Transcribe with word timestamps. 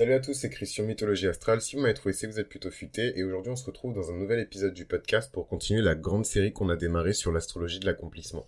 Salut 0.00 0.14
à 0.14 0.20
tous, 0.20 0.32
c'est 0.32 0.48
Christian 0.48 0.84
Mythologie 0.84 1.28
Astrale. 1.28 1.60
Si 1.60 1.76
vous 1.76 1.82
m'avez 1.82 1.92
trouvé, 1.92 2.14
c'est 2.14 2.26
que 2.26 2.32
vous 2.32 2.40
êtes 2.40 2.48
plutôt 2.48 2.70
futé. 2.70 3.18
Et 3.18 3.22
aujourd'hui, 3.22 3.52
on 3.52 3.56
se 3.56 3.66
retrouve 3.66 3.92
dans 3.92 4.10
un 4.10 4.16
nouvel 4.16 4.40
épisode 4.40 4.72
du 4.72 4.86
podcast 4.86 5.30
pour 5.30 5.46
continuer 5.46 5.82
la 5.82 5.94
grande 5.94 6.24
série 6.24 6.54
qu'on 6.54 6.70
a 6.70 6.76
démarrée 6.76 7.12
sur 7.12 7.32
l'astrologie 7.32 7.80
de 7.80 7.84
l'accomplissement. 7.84 8.46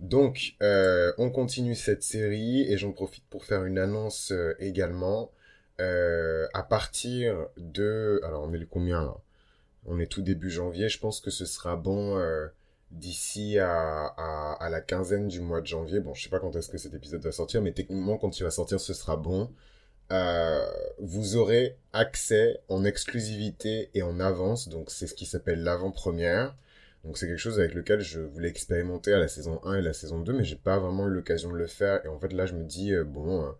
Donc, 0.00 0.54
euh, 0.60 1.14
on 1.16 1.30
continue 1.30 1.74
cette 1.74 2.02
série 2.02 2.70
et 2.70 2.76
j'en 2.76 2.92
profite 2.92 3.24
pour 3.30 3.46
faire 3.46 3.64
une 3.64 3.78
annonce 3.78 4.32
euh, 4.32 4.54
également. 4.58 5.30
Euh, 5.80 6.46
à 6.52 6.62
partir 6.62 7.46
de... 7.56 8.20
Alors, 8.22 8.42
on 8.42 8.52
est 8.52 8.58
le 8.58 8.66
combien 8.66 9.02
là? 9.02 9.16
On 9.86 9.98
est 9.98 10.08
tout 10.08 10.20
début 10.20 10.50
janvier. 10.50 10.90
Je 10.90 10.98
pense 10.98 11.22
que 11.22 11.30
ce 11.30 11.46
sera 11.46 11.76
bon 11.76 12.22
d'ici 12.90 13.58
à, 13.58 14.58
la 14.70 14.80
quinzaine 14.82 15.28
du 15.28 15.40
mois 15.40 15.62
de 15.62 15.66
janvier. 15.66 16.00
Bon, 16.00 16.12
je 16.12 16.24
sais 16.24 16.28
pas 16.28 16.38
quand 16.38 16.54
est-ce 16.54 16.68
que 16.68 16.76
cet 16.76 16.92
épisode 16.92 17.22
va 17.22 17.32
sortir, 17.32 17.62
mais 17.62 17.72
techniquement, 17.72 18.18
quand 18.18 18.38
il 18.38 18.42
va 18.42 18.50
sortir, 18.50 18.78
ce 18.78 18.92
sera 18.92 19.16
bon. 19.16 19.50
Euh, 20.12 20.64
vous 20.98 21.36
aurez 21.36 21.76
accès 21.92 22.60
en 22.68 22.84
exclusivité 22.84 23.90
et 23.94 24.02
en 24.02 24.20
avance. 24.20 24.68
Donc, 24.68 24.90
c'est 24.90 25.06
ce 25.06 25.14
qui 25.14 25.26
s'appelle 25.26 25.62
l'avant-première. 25.62 26.54
Donc, 27.04 27.18
c'est 27.18 27.26
quelque 27.26 27.38
chose 27.38 27.58
avec 27.58 27.74
lequel 27.74 28.00
je 28.00 28.20
voulais 28.20 28.48
expérimenter 28.48 29.12
à 29.12 29.18
la 29.18 29.28
saison 29.28 29.60
1 29.64 29.76
et 29.76 29.82
la 29.82 29.92
saison 29.92 30.20
2, 30.20 30.32
mais 30.32 30.44
j'ai 30.44 30.56
pas 30.56 30.78
vraiment 30.78 31.06
eu 31.08 31.10
l'occasion 31.10 31.50
de 31.50 31.56
le 31.56 31.66
faire. 31.66 32.04
Et 32.04 32.08
en 32.08 32.18
fait, 32.18 32.32
là, 32.32 32.46
je 32.46 32.54
me 32.54 32.64
dis, 32.64 32.92
euh, 32.92 33.04
bon, 33.04 33.46
euh, 33.46 33.50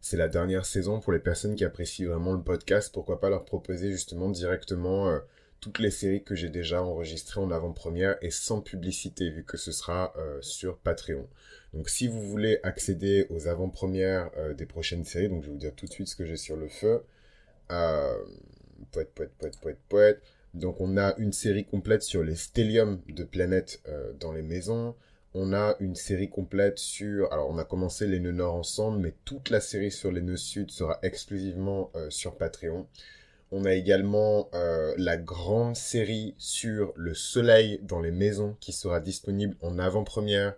c'est 0.00 0.16
la 0.16 0.28
dernière 0.28 0.66
saison 0.66 1.00
pour 1.00 1.12
les 1.12 1.18
personnes 1.18 1.56
qui 1.56 1.64
apprécient 1.64 2.08
vraiment 2.08 2.32
le 2.32 2.42
podcast. 2.42 2.92
Pourquoi 2.92 3.20
pas 3.20 3.30
leur 3.30 3.44
proposer 3.44 3.90
justement 3.90 4.30
directement 4.30 5.18
toutes 5.60 5.80
les 5.80 5.90
séries 5.90 6.22
que 6.22 6.36
j'ai 6.36 6.50
déjà 6.50 6.82
enregistrées 6.82 7.40
en 7.40 7.50
avant-première 7.50 8.16
et 8.22 8.30
sans 8.30 8.60
publicité, 8.60 9.28
vu 9.30 9.44
que 9.44 9.56
ce 9.56 9.72
sera 9.72 10.14
sur 10.40 10.78
Patreon. 10.78 11.26
Donc 11.74 11.88
si 11.88 12.08
vous 12.08 12.22
voulez 12.22 12.60
accéder 12.62 13.26
aux 13.30 13.46
avant-premières 13.46 14.30
euh, 14.36 14.54
des 14.54 14.66
prochaines 14.66 15.04
séries, 15.04 15.28
donc 15.28 15.42
je 15.42 15.48
vais 15.48 15.52
vous 15.52 15.58
dire 15.58 15.74
tout 15.74 15.86
de 15.86 15.92
suite 15.92 16.08
ce 16.08 16.16
que 16.16 16.24
j'ai 16.24 16.36
sur 16.36 16.56
le 16.56 16.68
feu. 16.68 17.02
Euh, 17.70 18.16
poète, 18.90 19.12
poète, 19.14 19.32
poète, 19.38 19.58
poète, 19.60 19.78
poète. 19.88 20.22
Donc 20.54 20.80
on 20.80 20.96
a 20.96 21.14
une 21.18 21.32
série 21.32 21.66
complète 21.66 22.02
sur 22.02 22.22
les 22.22 22.36
stelliums 22.36 23.00
de 23.08 23.24
planètes 23.24 23.82
euh, 23.88 24.12
dans 24.18 24.32
les 24.32 24.42
maisons. 24.42 24.94
On 25.34 25.52
a 25.52 25.76
une 25.78 25.94
série 25.94 26.30
complète 26.30 26.78
sur... 26.78 27.30
Alors 27.32 27.50
on 27.50 27.58
a 27.58 27.64
commencé 27.64 28.06
les 28.06 28.18
nœuds 28.18 28.32
nord 28.32 28.54
ensemble, 28.54 28.98
mais 29.00 29.14
toute 29.26 29.50
la 29.50 29.60
série 29.60 29.90
sur 29.90 30.10
les 30.10 30.22
nœuds 30.22 30.38
sud 30.38 30.70
sera 30.70 30.98
exclusivement 31.02 31.90
euh, 31.94 32.08
sur 32.08 32.38
Patreon. 32.38 32.86
On 33.50 33.64
a 33.64 33.72
également 33.72 34.50
la 34.98 35.16
grande 35.16 35.74
série 35.74 36.34
sur 36.36 36.92
le 36.96 37.14
soleil 37.14 37.80
dans 37.82 38.02
les 38.02 38.10
maisons 38.10 38.54
qui 38.60 38.74
sera 38.74 39.00
disponible 39.00 39.56
en 39.62 39.78
avant-première 39.78 40.54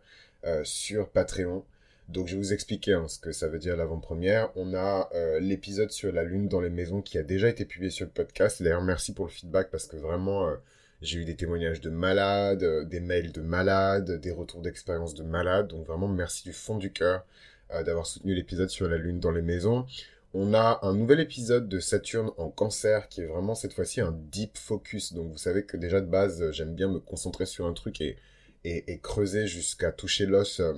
sur 0.64 1.08
Patreon. 1.08 1.64
Donc 2.10 2.26
je 2.26 2.34
vais 2.34 2.40
vous 2.40 2.52
expliquer 2.52 2.94
hein, 2.94 3.06
ce 3.06 3.20
que 3.20 3.30
ça 3.30 3.46
veut 3.46 3.60
dire 3.60 3.76
l'avant-première. 3.76 4.50
On 4.56 4.74
a 4.74 5.08
euh, 5.14 5.38
l'épisode 5.38 5.92
sur 5.92 6.12
la 6.12 6.24
lune 6.24 6.48
dans 6.48 6.60
les 6.60 6.70
maisons 6.70 7.02
qui 7.02 7.18
a 7.18 7.22
déjà 7.22 7.48
été 7.48 7.64
publié 7.64 7.90
sur 7.90 8.04
le 8.04 8.10
podcast. 8.10 8.60
D'ailleurs 8.60 8.82
merci 8.82 9.14
pour 9.14 9.26
le 9.26 9.30
feedback 9.30 9.70
parce 9.70 9.86
que 9.86 9.96
vraiment 9.96 10.48
euh, 10.48 10.56
j'ai 11.02 11.20
eu 11.20 11.24
des 11.24 11.36
témoignages 11.36 11.80
de 11.80 11.88
malades, 11.88 12.88
des 12.88 12.98
mails 12.98 13.30
de 13.30 13.40
malades, 13.40 14.20
des 14.20 14.32
retours 14.32 14.60
d'expérience 14.60 15.14
de 15.14 15.22
malades. 15.22 15.68
Donc 15.68 15.86
vraiment 15.86 16.08
merci 16.08 16.42
du 16.42 16.52
fond 16.52 16.76
du 16.76 16.92
cœur 16.92 17.24
d'avoir 17.84 18.04
soutenu 18.04 18.34
l'épisode 18.34 18.68
sur 18.68 18.88
la 18.88 18.98
lune 18.98 19.20
dans 19.20 19.30
les 19.30 19.42
maisons. 19.42 19.86
On 20.34 20.54
a 20.54 20.80
un 20.82 20.92
nouvel 20.92 21.20
épisode 21.20 21.68
de 21.68 21.78
Saturne 21.78 22.32
en 22.36 22.50
cancer 22.50 23.08
qui 23.08 23.20
est 23.20 23.26
vraiment 23.26 23.54
cette 23.54 23.72
fois-ci 23.72 24.00
un 24.00 24.10
deep 24.32 24.58
focus. 24.58 25.12
Donc 25.12 25.30
vous 25.30 25.38
savez 25.38 25.64
que 25.64 25.76
déjà 25.76 26.00
de 26.00 26.06
base 26.06 26.50
j'aime 26.50 26.74
bien 26.74 26.88
me 26.88 26.98
concentrer 26.98 27.46
sur 27.46 27.66
un 27.66 27.72
truc 27.72 28.00
et 28.00 28.16
et, 28.64 28.98
creuser 28.98 29.46
jusqu'à 29.46 29.92
toucher 29.92 30.26
l'os 30.26 30.60
euh, 30.60 30.74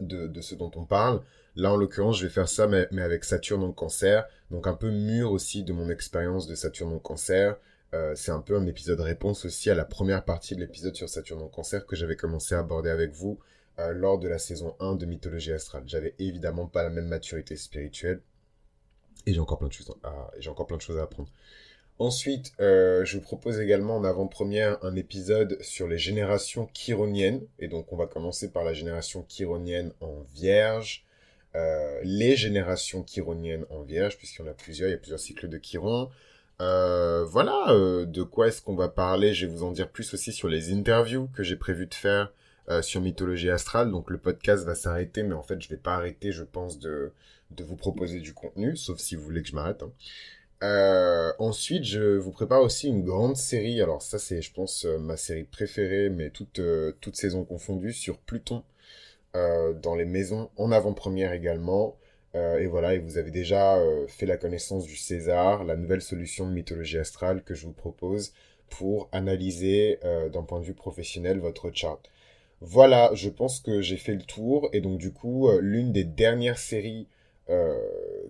de, 0.00 0.40
ce 0.40 0.54
dont 0.54 0.70
on 0.76 0.84
parle. 0.84 1.22
Là, 1.56 1.72
en 1.72 1.76
l'occurrence, 1.76 2.18
je 2.18 2.26
vais 2.26 2.32
faire 2.32 2.48
ça, 2.48 2.66
mais, 2.66 2.86
mais, 2.92 3.02
avec 3.02 3.24
Saturne 3.24 3.64
en 3.64 3.72
cancer, 3.72 4.26
donc 4.50 4.66
un 4.66 4.74
peu 4.74 4.90
mûr 4.90 5.32
aussi 5.32 5.64
de 5.64 5.72
mon 5.72 5.88
expérience 5.88 6.46
de 6.46 6.54
Saturne 6.54 6.92
en 6.92 6.98
cancer. 6.98 7.56
Euh, 7.94 8.14
c'est 8.14 8.30
un 8.30 8.40
peu 8.40 8.56
un 8.56 8.66
épisode 8.66 9.00
réponse 9.00 9.46
aussi 9.46 9.70
à 9.70 9.74
la 9.74 9.86
première 9.86 10.24
partie 10.24 10.54
de 10.54 10.60
l'épisode 10.60 10.94
sur 10.94 11.08
Saturne 11.08 11.40
en 11.40 11.48
cancer 11.48 11.86
que 11.86 11.96
j'avais 11.96 12.16
commencé 12.16 12.54
à 12.54 12.58
aborder 12.58 12.90
avec 12.90 13.12
vous 13.12 13.38
euh, 13.78 13.92
lors 13.92 14.18
de 14.18 14.28
la 14.28 14.38
saison 14.38 14.76
1 14.78 14.96
de 14.96 15.06
Mythologie 15.06 15.52
astrale. 15.52 15.84
J'avais 15.86 16.14
évidemment 16.18 16.66
pas 16.66 16.82
la 16.82 16.90
même 16.90 17.08
maturité 17.08 17.56
spirituelle 17.56 18.20
et 19.26 19.32
j'ai 19.32 19.40
encore 19.40 19.58
plein 19.58 19.68
de 19.68 19.72
choses 19.72 19.94
à, 20.02 20.30
j'ai 20.38 20.50
encore 20.50 20.66
plein 20.66 20.76
de 20.76 20.82
choses 20.82 20.98
à 20.98 21.02
apprendre. 21.02 21.30
Ensuite, 21.98 22.52
euh, 22.60 23.04
je 23.04 23.16
vous 23.16 23.22
propose 23.22 23.58
également 23.58 23.96
en 23.96 24.04
avant-première 24.04 24.78
un 24.84 24.94
épisode 24.94 25.60
sur 25.60 25.88
les 25.88 25.98
générations 25.98 26.68
chironiennes. 26.72 27.42
Et 27.58 27.66
donc, 27.66 27.92
on 27.92 27.96
va 27.96 28.06
commencer 28.06 28.52
par 28.52 28.62
la 28.62 28.72
génération 28.72 29.26
chironienne 29.28 29.92
en 30.00 30.22
vierge. 30.32 31.04
Euh, 31.56 32.00
les 32.04 32.36
générations 32.36 33.04
chironiennes 33.04 33.64
en 33.70 33.82
vierge, 33.82 34.16
puisqu'il 34.16 34.42
y 34.42 34.44
en 34.44 34.50
a 34.50 34.54
plusieurs, 34.54 34.88
il 34.88 34.92
y 34.92 34.94
a 34.94 34.98
plusieurs 34.98 35.18
cycles 35.18 35.48
de 35.48 35.58
chiron. 35.58 36.08
Euh, 36.60 37.24
voilà, 37.24 37.74
de 38.06 38.22
quoi 38.22 38.46
est-ce 38.46 38.62
qu'on 38.62 38.76
va 38.76 38.88
parler? 38.88 39.34
Je 39.34 39.46
vais 39.46 39.52
vous 39.52 39.64
en 39.64 39.72
dire 39.72 39.88
plus 39.88 40.14
aussi 40.14 40.32
sur 40.32 40.48
les 40.48 40.72
interviews 40.72 41.28
que 41.34 41.42
j'ai 41.42 41.56
prévu 41.56 41.86
de 41.86 41.94
faire 41.94 42.32
sur 42.80 43.00
Mythologie 43.00 43.50
Astrale. 43.50 43.90
Donc, 43.90 44.10
le 44.10 44.18
podcast 44.18 44.64
va 44.64 44.76
s'arrêter, 44.76 45.24
mais 45.24 45.34
en 45.34 45.42
fait, 45.42 45.60
je 45.60 45.68
vais 45.68 45.76
pas 45.76 45.94
arrêter, 45.96 46.30
je 46.30 46.44
pense, 46.44 46.78
de, 46.78 47.12
de 47.50 47.64
vous 47.64 47.76
proposer 47.76 48.20
du 48.20 48.34
contenu, 48.34 48.76
sauf 48.76 48.98
si 48.98 49.16
vous 49.16 49.22
voulez 49.22 49.42
que 49.42 49.48
je 49.48 49.54
m'arrête. 49.54 49.82
Hein. 49.82 49.90
Euh, 50.62 51.32
ensuite, 51.38 51.84
je 51.84 52.16
vous 52.16 52.32
prépare 52.32 52.62
aussi 52.62 52.88
une 52.88 53.04
grande 53.04 53.36
série. 53.36 53.80
Alors 53.80 54.02
ça, 54.02 54.18
c'est, 54.18 54.42
je 54.42 54.52
pense, 54.52 54.84
euh, 54.84 54.98
ma 54.98 55.16
série 55.16 55.44
préférée, 55.44 56.10
mais 56.10 56.30
toute, 56.30 56.58
euh, 56.58 56.92
toute 57.00 57.16
saison 57.16 57.44
confondue, 57.44 57.92
sur 57.92 58.18
Pluton, 58.18 58.62
dans 59.82 59.94
les 59.94 60.04
maisons, 60.04 60.50
en 60.56 60.72
avant-première 60.72 61.32
également. 61.32 61.96
et 62.34 62.66
voilà, 62.66 62.94
et 62.94 62.98
vous 62.98 63.18
avez 63.18 63.30
déjà 63.30 63.78
fait 64.08 64.26
la 64.26 64.36
connaissance 64.36 64.84
du 64.84 64.96
César, 64.96 65.62
la 65.64 65.76
nouvelle 65.76 66.02
solution 66.02 66.44
de 66.48 66.52
mythologie 66.52 66.98
astrale 66.98 67.44
que 67.44 67.54
je 67.54 67.66
vous 67.66 67.72
propose 67.72 68.32
pour 68.68 69.08
analyser 69.12 70.00
d'un 70.32 70.42
point 70.42 70.58
de 70.58 70.64
vue 70.64 70.74
professionnel 70.74 71.38
votre 71.38 71.70
chart. 71.72 72.00
Voilà, 72.60 73.12
je 73.14 73.28
pense 73.28 73.60
que 73.60 73.80
j'ai 73.80 73.96
fait 73.96 74.14
le 74.14 74.22
tour, 74.22 74.68
et 74.72 74.80
donc 74.80 74.98
du 74.98 75.12
coup, 75.12 75.48
l'une 75.60 75.92
des 75.92 76.04
dernières 76.04 76.58
séries 76.58 77.06
euh, 77.50 77.78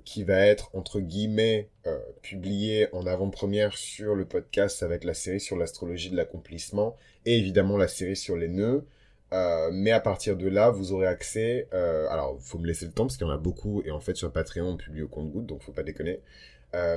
qui 0.04 0.22
va 0.22 0.46
être 0.46 0.70
entre 0.74 1.00
guillemets 1.00 1.68
euh, 1.88 1.98
publié 2.22 2.86
en 2.94 3.04
avant-première 3.04 3.76
sur 3.76 4.14
le 4.14 4.24
podcast. 4.24 4.78
Ça 4.78 4.86
va 4.86 4.94
être 4.94 5.04
la 5.04 5.14
série 5.14 5.40
sur 5.40 5.56
l'astrologie 5.56 6.10
de 6.10 6.16
l'accomplissement 6.16 6.96
et 7.26 7.36
évidemment 7.36 7.76
la 7.76 7.88
série 7.88 8.14
sur 8.14 8.36
les 8.36 8.46
nœuds. 8.46 8.86
Euh, 9.32 9.70
mais 9.72 9.90
à 9.90 9.98
partir 9.98 10.36
de 10.36 10.46
là, 10.46 10.70
vous 10.70 10.92
aurez 10.92 11.08
accès. 11.08 11.66
Alors, 11.72 12.38
faut 12.40 12.58
me 12.58 12.66
laisser 12.66 12.86
le 12.86 12.92
temps 12.92 13.06
parce 13.06 13.16
qu'il 13.16 13.26
y 13.26 13.30
en 13.30 13.32
a 13.32 13.38
beaucoup 13.38 13.82
et 13.84 13.90
en 13.90 13.98
fait 13.98 14.16
sur 14.16 14.30
Patreon 14.30 14.68
on 14.68 14.76
publie 14.76 15.02
au 15.02 15.08
compte-goutte, 15.08 15.46
donc 15.46 15.62
faut 15.62 15.72
pas 15.72 15.82
déconner. 15.82 16.20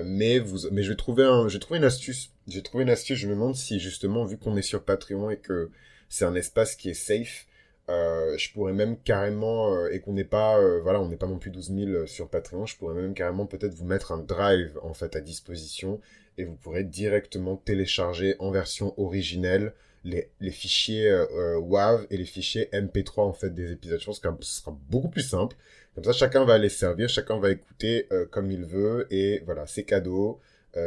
Mais 0.05 0.37
vous, 0.37 0.69
mais 0.71 0.83
je 0.83 0.91
vais 0.91 0.97
trouver 0.97 1.23
un, 1.23 1.47
je 1.47 1.55
vais 1.55 1.59
trouver 1.59 1.79
une 1.79 1.85
astuce. 1.85 2.31
J'ai 2.47 2.61
trouvé 2.61 2.83
une 2.83 2.91
astuce. 2.91 3.17
Je 3.17 3.27
me 3.27 3.33
demande 3.33 3.55
si 3.55 3.79
justement, 3.79 4.25
vu 4.25 4.37
qu'on 4.37 4.55
est 4.57 4.61
sur 4.61 4.83
Patreon 4.83 5.31
et 5.31 5.37
que 5.37 5.71
c'est 6.07 6.25
un 6.25 6.35
espace 6.35 6.75
qui 6.75 6.91
est 6.91 6.93
safe, 6.93 7.47
euh, 7.89 8.37
je 8.37 8.51
pourrais 8.53 8.73
même 8.73 8.97
carrément, 8.97 9.73
euh, 9.73 9.89
et 9.91 9.99
qu'on 9.99 10.13
n'est 10.13 10.23
pas, 10.23 10.59
euh, 10.59 10.79
voilà, 10.81 11.01
on 11.01 11.09
n'est 11.09 11.17
pas 11.17 11.27
non 11.27 11.39
plus 11.39 11.51
12 11.51 11.73
000 11.73 12.05
sur 12.05 12.29
Patreon, 12.29 12.65
je 12.65 12.77
pourrais 12.77 12.93
même 12.93 13.13
carrément 13.13 13.45
peut-être 13.45 13.73
vous 13.73 13.85
mettre 13.85 14.11
un 14.11 14.19
drive 14.19 14.77
en 14.83 14.93
fait 14.93 15.15
à 15.15 15.21
disposition 15.21 15.99
et 16.37 16.45
vous 16.45 16.55
pourrez 16.55 16.83
directement 16.83 17.57
télécharger 17.57 18.35
en 18.39 18.51
version 18.51 18.93
originelle 18.99 19.73
les, 20.03 20.29
les 20.39 20.51
fichiers 20.51 21.11
WAV 21.59 22.07
et 22.09 22.17
les 22.17 22.25
fichiers 22.25 22.69
MP3 22.71 23.21
en 23.21 23.33
fait 23.33 23.53
des 23.53 23.73
épisodes. 23.73 23.99
Je 23.99 24.05
pense 24.05 24.19
que 24.19 24.29
ce 24.41 24.61
sera 24.61 24.75
beaucoup 24.89 25.09
plus 25.09 25.27
simple. 25.27 25.55
Comme 25.93 26.05
ça, 26.05 26.13
chacun 26.13 26.45
va 26.45 26.53
aller 26.53 26.69
servir, 26.69 27.09
chacun 27.09 27.39
va 27.39 27.51
écouter 27.51 28.07
comme 28.31 28.49
il 28.49 28.63
veut 28.65 29.05
et 29.11 29.43
voilà, 29.45 29.67
c'est 29.67 29.83
cadeau. 29.83 30.39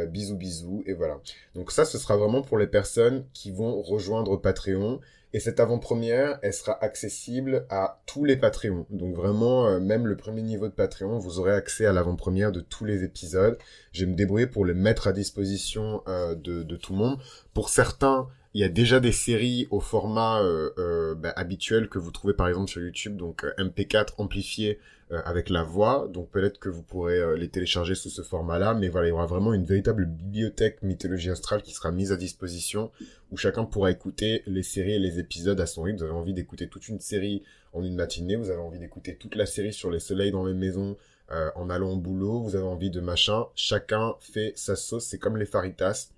bisous 0.09 0.35
bisous 0.35 0.83
et 0.87 0.93
voilà. 0.93 1.21
Donc 1.53 1.71
ça, 1.71 1.85
ce 1.85 1.97
sera 1.97 2.17
vraiment 2.17 2.41
pour 2.41 2.57
les 2.57 2.67
personnes 2.67 3.25
qui 3.33 3.51
vont 3.51 3.81
rejoindre 3.81 4.35
Patreon 4.35 4.99
et 5.35 5.41
cette 5.41 5.59
avant-première, 5.59 6.39
elle 6.43 6.53
sera 6.53 6.81
accessible 6.81 7.65
à 7.69 8.01
tous 8.05 8.23
les 8.23 8.37
Patreons. 8.37 8.85
Donc 8.89 9.17
vraiment, 9.17 9.67
euh, 9.67 9.81
même 9.81 10.07
le 10.07 10.15
premier 10.15 10.41
niveau 10.41 10.69
de 10.69 10.73
Patreon, 10.73 11.19
vous 11.19 11.39
aurez 11.39 11.51
accès 11.51 11.85
à 11.85 11.91
l'avant-première 11.91 12.53
de 12.53 12.61
tous 12.61 12.85
les 12.85 13.03
épisodes. 13.03 13.57
Je 13.91 14.05
vais 14.05 14.11
me 14.11 14.15
débrouiller 14.15 14.47
pour 14.47 14.63
les 14.63 14.73
mettre 14.73 15.07
à 15.07 15.11
disposition 15.11 16.01
euh, 16.07 16.35
de, 16.35 16.77
tout 16.77 16.93
le 16.93 16.99
monde. 16.99 17.19
Pour 17.53 17.67
certains, 17.67 18.29
il 18.53 18.61
y 18.61 18.63
a 18.63 18.69
déjà 18.69 19.01
des 19.01 19.11
séries 19.11 19.67
au 19.71 19.81
format 19.81 20.41
euh, 20.41 21.15
bah, 21.15 21.33
habituel 21.35 21.89
que 21.89 21.99
vous 21.99 22.11
trouvez 22.11 22.33
par 22.33 22.47
exemple 22.47 22.69
sur 22.69 22.81
YouTube, 22.81 23.17
donc 23.17 23.43
MP4 23.57 24.13
amplifié 24.17 24.79
avec 25.11 25.49
la 25.49 25.63
voix. 25.63 26.07
Donc 26.11 26.31
peut-être 26.31 26.59
que 26.59 26.69
vous 26.69 26.81
pourrez 26.81 27.19
euh, 27.19 27.37
les 27.37 27.47
télécharger 27.47 27.93
sous 27.93 28.09
ce 28.09 28.23
format-là. 28.23 28.73
Mais 28.73 28.89
voilà, 28.89 29.07
il 29.07 29.09
y 29.11 29.13
aura 29.13 29.27
vraiment 29.27 29.53
une 29.53 29.63
véritable 29.63 30.05
bibliothèque 30.05 30.81
mythologie 30.81 31.29
astrale 31.29 31.61
qui 31.61 31.73
sera 31.73 31.91
mise 31.91 32.11
à 32.11 32.17
disposition 32.17 32.91
où 33.31 33.37
chacun 33.37 33.65
pourra 33.65 33.91
écouter 33.91 34.41
les 34.47 34.63
séries 34.63 34.93
et 34.93 34.99
les 34.99 35.19
épisodes 35.19 35.59
à 35.59 35.67
son 35.67 35.83
rythme. 35.83 35.99
Vous 35.99 36.03
avez 36.05 36.13
envie 36.13 36.33
d'écouter 36.33 36.67
toute 36.67 36.87
une 36.87 36.99
série 36.99 37.43
en 37.73 37.83
une 37.83 37.95
matinée, 37.95 38.35
vous 38.35 38.49
avez 38.49 38.61
envie 38.61 38.79
d'écouter 38.79 39.15
toute 39.15 39.35
la 39.35 39.45
série 39.45 39.73
sur 39.73 39.91
les 39.91 39.99
soleils 39.99 40.31
dans 40.31 40.45
les 40.45 40.53
maisons 40.53 40.97
euh, 41.31 41.51
en 41.55 41.69
allant 41.69 41.91
au 41.91 41.97
boulot, 41.97 42.41
vous 42.41 42.55
avez 42.55 42.65
envie 42.65 42.89
de 42.89 43.01
machin. 43.01 43.45
Chacun 43.53 44.15
fait 44.19 44.53
sa 44.55 44.75
sauce, 44.75 45.05
c'est 45.05 45.19
comme 45.19 45.37
les 45.37 45.45
faritas. 45.45 46.09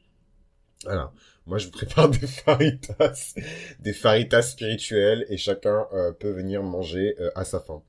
Voilà. 0.84 1.12
Moi, 1.46 1.58
je 1.58 1.66
vous 1.66 1.72
prépare 1.72 2.10
des 2.10 2.28
faritas, 2.28 3.34
des 3.80 3.94
faritas 3.94 4.44
spirituels 4.44 5.26
et 5.30 5.38
chacun 5.38 5.88
peut 6.20 6.32
venir 6.32 6.62
manger 6.64 7.16
à 7.36 7.44
sa 7.44 7.60
faim. 7.60 7.82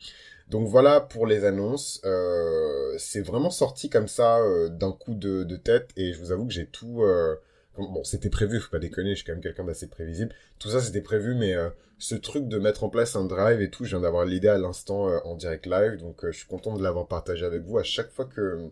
Donc 0.50 0.67
voilà 0.67 1.00
pour 1.00 1.27
les 1.27 1.45
annonces. 1.45 2.00
Euh, 2.05 2.95
c'est 2.99 3.21
vraiment 3.21 3.50
sorti 3.50 3.91
comme 3.91 4.09
ça 4.09 4.39
euh, 4.39 4.69
d'un 4.69 4.93
coup 4.93 5.15
de, 5.15 5.45
tête 5.56 5.91
et 5.97 6.12
je 6.12 6.19
vous 6.19 6.33
avoue 6.33 6.47
que 6.47 6.53
j'ai 6.53 6.67
tout. 6.67 7.03
Euh, 7.03 7.37
bon, 7.77 8.03
c'était 8.03 8.31
prévu, 8.31 8.59
faut 8.59 8.71
pas 8.71 8.79
déconner, 8.79 9.11
je 9.11 9.17
suis 9.17 9.25
quand 9.25 9.33
même 9.33 9.43
quelqu'un 9.43 9.65
d'assez 9.65 9.89
prévisible. 9.89 10.33
Tout 10.59 10.71
ça 10.71 10.81
c'était 10.81 11.03
prévu, 11.03 11.35
mais 11.35 11.55
ce 11.99 12.15
truc 12.15 12.49
de 12.49 12.59
mettre 12.59 12.85
en 12.85 12.89
place 12.89 13.15
un 13.17 13.25
drive 13.25 13.61
et 13.61 13.71
tout, 13.71 13.85
je 13.85 13.91
viens 13.91 14.00
d'avoir 14.00 14.25
l'idée 14.25 14.49
à 14.49 14.59
l'instant 14.59 15.06
en 15.25 15.35
direct 15.37 15.67
live, 15.67 15.99
donc 15.99 16.25
je 16.25 16.37
suis 16.37 16.47
content 16.47 16.77
de 16.77 16.83
l'avoir 16.83 17.06
partagé 17.06 17.44
avec 17.44 17.62
vous. 17.62 17.79
À 17.79 17.83
chaque 17.83 18.11
fois 18.11 18.25
que 18.25 18.69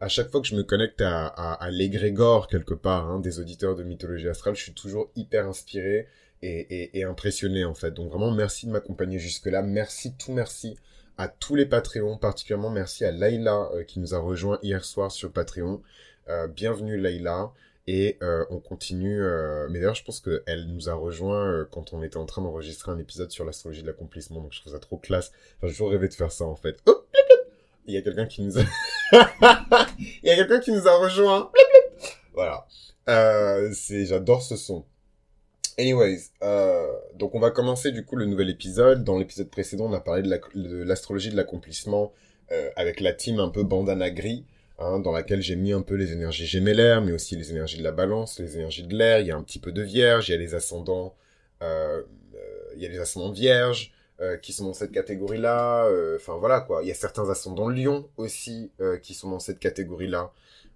à 0.00 0.08
chaque 0.08 0.30
fois 0.30 0.40
que 0.40 0.46
je 0.46 0.56
me 0.56 0.62
connecte 0.62 1.02
à, 1.02 1.26
à, 1.26 1.70
quelque 2.50 2.72
part 2.74 3.10
hein, 3.10 3.20
des 3.20 3.38
auditeurs 3.38 3.76
de 3.76 3.82
mythologie 3.82 4.28
astrale, 4.28 4.56
je 4.56 4.62
suis 4.62 4.72
toujours 4.72 5.10
hyper 5.14 5.46
inspiré 5.46 6.08
et, 6.42 6.48
et, 6.48 6.98
et 6.98 7.04
impressionné 7.04 7.64
en 7.64 7.74
fait. 7.74 7.92
Donc 7.92 8.10
vraiment 8.10 8.30
merci 8.30 8.66
de 8.66 8.72
m'accompagner 8.72 9.18
jusque 9.18 9.46
là, 9.46 9.62
merci 9.62 10.14
tout 10.16 10.32
merci 10.32 10.76
à 11.20 11.28
tous 11.28 11.54
les 11.54 11.66
Patreons, 11.66 12.16
particulièrement 12.16 12.70
merci 12.70 13.04
à 13.04 13.10
Layla 13.10 13.68
euh, 13.74 13.84
qui 13.84 14.00
nous 14.00 14.14
a 14.14 14.18
rejoint 14.18 14.58
hier 14.62 14.82
soir 14.86 15.12
sur 15.12 15.30
Patreon. 15.30 15.82
Euh, 16.30 16.46
bienvenue 16.46 16.96
Layla. 16.96 17.52
Et 17.86 18.16
euh, 18.22 18.46
on 18.50 18.58
continue. 18.58 19.20
Mais 19.68 19.80
d'ailleurs, 19.80 19.96
je 19.96 20.04
pense 20.04 20.20
qu'elle 20.20 20.66
nous 20.68 20.88
a 20.88 20.94
rejoint 20.94 21.66
quand 21.72 21.92
on 21.92 22.02
était 22.02 22.18
en 22.18 22.24
train 22.24 22.40
d'enregistrer 22.40 22.92
un 22.92 22.98
épisode 22.98 23.30
sur 23.32 23.44
l'astrologie 23.44 23.82
de 23.82 23.86
l'accomplissement. 23.88 24.40
Donc 24.40 24.52
je 24.52 24.60
trouve 24.60 24.72
ça 24.72 24.78
trop 24.78 24.96
classe. 24.96 25.32
Enfin, 25.58 25.66
j'ai 25.66 25.72
toujours 25.72 25.90
rêvé 25.90 26.08
de 26.08 26.14
faire 26.14 26.30
ça 26.30 26.44
en 26.44 26.54
fait. 26.56 26.78
Oh, 26.86 27.04
Il 27.86 27.94
y 27.94 27.98
a 27.98 28.02
quelqu'un 28.02 28.26
qui 28.26 28.42
nous 28.42 28.58
a... 28.58 28.62
Il 29.98 30.28
y 30.28 30.30
a 30.30 30.36
quelqu'un 30.36 30.60
qui 30.60 30.72
nous 30.72 30.88
a 30.88 30.96
rejoint. 30.96 31.50
Voilà. 32.32 32.66
c'est, 33.74 34.06
j'adore 34.06 34.42
ce 34.42 34.56
son. 34.56 34.86
Anyways, 35.78 36.30
euh, 36.42 36.86
donc 37.14 37.34
on 37.34 37.40
va 37.40 37.50
commencer 37.50 37.92
du 37.92 38.04
coup 38.04 38.16
le 38.16 38.26
nouvel 38.26 38.50
épisode. 38.50 39.04
Dans 39.04 39.18
l'épisode 39.18 39.48
précédent, 39.48 39.86
on 39.86 39.92
a 39.92 40.00
parlé 40.00 40.22
de 40.22 40.82
l'astrologie 40.82 41.30
de 41.30 41.36
l'accomplissement 41.36 42.12
euh, 42.52 42.70
avec 42.76 43.00
la 43.00 43.12
team 43.12 43.40
un 43.40 43.48
peu 43.48 43.62
bandana 43.62 44.10
gris, 44.10 44.44
hein, 44.78 44.98
dans 45.00 45.12
laquelle 45.12 45.42
j'ai 45.42 45.56
mis 45.56 45.72
un 45.72 45.82
peu 45.82 45.94
les 45.94 46.12
énergies 46.12 46.46
gémellaires, 46.46 47.02
mais 47.02 47.12
aussi 47.12 47.36
les 47.36 47.50
énergies 47.50 47.78
de 47.78 47.84
la 47.84 47.92
balance, 47.92 48.38
les 48.38 48.56
énergies 48.56 48.82
de 48.82 48.94
l'air. 48.96 49.20
Il 49.20 49.26
y 49.26 49.30
a 49.30 49.36
un 49.36 49.42
petit 49.42 49.58
peu 49.58 49.72
de 49.72 49.82
vierge, 49.82 50.28
il 50.28 50.32
y 50.32 50.34
a 50.34 50.38
les 50.38 50.54
ascendants, 50.54 51.14
euh, 51.62 52.02
il 52.74 52.82
y 52.82 52.86
a 52.86 52.88
les 52.88 52.98
ascendants 52.98 53.32
vierges 53.32 53.92
qui 54.42 54.52
sont 54.52 54.66
dans 54.66 54.74
cette 54.74 54.92
catégorie-là. 54.92 55.88
Enfin 56.16 56.36
voilà 56.36 56.60
quoi. 56.60 56.82
Il 56.82 56.88
y 56.88 56.90
a 56.90 56.94
certains 56.94 57.30
ascendants 57.30 57.70
lion 57.70 58.06
aussi 58.18 58.70
qui 59.02 59.14
sont 59.14 59.30
dans 59.30 59.38
cette 59.38 59.58
catégorie-là. 59.58 60.30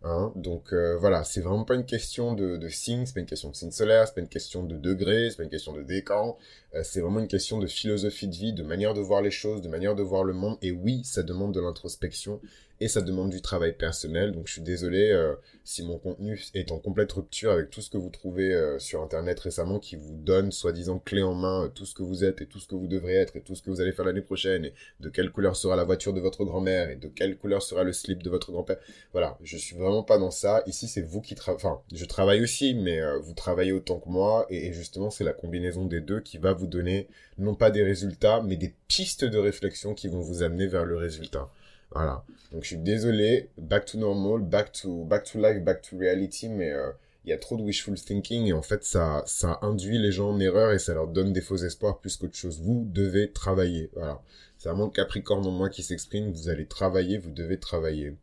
Hein, 0.06 0.32
donc 0.36 0.74
euh, 0.74 0.98
voilà, 0.98 1.24
c'est 1.24 1.40
vraiment 1.40 1.64
pas 1.64 1.74
une 1.74 1.86
question 1.86 2.34
de, 2.34 2.58
de 2.58 2.68
signe, 2.68 3.06
c'est 3.06 3.14
pas 3.14 3.20
une 3.20 3.26
question 3.26 3.48
de 3.48 3.56
signe 3.56 3.70
solaire, 3.70 4.06
c'est 4.06 4.14
pas 4.14 4.20
une 4.20 4.28
question 4.28 4.62
de 4.62 4.76
degré, 4.76 5.30
c'est 5.30 5.38
pas 5.38 5.44
une 5.44 5.48
question 5.48 5.72
de 5.72 5.82
décan, 5.82 6.36
euh, 6.74 6.82
c'est 6.84 7.00
vraiment 7.00 7.20
une 7.20 7.28
question 7.28 7.58
de 7.58 7.66
philosophie 7.66 8.28
de 8.28 8.34
vie, 8.34 8.52
de 8.52 8.62
manière 8.62 8.92
de 8.92 9.00
voir 9.00 9.22
les 9.22 9.30
choses, 9.30 9.62
de 9.62 9.68
manière 9.68 9.94
de 9.94 10.02
voir 10.02 10.22
le 10.22 10.34
monde. 10.34 10.58
Et 10.60 10.72
oui, 10.72 11.00
ça 11.04 11.22
demande 11.22 11.54
de 11.54 11.60
l'introspection, 11.60 12.38
et 12.80 12.88
ça 12.88 13.00
demande 13.00 13.30
du 13.30 13.40
travail 13.40 13.72
personnel. 13.72 14.32
Donc 14.32 14.46
je 14.46 14.54
suis 14.54 14.62
désolé 14.62 15.10
euh, 15.10 15.34
si 15.62 15.82
mon 15.82 15.98
contenu 15.98 16.40
est 16.54 16.72
en 16.72 16.78
complète 16.78 17.12
rupture 17.12 17.52
avec 17.52 17.70
tout 17.70 17.80
ce 17.80 17.90
que 17.90 17.96
vous 17.96 18.10
trouvez 18.10 18.52
euh, 18.52 18.78
sur 18.78 19.02
Internet 19.02 19.38
récemment 19.40 19.78
qui 19.78 19.96
vous 19.96 20.14
donne 20.14 20.50
soi-disant 20.52 20.98
clé 20.98 21.22
en 21.22 21.34
main 21.34 21.64
euh, 21.64 21.68
tout 21.68 21.86
ce 21.86 21.94
que 21.94 22.02
vous 22.02 22.24
êtes 22.24 22.42
et 22.42 22.46
tout 22.46 22.58
ce 22.58 22.66
que 22.66 22.74
vous 22.74 22.86
devrez 22.88 23.14
être 23.14 23.36
et 23.36 23.42
tout 23.42 23.54
ce 23.54 23.62
que 23.62 23.70
vous 23.70 23.80
allez 23.80 23.92
faire 23.92 24.04
l'année 24.04 24.20
prochaine 24.20 24.64
et 24.64 24.74
de 25.00 25.08
quelle 25.08 25.30
couleur 25.30 25.56
sera 25.56 25.76
la 25.76 25.84
voiture 25.84 26.12
de 26.12 26.20
votre 26.20 26.44
grand-mère 26.44 26.90
et 26.90 26.96
de 26.96 27.08
quelle 27.08 27.36
couleur 27.36 27.62
sera 27.62 27.84
le 27.84 27.92
slip 27.92 28.22
de 28.22 28.30
votre 28.30 28.50
grand-père. 28.50 28.78
Voilà, 29.12 29.38
je 29.42 29.56
suis 29.56 29.76
vraiment 29.76 30.02
pas 30.02 30.18
dans 30.18 30.30
ça. 30.30 30.62
Ici, 30.66 30.88
c'est 30.88 31.02
vous 31.02 31.20
qui 31.20 31.34
travaillez. 31.34 31.64
Enfin, 31.64 31.80
je 31.92 32.04
travaille 32.04 32.42
aussi, 32.42 32.74
mais 32.74 33.00
vous 33.20 33.34
travaillez 33.34 33.72
autant 33.72 34.00
que 34.00 34.08
moi 34.08 34.46
et, 34.50 34.66
et 34.66 34.72
justement, 34.72 35.10
c'est 35.10 35.24
la 35.24 35.32
combinaison 35.32 35.84
des 35.86 36.00
deux 36.00 36.20
qui 36.20 36.38
va 36.38 36.52
vous 36.52 36.66
donner 36.66 37.08
non 37.38 37.54
pas 37.54 37.70
des 37.70 37.82
résultats, 37.82 38.42
mais 38.42 38.56
des 38.56 38.74
pistes 38.88 39.24
de 39.24 39.38
réflexion 39.38 39.94
qui 39.94 40.08
vont 40.08 40.20
vous 40.20 40.42
amener 40.42 40.66
vers 40.66 40.84
le 40.84 40.96
résultat. 40.96 41.48
Voilà. 41.94 42.24
Donc 42.52 42.62
je 42.62 42.68
suis 42.68 42.78
désolé, 42.78 43.50
back 43.56 43.86
to 43.86 43.98
normal, 43.98 44.40
back 44.42 44.72
to, 44.72 45.04
back 45.04 45.24
to 45.24 45.38
life, 45.38 45.62
back 45.62 45.82
to 45.82 45.96
reality, 45.98 46.48
mais 46.48 46.72
euh, 46.72 46.90
il 47.24 47.30
y 47.30 47.32
a 47.32 47.38
trop 47.38 47.56
de 47.56 47.62
wishful 47.62 47.94
thinking 47.94 48.46
et 48.46 48.52
en 48.52 48.62
fait 48.62 48.84
ça, 48.84 49.22
ça 49.26 49.58
induit 49.62 49.98
les 49.98 50.12
gens 50.12 50.30
en 50.30 50.40
erreur 50.40 50.72
et 50.72 50.78
ça 50.78 50.94
leur 50.94 51.08
donne 51.08 51.32
des 51.32 51.40
faux 51.40 51.56
espoirs 51.56 51.98
plus 51.98 52.16
qu'autre 52.16 52.36
chose. 52.36 52.60
Vous 52.60 52.86
devez 52.90 53.32
travailler. 53.32 53.90
Voilà. 53.94 54.22
C'est 54.58 54.68
vraiment 54.68 54.86
le 54.86 54.90
Capricorne 54.90 55.46
en 55.46 55.50
moi 55.50 55.70
qui 55.70 55.82
s'exprime. 55.82 56.30
Vous 56.30 56.48
allez 56.48 56.66
travailler, 56.66 57.18
vous 57.18 57.30
devez 57.30 57.58
travailler. 57.58 58.16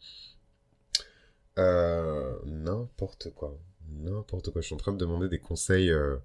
Euh, 1.58 2.36
n'importe 2.46 3.32
quoi. 3.32 3.58
N'importe 3.90 4.52
quoi. 4.52 4.62
Je 4.62 4.68
suis 4.68 4.76
en 4.76 4.80
train 4.80 4.94
de 4.94 4.98
demander 4.98 5.30
des 5.30 5.40
conseils 5.40 5.90
euh, 5.90 6.18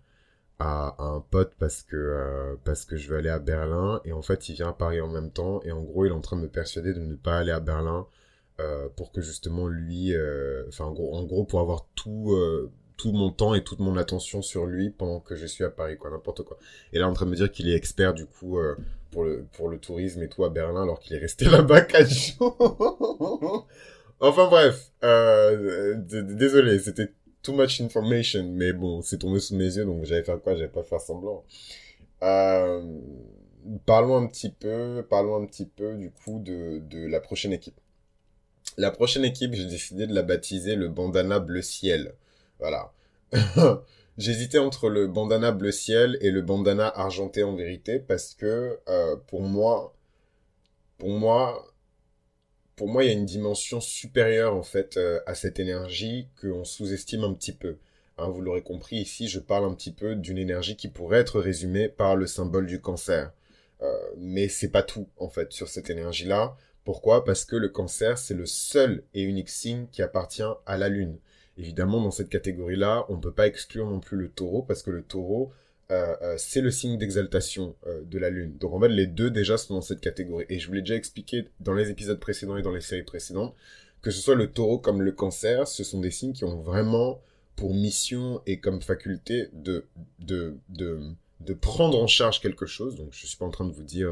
à, 0.59 0.97
un 0.99 1.21
pote 1.21 1.53
parce 1.59 1.83
que 1.83 1.97
euh, 1.97 2.57
parce 2.65 2.85
que 2.85 2.97
je 2.97 3.09
veux 3.09 3.19
aller 3.19 3.29
à 3.29 3.39
Berlin. 3.39 4.01
Et 4.05 4.13
en 4.13 4.23
fait 4.23 4.49
il 4.49 4.55
vient 4.55 4.69
à 4.69 4.73
Paris 4.73 5.01
en 5.01 5.09
même 5.09 5.31
temps. 5.31 5.61
Et 5.65 5.73
en 5.73 5.83
gros 5.83 6.05
il 6.05 6.09
est 6.09 6.15
en 6.15 6.21
train 6.21 6.37
de 6.37 6.43
me 6.43 6.49
persuader 6.49 6.95
de 6.95 7.01
ne 7.01 7.15
pas 7.15 7.39
aller 7.39 7.53
à 7.53 7.61
Berlin 7.61 8.07
euh, 8.61 8.89
pour 8.97 9.13
que 9.13 9.21
justement 9.21 9.67
lui 9.69 10.15
euh, 10.15 10.65
enfin 10.69 10.85
en 10.87 10.93
gros 10.93 11.15
en 11.15 11.25
gros 11.25 11.45
pour 11.45 11.61
avoir 11.61 11.87
tout 11.95 12.37
tout 12.97 13.13
mon 13.13 13.31
temps 13.31 13.55
et 13.55 13.63
toute 13.63 13.81
mon 13.81 13.97
attention 13.97 14.41
sur 14.41 14.65
lui 14.65 14.89
pendant 14.91 15.21
que 15.21 15.37
je 15.37 15.45
suis 15.45 15.65
à 15.65 15.71
Paris 15.71 15.99
quoi 15.99 16.11
n'importe 16.11 16.43
quoi. 16.43 16.59
Et 16.93 16.99
là 16.99 17.09
en 17.09 17.13
train 17.13 17.27
de 17.27 17.31
me 17.31 17.37
dire 17.37 17.51
qu'il 17.51 17.69
est 17.69 17.75
expert 17.75 18.15
du 18.15 18.27
coup 18.27 18.59
pour 19.11 19.25
le 19.25 19.45
pour 19.53 19.69
le 19.69 19.79
tourisme 19.79 20.23
et 20.23 20.29
tout 20.29 20.45
à 20.45 20.51
Berlin 20.51 20.83
alors 20.83 21.01
qu'il 21.01 21.15
est 21.17 21.21
resté 21.21 21.45
là-bas 21.51 21.83
quatre 21.83 22.11
jours. 22.11 23.67
Enfin 24.19 24.49
bref 24.49 24.93
désolé 25.03 26.79
c'était 26.79 27.13
too 27.47 27.55
much 27.55 27.81
information, 27.81 28.45
mais 28.53 28.73
bon, 28.73 29.03
c'est 29.03 29.19
tombé 29.19 29.39
sous 29.39 29.55
mes 29.55 29.77
yeux, 29.77 29.85
donc 29.85 30.05
j'allais 30.05 30.25
faire 30.25 30.41
quoi? 30.41 30.57
J'allais 30.57 30.69
pas 30.69 30.83
faire 30.83 31.01
semblant. 31.01 31.45
Euh, 32.23 32.83
parlons 33.87 34.17
un 34.17 34.27
petit 34.27 34.51
peu, 34.51 35.07
parlons 35.09 35.41
un 35.41 35.47
petit 35.47 35.67
peu 35.67 35.95
du 35.95 36.11
coup 36.11 36.41
de, 36.41 36.81
de 36.91 37.07
la 37.07 37.21
prochaine 37.21 37.53
équipe. 37.53 37.79
La 38.77 38.91
prochaine 38.91 39.25
équipe, 39.25 39.55
j'ai 39.55 39.67
décidé 39.67 40.09
de 40.09 40.15
la 40.15 40.23
baptiser 40.23 40.75
le 40.75 40.89
bandana 40.89 41.39
bleu 41.39 41.63
ciel. 41.63 42.15
Voilà. 42.59 42.93
J'hésitais 44.19 44.59
entre 44.59 44.89
le 44.89 45.07
bandana 45.07 45.53
bleu 45.53 45.71
ciel 45.71 46.19
et 46.21 46.31
le 46.33 46.43
bandana 46.43 46.89
argenté 46.89 47.45
en 47.45 47.55
vérité 47.55 48.01
parce 48.01 48.35
que 48.35 48.81
euh, 48.89 49.17
pour 49.29 49.43
moi, 49.43 49.95
pour 50.99 51.11
moi, 51.11 51.65
pour 52.77 52.89
moi, 52.89 53.05
il 53.05 53.07
y 53.07 53.11
a 53.11 53.15
une 53.15 53.25
dimension 53.25 53.81
supérieure 53.81 54.55
en 54.55 54.63
fait 54.63 54.99
euh, 54.99 55.21
à 55.27 55.35
cette 55.35 55.59
énergie 55.59 56.29
qu'on 56.41 56.65
sous-estime 56.65 57.25
un 57.25 57.33
petit 57.33 57.53
peu. 57.53 57.79
Hein, 58.19 58.29
vous 58.29 58.43
l'aurez 58.43 58.63
compris 58.63 58.97
ici, 58.97 59.29
je 59.29 59.41
parle 59.41 59.65
un 59.65 59.75
petit 59.75 59.93
peu 59.93 60.15
d'une 60.15 60.39
énergie 60.39 60.77
qui 60.77 60.89
pourrait 60.89 61.19
être 61.19 61.41
résumée 61.41 61.89
par 61.89 62.17
le 62.17 62.27
symbole 62.27 62.67
du 62.67 62.81
cancer. 62.81 63.33
Euh, 63.83 63.99
mais 64.19 64.49
c'est 64.49 64.71
pas 64.71 64.83
tout 64.83 65.09
en 65.17 65.29
fait 65.29 65.53
sur 65.53 65.69
cette 65.69 65.91
énergie-là. 65.91 66.57
Pourquoi? 66.85 67.25
Parce 67.25 67.45
que 67.45 67.57
le 67.57 67.69
cancer, 67.69 68.19
c'est 68.19 68.35
le 68.35 68.47
seul 68.47 69.03
et 69.15 69.23
unique 69.23 69.51
signe 69.51 69.87
qui 69.91 70.03
appartient 70.03 70.43
à 70.67 70.77
la 70.77 70.89
Lune. 70.89 71.19
Évidemment, 71.59 72.01
dans 72.03 72.11
cette 72.11 72.29
catégorie-là, 72.29 73.07
on 73.09 73.17
ne 73.17 73.21
peut 73.21 73.33
pas 73.33 73.47
exclure 73.47 73.87
non 73.87 74.01
plus 74.01 74.17
le 74.19 74.29
taureau, 74.29 74.63
parce 74.63 74.83
que 74.83 74.91
le 74.91 75.03
taureau, 75.03 75.51
c'est 76.37 76.61
le 76.61 76.71
signe 76.71 76.99
d'exaltation 76.99 77.77
euh, 77.87 78.03
de 78.05 78.19
la 78.19 78.31
Lune. 78.31 78.57
Donc 78.59 78.73
en 78.73 78.81
fait, 78.81 78.89
les 78.89 79.07
deux 79.07 79.31
déjà 79.31 79.57
sont 79.57 79.75
dans 79.75 79.81
cette 79.81 80.01
catégorie. 80.01 80.47
Et 80.49 80.59
je 80.59 80.67
vous 80.67 80.73
l'ai 80.73 80.81
déjà 80.83 80.97
expliqué 80.97 81.49
dans 81.61 81.75
les 81.75 81.91
épisodes 81.91 82.19
précédents 82.19 82.57
et 82.57 82.63
dans 82.63 82.73
les 82.73 82.81
séries 82.81 83.05
précédentes, 83.05 83.55
que 84.03 84.11
ce 84.11 84.21
soit 84.21 84.35
le 84.35 84.51
taureau 84.51 84.79
comme 84.79 85.03
le 85.03 85.13
cancer, 85.13 85.69
ce 85.69 85.85
sont 85.85 86.01
des 86.01 86.11
signes 86.11 86.33
qui 86.33 86.45
ont 86.45 86.61
vraiment 86.61 87.21
pour 87.55 87.73
mission 87.75 88.43
et 88.47 88.59
comme 88.61 88.83
faculté 88.83 89.49
de, 89.53 89.87
de, 90.19 90.57
de, 90.69 91.01
de 91.41 91.55
prendre 91.55 91.99
en 92.03 92.07
charge 92.07 92.41
quelque 92.41 92.67
chose. 92.67 92.97
Donc 92.97 93.09
je 93.13 93.27
suis 93.27 93.37
pas 93.37 93.47
en 93.47 93.51
train 93.51 93.67
de 93.67 93.73
vous 93.73 93.85
dire 93.85 94.11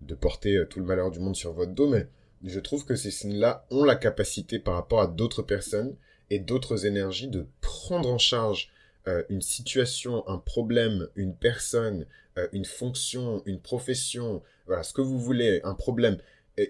de 0.00 0.14
porter 0.14 0.64
tout 0.70 0.78
le 0.78 0.86
malheur 0.86 1.10
du 1.10 1.18
monde 1.18 1.36
sur 1.36 1.52
votre 1.52 1.72
dos, 1.72 1.88
mais 1.88 2.06
je 2.44 2.58
trouve 2.58 2.84
que 2.86 2.94
ces 2.94 3.10
signes-là 3.10 3.66
ont 3.70 3.84
la 3.84 3.96
capacité 3.96 4.58
par 4.58 4.74
rapport 4.74 5.00
à 5.00 5.06
d'autres 5.06 5.42
personnes 5.42 5.94
et 6.30 6.38
d'autres 6.38 6.86
énergies 6.86 7.28
de 7.28 7.46
prendre 7.60 8.08
en 8.08 8.18
charge 8.18 8.70
euh, 9.08 9.22
une 9.28 9.40
situation, 9.40 10.26
un 10.28 10.38
problème, 10.38 11.08
une 11.16 11.34
personne, 11.34 12.06
euh, 12.38 12.48
une 12.52 12.64
fonction, 12.64 13.42
une 13.46 13.60
profession, 13.60 14.42
voilà, 14.66 14.82
ce 14.82 14.92
que 14.92 15.00
vous 15.00 15.18
voulez, 15.18 15.60
un 15.64 15.74
problème, 15.74 16.18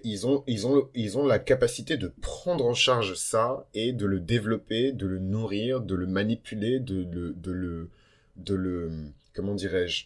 ils 0.05 0.25
ont, 0.25 0.43
ils 0.47 0.67
ont, 0.67 0.89
ils 0.93 1.17
ont 1.17 1.25
la 1.25 1.39
capacité 1.39 1.97
de 1.97 2.07
prendre 2.21 2.65
en 2.65 2.73
charge 2.73 3.15
ça 3.15 3.67
et 3.73 3.91
de 3.91 4.05
le 4.05 4.19
développer, 4.21 4.93
de 4.93 5.05
le 5.05 5.19
nourrir, 5.19 5.81
de 5.81 5.95
le 5.95 6.07
manipuler, 6.07 6.79
de 6.79 7.03
de 7.03 7.51
le, 7.51 7.89
de 8.37 8.55
le, 8.55 8.91
comment 9.33 9.53
dirais-je, 9.53 10.05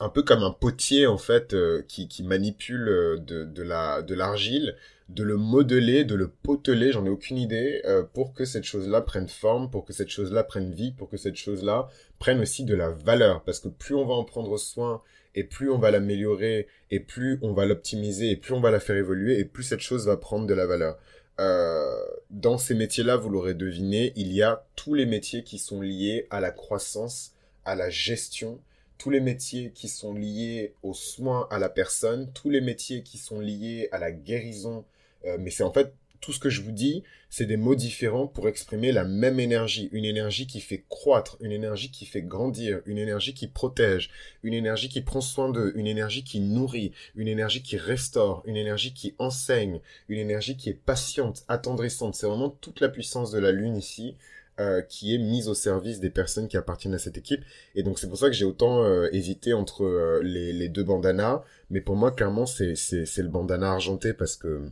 un 0.00 0.08
peu 0.08 0.22
comme 0.22 0.42
un 0.42 0.50
potier 0.50 1.06
en 1.06 1.18
fait 1.18 1.54
euh, 1.54 1.82
qui, 1.86 2.08
qui 2.08 2.22
manipule 2.22 2.86
de, 3.24 3.44
de 3.44 3.62
la 3.62 4.02
de 4.02 4.14
l'argile 4.14 4.76
de 5.10 5.24
le 5.24 5.36
modeler, 5.36 6.04
de 6.04 6.14
le 6.14 6.28
poteler, 6.28 6.92
j'en 6.92 7.04
ai 7.04 7.08
aucune 7.08 7.38
idée, 7.38 7.82
euh, 7.84 8.02
pour 8.02 8.32
que 8.32 8.44
cette 8.44 8.64
chose-là 8.64 9.00
prenne 9.00 9.28
forme, 9.28 9.70
pour 9.70 9.84
que 9.84 9.92
cette 9.92 10.08
chose-là 10.08 10.44
prenne 10.44 10.72
vie, 10.72 10.92
pour 10.92 11.08
que 11.08 11.16
cette 11.16 11.36
chose-là 11.36 11.88
prenne 12.18 12.40
aussi 12.40 12.64
de 12.64 12.74
la 12.74 12.90
valeur. 12.90 13.42
Parce 13.42 13.58
que 13.58 13.68
plus 13.68 13.94
on 13.94 14.06
va 14.06 14.14
en 14.14 14.24
prendre 14.24 14.56
soin, 14.56 15.02
et 15.34 15.44
plus 15.44 15.70
on 15.70 15.78
va 15.78 15.90
l'améliorer, 15.90 16.68
et 16.90 17.00
plus 17.00 17.38
on 17.42 17.52
va 17.52 17.66
l'optimiser, 17.66 18.30
et 18.30 18.36
plus 18.36 18.54
on 18.54 18.60
va 18.60 18.70
la 18.70 18.80
faire 18.80 18.96
évoluer, 18.96 19.38
et 19.38 19.44
plus 19.44 19.64
cette 19.64 19.80
chose 19.80 20.06
va 20.06 20.16
prendre 20.16 20.46
de 20.46 20.54
la 20.54 20.66
valeur. 20.66 20.96
Euh, 21.40 21.98
dans 22.30 22.58
ces 22.58 22.74
métiers-là, 22.74 23.16
vous 23.16 23.30
l'aurez 23.30 23.54
deviné, 23.54 24.12
il 24.14 24.32
y 24.32 24.42
a 24.42 24.64
tous 24.76 24.94
les 24.94 25.06
métiers 25.06 25.42
qui 25.42 25.58
sont 25.58 25.80
liés 25.80 26.26
à 26.30 26.40
la 26.40 26.50
croissance, 26.52 27.32
à 27.64 27.74
la 27.74 27.90
gestion, 27.90 28.60
tous 29.00 29.08
les 29.08 29.20
métiers 29.20 29.72
qui 29.74 29.88
sont 29.88 30.12
liés 30.12 30.74
aux 30.82 30.92
soins 30.92 31.48
à 31.50 31.58
la 31.58 31.70
personne, 31.70 32.30
tous 32.34 32.50
les 32.50 32.60
métiers 32.60 33.02
qui 33.02 33.16
sont 33.16 33.40
liés 33.40 33.88
à 33.92 33.98
la 33.98 34.12
guérison. 34.12 34.84
Euh, 35.24 35.38
mais 35.40 35.50
c'est 35.50 35.62
en 35.62 35.72
fait 35.72 35.94
tout 36.20 36.34
ce 36.34 36.38
que 36.38 36.50
je 36.50 36.60
vous 36.60 36.70
dis, 36.70 37.02
c'est 37.30 37.46
des 37.46 37.56
mots 37.56 37.74
différents 37.74 38.26
pour 38.26 38.46
exprimer 38.46 38.92
la 38.92 39.04
même 39.04 39.40
énergie. 39.40 39.88
Une 39.92 40.04
énergie 40.04 40.46
qui 40.46 40.60
fait 40.60 40.84
croître, 40.90 41.38
une 41.40 41.50
énergie 41.50 41.90
qui 41.90 42.04
fait 42.04 42.20
grandir, 42.20 42.82
une 42.84 42.98
énergie 42.98 43.32
qui 43.32 43.46
protège, 43.46 44.10
une 44.42 44.52
énergie 44.52 44.90
qui 44.90 45.00
prend 45.00 45.22
soin 45.22 45.48
d'eux, 45.48 45.72
une 45.76 45.86
énergie 45.86 46.22
qui 46.22 46.40
nourrit, 46.40 46.92
une 47.16 47.28
énergie 47.28 47.62
qui 47.62 47.78
restaure, 47.78 48.42
une 48.44 48.58
énergie 48.58 48.92
qui 48.92 49.14
enseigne, 49.18 49.80
une 50.10 50.18
énergie 50.18 50.58
qui 50.58 50.68
est 50.68 50.74
patiente, 50.74 51.44
attendrissante. 51.48 52.16
C'est 52.16 52.26
vraiment 52.26 52.50
toute 52.50 52.80
la 52.80 52.90
puissance 52.90 53.30
de 53.30 53.38
la 53.38 53.50
lune 53.50 53.78
ici. 53.78 54.16
Euh, 54.60 54.82
qui 54.82 55.14
est 55.14 55.18
mise 55.18 55.48
au 55.48 55.54
service 55.54 56.00
des 56.00 56.10
personnes 56.10 56.46
qui 56.46 56.58
appartiennent 56.58 56.92
à 56.92 56.98
cette 56.98 57.16
équipe. 57.16 57.40
Et 57.74 57.82
donc 57.82 57.98
c'est 57.98 58.08
pour 58.08 58.18
ça 58.18 58.26
que 58.26 58.34
j'ai 58.34 58.44
autant 58.44 58.84
euh, 58.84 59.08
hésité 59.10 59.54
entre 59.54 59.84
euh, 59.84 60.20
les, 60.22 60.68
deux 60.68 60.84
bandanas. 60.84 61.42
Mais 61.70 61.80
pour 61.80 61.96
moi, 61.96 62.10
clairement, 62.10 62.44
c'est 62.44 62.74
le 62.74 63.28
bandana 63.28 63.72
argenté 63.72 64.12
parce 64.12 64.36
que 64.36 64.68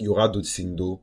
il 0.00 0.06
y 0.06 0.08
aura 0.08 0.28
d'autres 0.28 0.48
signes 0.48 0.74
d'eau 0.74 1.00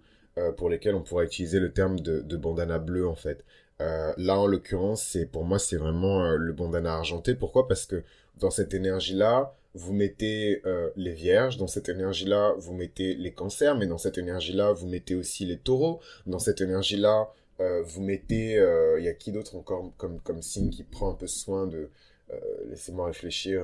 pour 0.57 0.69
lesquels 0.69 0.95
on 0.95 1.03
pourra 1.03 1.23
utiliser 1.23 1.61
le 1.61 1.71
terme 1.71 2.01
de, 2.01 2.35
bandana 2.35 2.79
bleu 2.79 3.07
en 3.07 3.15
fait. 3.15 3.45
là, 3.79 4.39
en 4.39 4.47
l'occurrence, 4.47 5.17
pour 5.31 5.45
moi, 5.45 5.57
c'est 5.57 5.77
vraiment 5.77 6.31
le 6.31 6.51
bandana 6.51 6.95
argenté. 6.95 7.33
Pourquoi? 7.33 7.67
Parce 7.67 7.85
que 7.85 8.03
dans 8.41 8.51
cette 8.51 8.73
énergie-là, 8.73 9.55
vous 9.73 9.93
mettez 9.93 10.61
les 10.97 11.13
vierges, 11.13 11.57
dans 11.57 11.67
cette 11.67 11.87
énergie-là, 11.87 12.55
vous 12.57 12.73
mettez 12.73 13.15
les 13.15 13.31
cancers, 13.31 13.77
mais 13.77 13.87
dans 13.87 13.97
cette 13.97 14.17
énergie-là, 14.17 14.73
vous 14.73 14.87
mettez 14.87 15.15
aussi 15.15 15.45
les 15.45 15.57
taureaux, 15.57 16.01
dans 16.25 16.39
cette 16.39 16.59
énergie-là, 16.59 17.29
euh, 17.61 17.83
vous 17.83 18.01
mettez, 18.01 18.53
il 18.53 18.59
euh, 18.59 18.99
y 18.99 19.07
a 19.07 19.13
qui 19.13 19.31
d'autre 19.31 19.55
encore 19.55 19.91
comme, 19.97 20.19
comme 20.19 20.41
signe 20.41 20.69
qui 20.69 20.83
prend 20.83 21.11
un 21.11 21.15
peu 21.15 21.27
soin 21.27 21.67
de... 21.67 21.89
Euh, 22.31 22.35
laissez-moi 22.69 23.07
réfléchir. 23.07 23.63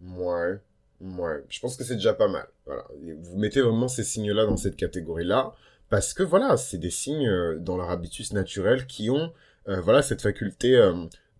moi, 0.00 0.56
moi, 1.00 1.36
je 1.48 1.60
pense 1.60 1.76
que 1.76 1.84
c'est 1.84 1.96
déjà 1.96 2.14
pas 2.14 2.28
mal. 2.28 2.46
Voilà. 2.64 2.86
Vous 3.18 3.36
mettez 3.36 3.60
vraiment 3.60 3.88
ces 3.88 4.04
signes-là 4.04 4.46
dans 4.46 4.56
cette 4.56 4.76
catégorie-là, 4.76 5.54
parce 5.90 6.14
que 6.14 6.22
voilà, 6.22 6.56
c'est 6.56 6.78
des 6.78 6.90
signes 6.90 7.58
dans 7.58 7.76
leur 7.76 7.90
habitus 7.90 8.32
naturel 8.32 8.86
qui 8.86 9.10
ont 9.10 9.32
voilà 9.66 10.02
cette 10.02 10.22
faculté 10.22 10.72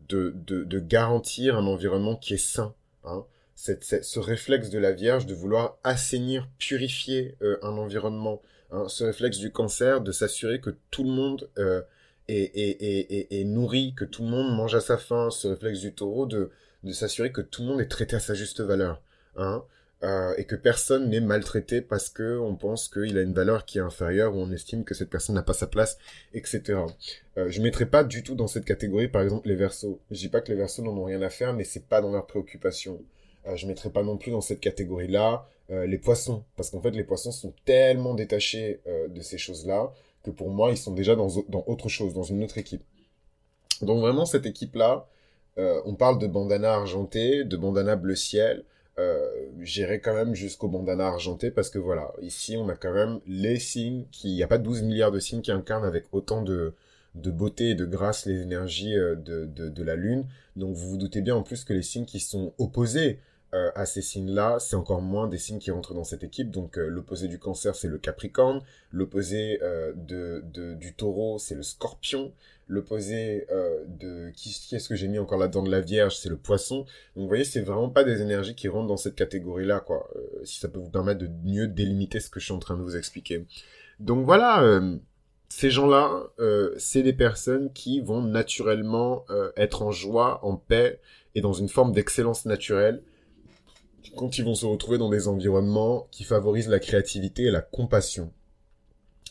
de, 0.09 0.33
de, 0.35 0.65
de, 0.65 0.79
garantir 0.81 1.57
un 1.57 1.67
environnement 1.67 2.17
qui 2.17 2.35
est 2.35 2.39
sain. 2.39 2.75
Hein. 3.05 3.25
Cette, 3.55 3.85
ce 3.85 4.19
réflexe 4.19 4.71
de 4.71 4.79
la 4.79 4.93
Vierge 4.93 5.27
de 5.27 5.35
vouloir 5.35 5.79
assainir, 5.85 6.49
purifier 6.59 7.37
un 7.63 7.79
environnement, 7.79 8.43
Hein, 8.75 8.89
ce 8.89 9.05
réflexe 9.05 9.39
du 9.39 9.53
cancer 9.53 10.01
de 10.01 10.11
s'assurer 10.11 10.61
que 10.61 10.71
tout 10.91 11.05
le 11.05 11.11
monde 11.11 11.49
euh, 11.59 11.81
est, 12.27 13.45
nourri, 13.45 13.95
que 13.97 14.05
tout 14.05 14.25
le 14.25 14.29
monde 14.29 14.57
mange 14.57 14.75
à 14.75 14.81
sa 14.81 14.99
faim, 14.99 15.31
ce 15.31 15.47
réflexe 15.47 15.79
du 15.79 15.95
taureau 15.95 16.27
de, 16.27 16.51
de 16.83 16.93
s'assurer 16.93 17.31
que 17.31 17.41
tout 17.41 17.63
le 17.63 17.69
monde 17.69 17.81
est 17.81 17.89
traité 17.89 18.17
à 18.17 18.21
sa 18.21 18.35
juste 18.35 18.61
valeur. 18.61 19.01
Hein, 19.37 19.63
euh, 20.03 20.35
et 20.37 20.45
que 20.45 20.57
personne 20.57 21.09
n'est 21.09 21.21
maltraité 21.21 21.81
parce 21.81 22.09
que 22.09 22.37
on 22.39 22.57
pense 22.57 22.89
qu'il 22.89 23.17
a 23.17 23.23
une 23.23 23.33
valeur 23.33 23.65
qui 23.65 23.79
est 23.79 23.81
inférieure 23.81 24.35
ou 24.35 24.41
on 24.41 24.51
estime 24.51 24.85
que 24.85 24.95
cette 24.95 25.09
personne 25.09 25.37
n'a 25.37 25.43
pas 25.43 25.55
sa 25.55 25.69
place, 25.69 25.99
etc. 26.33 26.81
Euh, 27.39 27.49
je 27.49 27.63
mettrai 27.63 27.87
pas 27.87 28.03
du 28.03 28.25
tout 28.25 28.35
dans 28.35 28.49
cette 28.49 28.65
catégorie, 28.65 29.09
par 29.09 29.23
exemple, 29.23 29.47
les 29.47 29.55
versos. 29.55 30.01
Je 30.11 30.19
dis 30.19 30.29
pas 30.29 30.41
que 30.41 30.51
les 30.51 30.59
versos 30.59 30.83
n'en 30.83 30.97
ont 30.97 31.05
rien 31.05 31.23
à 31.23 31.31
faire, 31.31 31.53
mais 31.55 31.65
c'est 31.65 31.87
pas 31.87 32.03
dans 32.03 32.11
leurs 32.11 32.27
préoccupations. 32.27 33.01
Euh, 33.47 33.55
je 33.55 33.67
mettrai 33.69 33.91
pas 33.91 34.03
non 34.03 34.17
plus 34.17 34.33
dans 34.33 34.41
cette 34.41 34.61
catégorie-là 34.61 35.47
euh, 35.71 35.87
les 35.87 35.97
poissons, 35.97 36.45
parce 36.57 36.69
qu'en 36.69 36.83
fait 36.83 36.91
les 36.91 37.05
poissons 37.05 37.33
sont 37.33 37.55
tellement 37.65 38.13
détachés 38.13 38.81
euh, 38.87 39.09
de 39.09 39.23
ces 39.23 39.39
choses-là 39.39 39.91
que 40.23 40.31
pour 40.31 40.51
moi 40.51 40.71
ils 40.71 40.77
sont 40.77 40.93
déjà 40.93 41.17
dans, 41.17 41.29
dans 41.49 41.65
autre 41.67 41.89
chose, 41.89 42.13
dans 42.13 42.23
une 42.23 42.45
autre 42.45 42.59
équipe. 42.59 42.83
Donc 43.81 44.01
vraiment 44.01 44.27
cette 44.27 44.45
équipe-là, 44.45 45.07
euh, 45.57 45.81
on 45.87 45.95
parle 45.95 46.19
de 46.19 46.27
bandana 46.27 46.75
argenté, 46.75 47.45
de 47.45 47.57
bandana 47.57 47.97
bleu 47.97 48.15
ciel. 48.15 48.65
J'irai 49.61 50.01
quand 50.01 50.15
même 50.15 50.35
jusqu'au 50.35 50.69
bandana 50.69 51.09
argenté 51.09 51.51
parce 51.51 51.71
que 51.71 51.79
voilà, 51.79 52.13
ici 52.21 52.57
on 52.57 52.69
a 52.69 52.77
quand 52.77 52.93
même 52.93 53.21
les 53.27 53.59
signes 53.59 54.05
qui, 54.13 54.29
il 54.29 54.35
n'y 54.37 54.43
a 54.43 54.47
pas 54.47 54.59
12 54.59 54.83
milliards 54.83 55.11
de 55.11 55.19
signes 55.19 55.41
qui 55.41 55.51
incarnent 55.51 55.85
avec 55.85 56.05
autant 56.13 56.43
de, 56.43 56.75
de 57.15 57.31
beauté 57.31 57.71
et 57.71 57.75
de 57.75 57.87
grâce 57.87 58.27
les 58.27 58.43
énergies 58.43 58.95
de, 58.95 59.47
de, 59.47 59.69
de 59.69 59.83
la 59.83 59.97
lune. 59.97 60.27
Donc 60.55 60.77
vous 60.77 60.91
vous 60.91 60.97
doutez 60.97 61.23
bien 61.23 61.35
en 61.35 61.43
plus 61.43 61.65
que 61.65 61.73
les 61.73 61.83
signes 61.83 62.05
qui 62.05 62.21
sont 62.21 62.53
opposés 62.59 63.19
euh, 63.55 63.71
à 63.77 63.87
ces 63.87 64.03
signes-là, 64.03 64.59
c'est 64.59 64.75
encore 64.75 65.01
moins 65.01 65.29
des 65.29 65.39
signes 65.39 65.61
qui 65.61 65.71
rentrent 65.71 65.95
dans 65.95 66.03
cette 66.03 66.25
équipe. 66.25 66.51
Donc 66.51 66.77
euh, 66.77 66.89
l'opposé 66.89 67.29
du 67.29 67.39
cancer, 67.39 67.77
c'est 67.77 67.87
le 67.87 67.99
capricorne. 67.99 68.63
L'opposé 68.91 69.61
euh, 69.63 69.93
de, 69.95 70.75
du 70.75 70.93
taureau, 70.95 71.39
c'est 71.39 71.55
le 71.55 71.63
scorpion. 71.63 72.33
L'opposé 72.67 73.47
de... 73.87 74.31
Qui, 74.31 74.75
est-ce 74.75 74.89
que 74.89 74.95
j'ai 74.95 75.07
mis 75.07 75.19
encore 75.19 75.39
là-dedans 75.39 75.63
de 75.63 75.71
la 75.71 75.83
vierge? 75.83 76.17
C'est 76.17 76.31
le 76.31 76.37
poisson. 76.39 76.79
Donc 76.79 76.87
vous 77.25 77.29
voyez, 77.29 77.45
c'est 77.45 77.61
vraiment 77.61 77.91
pas 77.91 78.05
des 78.05 78.23
énergies 78.23 78.55
qui 78.55 78.69
rentrent 78.69 78.89
dans 78.89 78.97
cette 78.97 79.15
catégorie-là, 79.15 79.81
quoi. 79.81 80.09
si 80.45 80.61
ça 80.61 80.69
peut 80.69 80.79
vous 80.79 80.89
permettre 80.89 81.21
de 81.21 81.29
mieux 81.45 81.69
délimiter 81.69 82.21
ce 82.21 82.31
que 82.31 82.41
je 82.41 82.47
suis 82.47 82.55
en 82.55 82.59
train 82.59 82.77
de 82.77 82.83
vous 82.83 82.97
expliquer. 82.97 83.45
Donc 84.01 84.25
voilà 84.25 84.81
ces 85.51 85.71
gens-là, 85.71 86.25
c'est 86.79 87.03
des 87.03 87.13
personnes 87.13 87.71
qui 87.75 88.01
vont 88.01 88.23
naturellement 88.23 89.27
être 89.59 89.83
en 89.83 89.91
joie, 89.91 90.41
en 90.43 90.57
paix 90.57 91.01
et 91.35 91.43
dans 91.43 91.53
une 91.53 91.69
forme 91.69 91.93
d'excellence 91.93 92.47
naturelle 92.47 93.03
quand 94.17 94.39
ils 94.39 94.45
vont 94.45 94.55
se 94.55 94.67
retrouver 94.67 94.99
dans 94.99 95.09
des 95.09 95.29
environnements 95.29 96.09
qui 96.11 96.25
favorisent 96.25 96.69
la 96.69 96.79
créativité 96.79 97.45
et 97.45 97.51
la 97.51 97.63
compassion. 97.63 98.33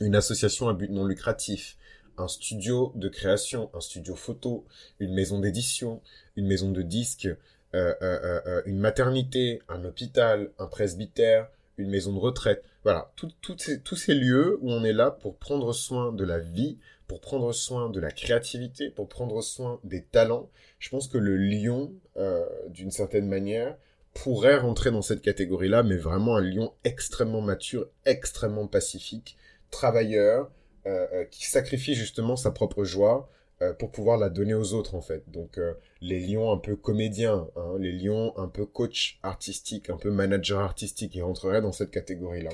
Une 0.01 0.15
association 0.15 0.67
à 0.67 0.73
but 0.73 0.89
non 0.89 1.05
lucratif, 1.05 1.77
un 2.17 2.27
studio 2.27 2.91
de 2.95 3.09
création, 3.09 3.69
un 3.73 3.81
studio 3.81 4.15
photo, 4.15 4.65
une 4.99 5.13
maison 5.13 5.39
d'édition, 5.39 6.01
une 6.35 6.47
maison 6.47 6.71
de 6.71 6.81
disques, 6.81 7.27
euh, 7.75 7.93
euh, 8.01 8.41
euh, 8.45 8.61
une 8.65 8.77
maternité, 8.77 9.61
un 9.67 9.83
hôpital, 9.83 10.51
un 10.59 10.67
presbytère, 10.67 11.49
une 11.77 11.89
maison 11.89 12.13
de 12.13 12.19
retraite. 12.19 12.63
Voilà, 12.83 13.11
tous 13.15 13.95
ces 13.95 14.13
lieux 14.13 14.59
où 14.61 14.71
on 14.71 14.83
est 14.83 14.93
là 14.93 15.09
pour 15.09 15.37
prendre 15.37 15.73
soin 15.73 16.11
de 16.11 16.23
la 16.23 16.37
vie, 16.37 16.77
pour 17.07 17.19
prendre 17.19 17.51
soin 17.51 17.89
de 17.89 17.99
la 17.99 18.11
créativité, 18.11 18.89
pour 18.89 19.07
prendre 19.07 19.41
soin 19.41 19.79
des 19.83 20.03
talents. 20.03 20.49
Je 20.79 20.89
pense 20.89 21.07
que 21.07 21.17
le 21.17 21.37
lion, 21.37 21.93
d'une 22.69 22.91
certaine 22.91 23.27
manière, 23.27 23.75
pourrait 24.13 24.57
rentrer 24.57 24.91
dans 24.91 25.01
cette 25.01 25.21
catégorie-là, 25.21 25.83
mais 25.83 25.97
vraiment 25.97 26.37
un 26.37 26.41
lion 26.41 26.73
extrêmement 26.83 27.41
mature, 27.41 27.87
extrêmement 28.05 28.67
pacifique, 28.67 29.37
travailleur, 29.71 30.51
euh, 30.85 31.07
euh, 31.13 31.25
qui 31.25 31.45
sacrifie 31.45 31.95
justement 31.95 32.35
sa 32.35 32.51
propre 32.51 32.83
joie 32.83 33.29
euh, 33.61 33.71
pour 33.71 33.89
pouvoir 33.89 34.17
la 34.17 34.29
donner 34.29 34.53
aux 34.53 34.73
autres 34.73 34.95
en 34.95 35.01
fait. 35.01 35.23
Donc 35.31 35.57
les 36.01 36.19
lions 36.19 36.51
un 36.51 36.57
peu 36.57 36.75
comédiens, 36.75 37.47
hein, 37.55 37.75
les 37.79 37.93
lions 37.93 38.37
un 38.37 38.49
peu 38.49 38.65
coach 38.65 39.17
artistique, 39.23 39.89
un 39.89 39.95
peu 39.95 40.11
manager 40.11 40.59
artistique, 40.59 41.15
ils 41.15 41.23
rentreraient 41.23 41.61
dans 41.61 41.71
cette 41.71 41.91
catégorie-là. 41.91 42.51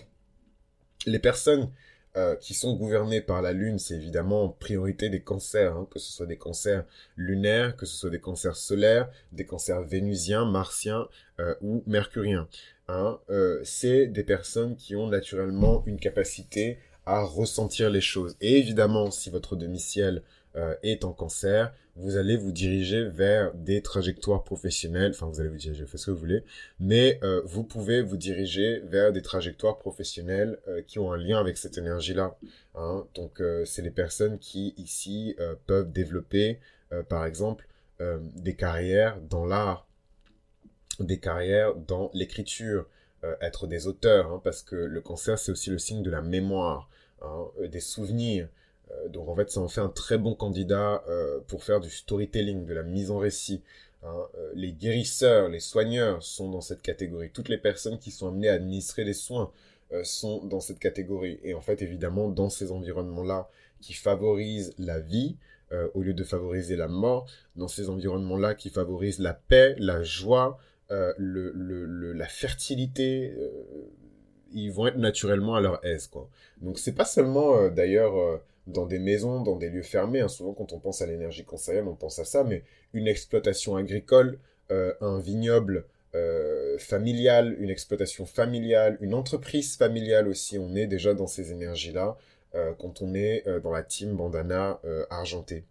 Les 1.08 1.18
personnes 1.18 1.72
euh, 2.18 2.36
qui 2.36 2.56
sont 2.56 2.76
gouvernés 2.76 3.22
par 3.22 3.42
la 3.44 3.54
Lune, 3.54 3.78
c'est 3.78 3.94
évidemment 3.94 4.46
en 4.46 4.50
priorité 4.50 5.10
des 5.10 5.22
cancers, 5.22 5.76
hein, 5.76 5.88
que 5.92 6.00
ce 6.00 6.12
soit 6.12 6.26
des 6.26 6.38
cancers 6.38 6.84
lunaires, 7.16 7.76
que 7.76 7.86
ce 7.86 7.96
soit 7.96 8.10
des 8.10 8.20
cancers 8.20 8.56
solaires, 8.56 9.10
des 9.32 9.46
cancers 9.46 9.84
vénusiens, 9.84 10.46
martiens 10.46 11.08
euh, 11.40 11.54
ou 11.62 11.84
mercuriens. 11.86 12.48
Hein. 12.88 13.20
Euh, 13.30 13.62
c'est 13.64 14.08
des 14.08 14.24
personnes 14.24 14.76
qui 14.76 14.96
ont 14.96 15.08
naturellement 15.08 15.84
une 15.86 16.00
capacité 16.00 16.80
à 17.06 17.22
ressentir 17.22 17.92
les 17.92 18.02
choses. 18.02 18.36
Et 18.42 18.58
évidemment, 18.58 19.12
si 19.12 19.30
votre 19.30 19.56
demi-ciel 19.56 20.24
euh, 20.56 20.76
est 20.82 21.06
en 21.06 21.14
cancer, 21.14 21.72
vous 21.96 22.18
allez 22.18 22.36
vous 22.36 22.52
diriger 22.52 23.04
vers 23.04 23.54
des 23.54 23.84
trajectoires 23.84 24.44
professionnelles, 24.44 25.12
enfin 25.12 25.28
vous 25.28 25.40
allez 25.40 25.50
vous 25.50 25.58
diriger, 25.58 25.86
faites 25.86 26.00
ce 26.00 26.08
que 26.08 26.12
vous 26.12 26.18
voulez, 26.18 26.44
mais 26.80 27.20
euh, 27.22 27.44
vous 27.46 27.64
pouvez 27.64 28.02
vous 28.02 28.18
diriger 28.18 28.80
vers 28.80 29.12
des 29.14 29.22
trajectoires 29.22 29.78
professionnelles 29.78 30.58
euh, 30.68 30.82
qui 30.82 30.98
ont 30.98 31.12
un 31.12 31.18
lien 31.18 31.40
avec 31.40 31.56
cette 31.56 31.78
énergie-là. 31.78 32.36
Hein. 32.74 33.06
Donc 33.14 33.44
c'est 33.66 33.84
les 33.84 33.92
personnes 33.92 34.40
qui 34.40 34.74
ici 34.78 35.36
peuvent 35.68 35.92
développer, 35.92 36.60
par 37.10 37.26
exemple, 37.26 37.68
des 38.36 38.56
carrières 38.56 39.20
dans 39.22 39.46
l'art, 39.46 39.88
des 41.00 41.20
carrières 41.20 41.76
dans 41.76 42.10
l'écriture, 42.14 42.88
être 43.42 43.68
des 43.68 43.86
auteurs, 43.86 44.32
hein, 44.32 44.42
parce 44.44 44.64
que 44.64 44.76
le 44.76 45.02
cancer 45.02 45.38
c'est 45.38 45.52
aussi 45.52 45.70
le 45.70 45.78
signe 45.78 46.02
de 46.02 46.10
la 46.10 46.22
mémoire, 46.22 46.90
hein, 47.22 47.46
des 47.68 47.82
souvenirs. 47.82 48.48
Euh, 48.92 49.10
donc 49.10 49.28
en 49.30 49.36
fait, 49.36 49.50
ça 49.50 49.62
en 49.62 49.68
fait 49.68 49.82
un 49.82 49.90
très 49.90 50.18
bon 50.18 50.36
candidat 50.36 51.04
euh, 51.08 51.40
pour 51.48 51.64
faire 51.64 51.80
du 51.80 51.90
storytelling, 51.90 52.66
de 52.66 52.74
la 52.74 52.84
mise 52.84 53.12
en 53.12 53.18
récit. 53.18 53.62
Hein. 54.04 54.16
Euh, 54.36 54.52
les 54.56 54.72
guérisseurs, 54.72 55.50
les 55.50 55.60
soigneurs 55.60 56.24
sont 56.24 56.50
dans 56.50 56.62
cette 56.62 56.82
catégorie. 56.82 57.32
Toutes 57.32 57.50
les 57.50 57.58
personnes 57.58 58.00
qui 58.00 58.12
sont 58.12 58.28
amenées 58.30 58.50
à 58.50 58.54
administrer 58.54 59.04
les 59.04 59.14
soins 59.14 59.52
sont 60.04 60.46
dans 60.46 60.60
cette 60.60 60.78
catégorie. 60.78 61.40
Et 61.42 61.56
en 61.56 61.62
fait, 61.62 61.82
évidemment, 61.82 62.30
dans 62.30 62.52
ces 62.52 62.72
environnements-là 62.72 63.50
qui 63.82 63.94
favorisent 63.94 64.72
la 64.78 65.00
vie, 65.00 65.36
au 65.96 66.04
lieu 66.04 66.14
de 66.14 66.24
favoriser 66.24 66.76
la 66.76 66.88
mort, 66.88 67.26
dans 67.56 67.68
ces 67.68 67.90
environnements-là 67.90 68.54
qui 68.54 68.70
favorisent 68.70 69.18
la 69.18 69.34
paix, 69.34 69.74
la 69.80 70.04
joie, 70.04 70.60
le, 70.90 71.52
le, 71.56 72.14
la 72.14 72.28
fertilité, 72.28 73.34
ils 74.52 74.72
vont 74.72 74.86
être 74.86 74.98
naturellement 74.98 75.56
à 75.56 75.62
leur 75.62 75.84
aise. 75.84 76.06
Quoi. 76.06 76.30
Donc 76.62 76.78
c'est 76.78 76.94
pas 76.94 77.06
seulement 77.06 77.70
d'ailleurs 77.70 78.42
dans 78.70 78.86
des 78.86 79.00
maisons, 79.00 79.42
dans 79.42 79.56
des 79.56 79.70
lieux 79.70 79.84
fermés. 79.84 80.22
Hein. 80.22 80.28
Souvent, 80.28 80.54
quand 80.54 80.74
on 80.74 80.80
pense 80.80 81.02
à 81.02 81.06
l'énergie 81.06 81.44
cancérienne, 81.44 81.88
on 81.88 81.96
pense 81.96 82.20
à 82.20 82.26
ça, 82.26 82.44
mais 82.44 82.64
une 82.94 83.08
exploitation 83.08 83.76
agricole, 83.76 84.40
euh, 84.72 84.94
un 85.02 85.20
vignoble 85.20 85.86
euh, 86.16 86.78
familial, 86.78 87.56
une 87.60 87.70
exploitation 87.70 88.26
familiale, 88.26 88.98
une 89.02 89.14
entreprise 89.14 89.76
familiale 89.78 90.28
aussi, 90.28 90.58
on 90.58 90.76
est 90.76 90.88
déjà 90.88 91.14
dans 91.14 91.28
ces 91.28 91.52
énergies-là 91.52 92.18
euh, 92.56 92.74
quand 92.78 93.02
on 93.02 93.14
est 93.14 93.46
dans 93.64 93.72
la 93.72 93.84
team 93.84 94.16
bandana 94.16 94.80
argentée. 95.10 95.66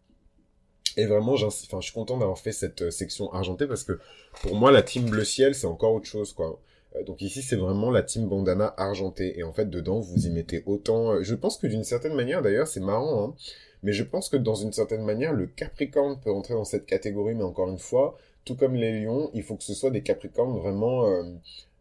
Et 0.96 1.06
vraiment, 1.06 1.36
je 1.36 1.48
suis 1.48 1.92
content 1.92 2.18
d'avoir 2.18 2.38
fait 2.38 2.52
cette 2.52 2.90
section 2.90 3.32
argentée 3.32 3.68
parce 3.68 3.84
que 3.84 4.00
pour 4.42 4.56
moi, 4.56 4.72
la 4.72 4.82
team 4.82 5.08
bleu 5.08 5.24
ciel, 5.24 5.54
c'est 5.54 5.66
encore 5.66 5.92
autre 5.92 6.08
chose, 6.08 6.32
quoi. 6.32 6.60
Euh, 6.98 7.04
donc 7.04 7.22
ici, 7.22 7.42
c'est 7.42 7.56
vraiment 7.56 7.90
la 7.90 8.02
team 8.02 8.28
bandana 8.28 8.74
argentée. 8.76 9.38
Et 9.38 9.42
en 9.42 9.52
fait, 9.52 9.70
dedans, 9.70 10.00
vous 10.00 10.26
y 10.26 10.30
mettez 10.30 10.62
autant... 10.66 11.12
Euh, 11.12 11.22
je 11.22 11.34
pense 11.34 11.58
que 11.58 11.66
d'une 11.66 11.84
certaine 11.84 12.14
manière, 12.14 12.42
d'ailleurs, 12.42 12.66
c'est 12.66 12.80
marrant, 12.80 13.24
hein, 13.24 13.34
mais 13.82 13.92
je 13.92 14.02
pense 14.02 14.28
que 14.28 14.36
dans 14.36 14.54
une 14.54 14.72
certaine 14.72 15.04
manière, 15.04 15.32
le 15.32 15.46
Capricorne 15.46 16.18
peut 16.20 16.32
entrer 16.32 16.54
dans 16.54 16.64
cette 16.64 16.86
catégorie, 16.86 17.34
mais 17.34 17.44
encore 17.44 17.68
une 17.68 17.78
fois, 17.78 18.18
tout 18.44 18.56
comme 18.56 18.74
les 18.74 19.00
lions, 19.02 19.30
il 19.34 19.42
faut 19.42 19.56
que 19.56 19.64
ce 19.64 19.74
soit 19.74 19.90
des 19.90 20.02
Capricornes 20.02 20.58
vraiment 20.58 21.06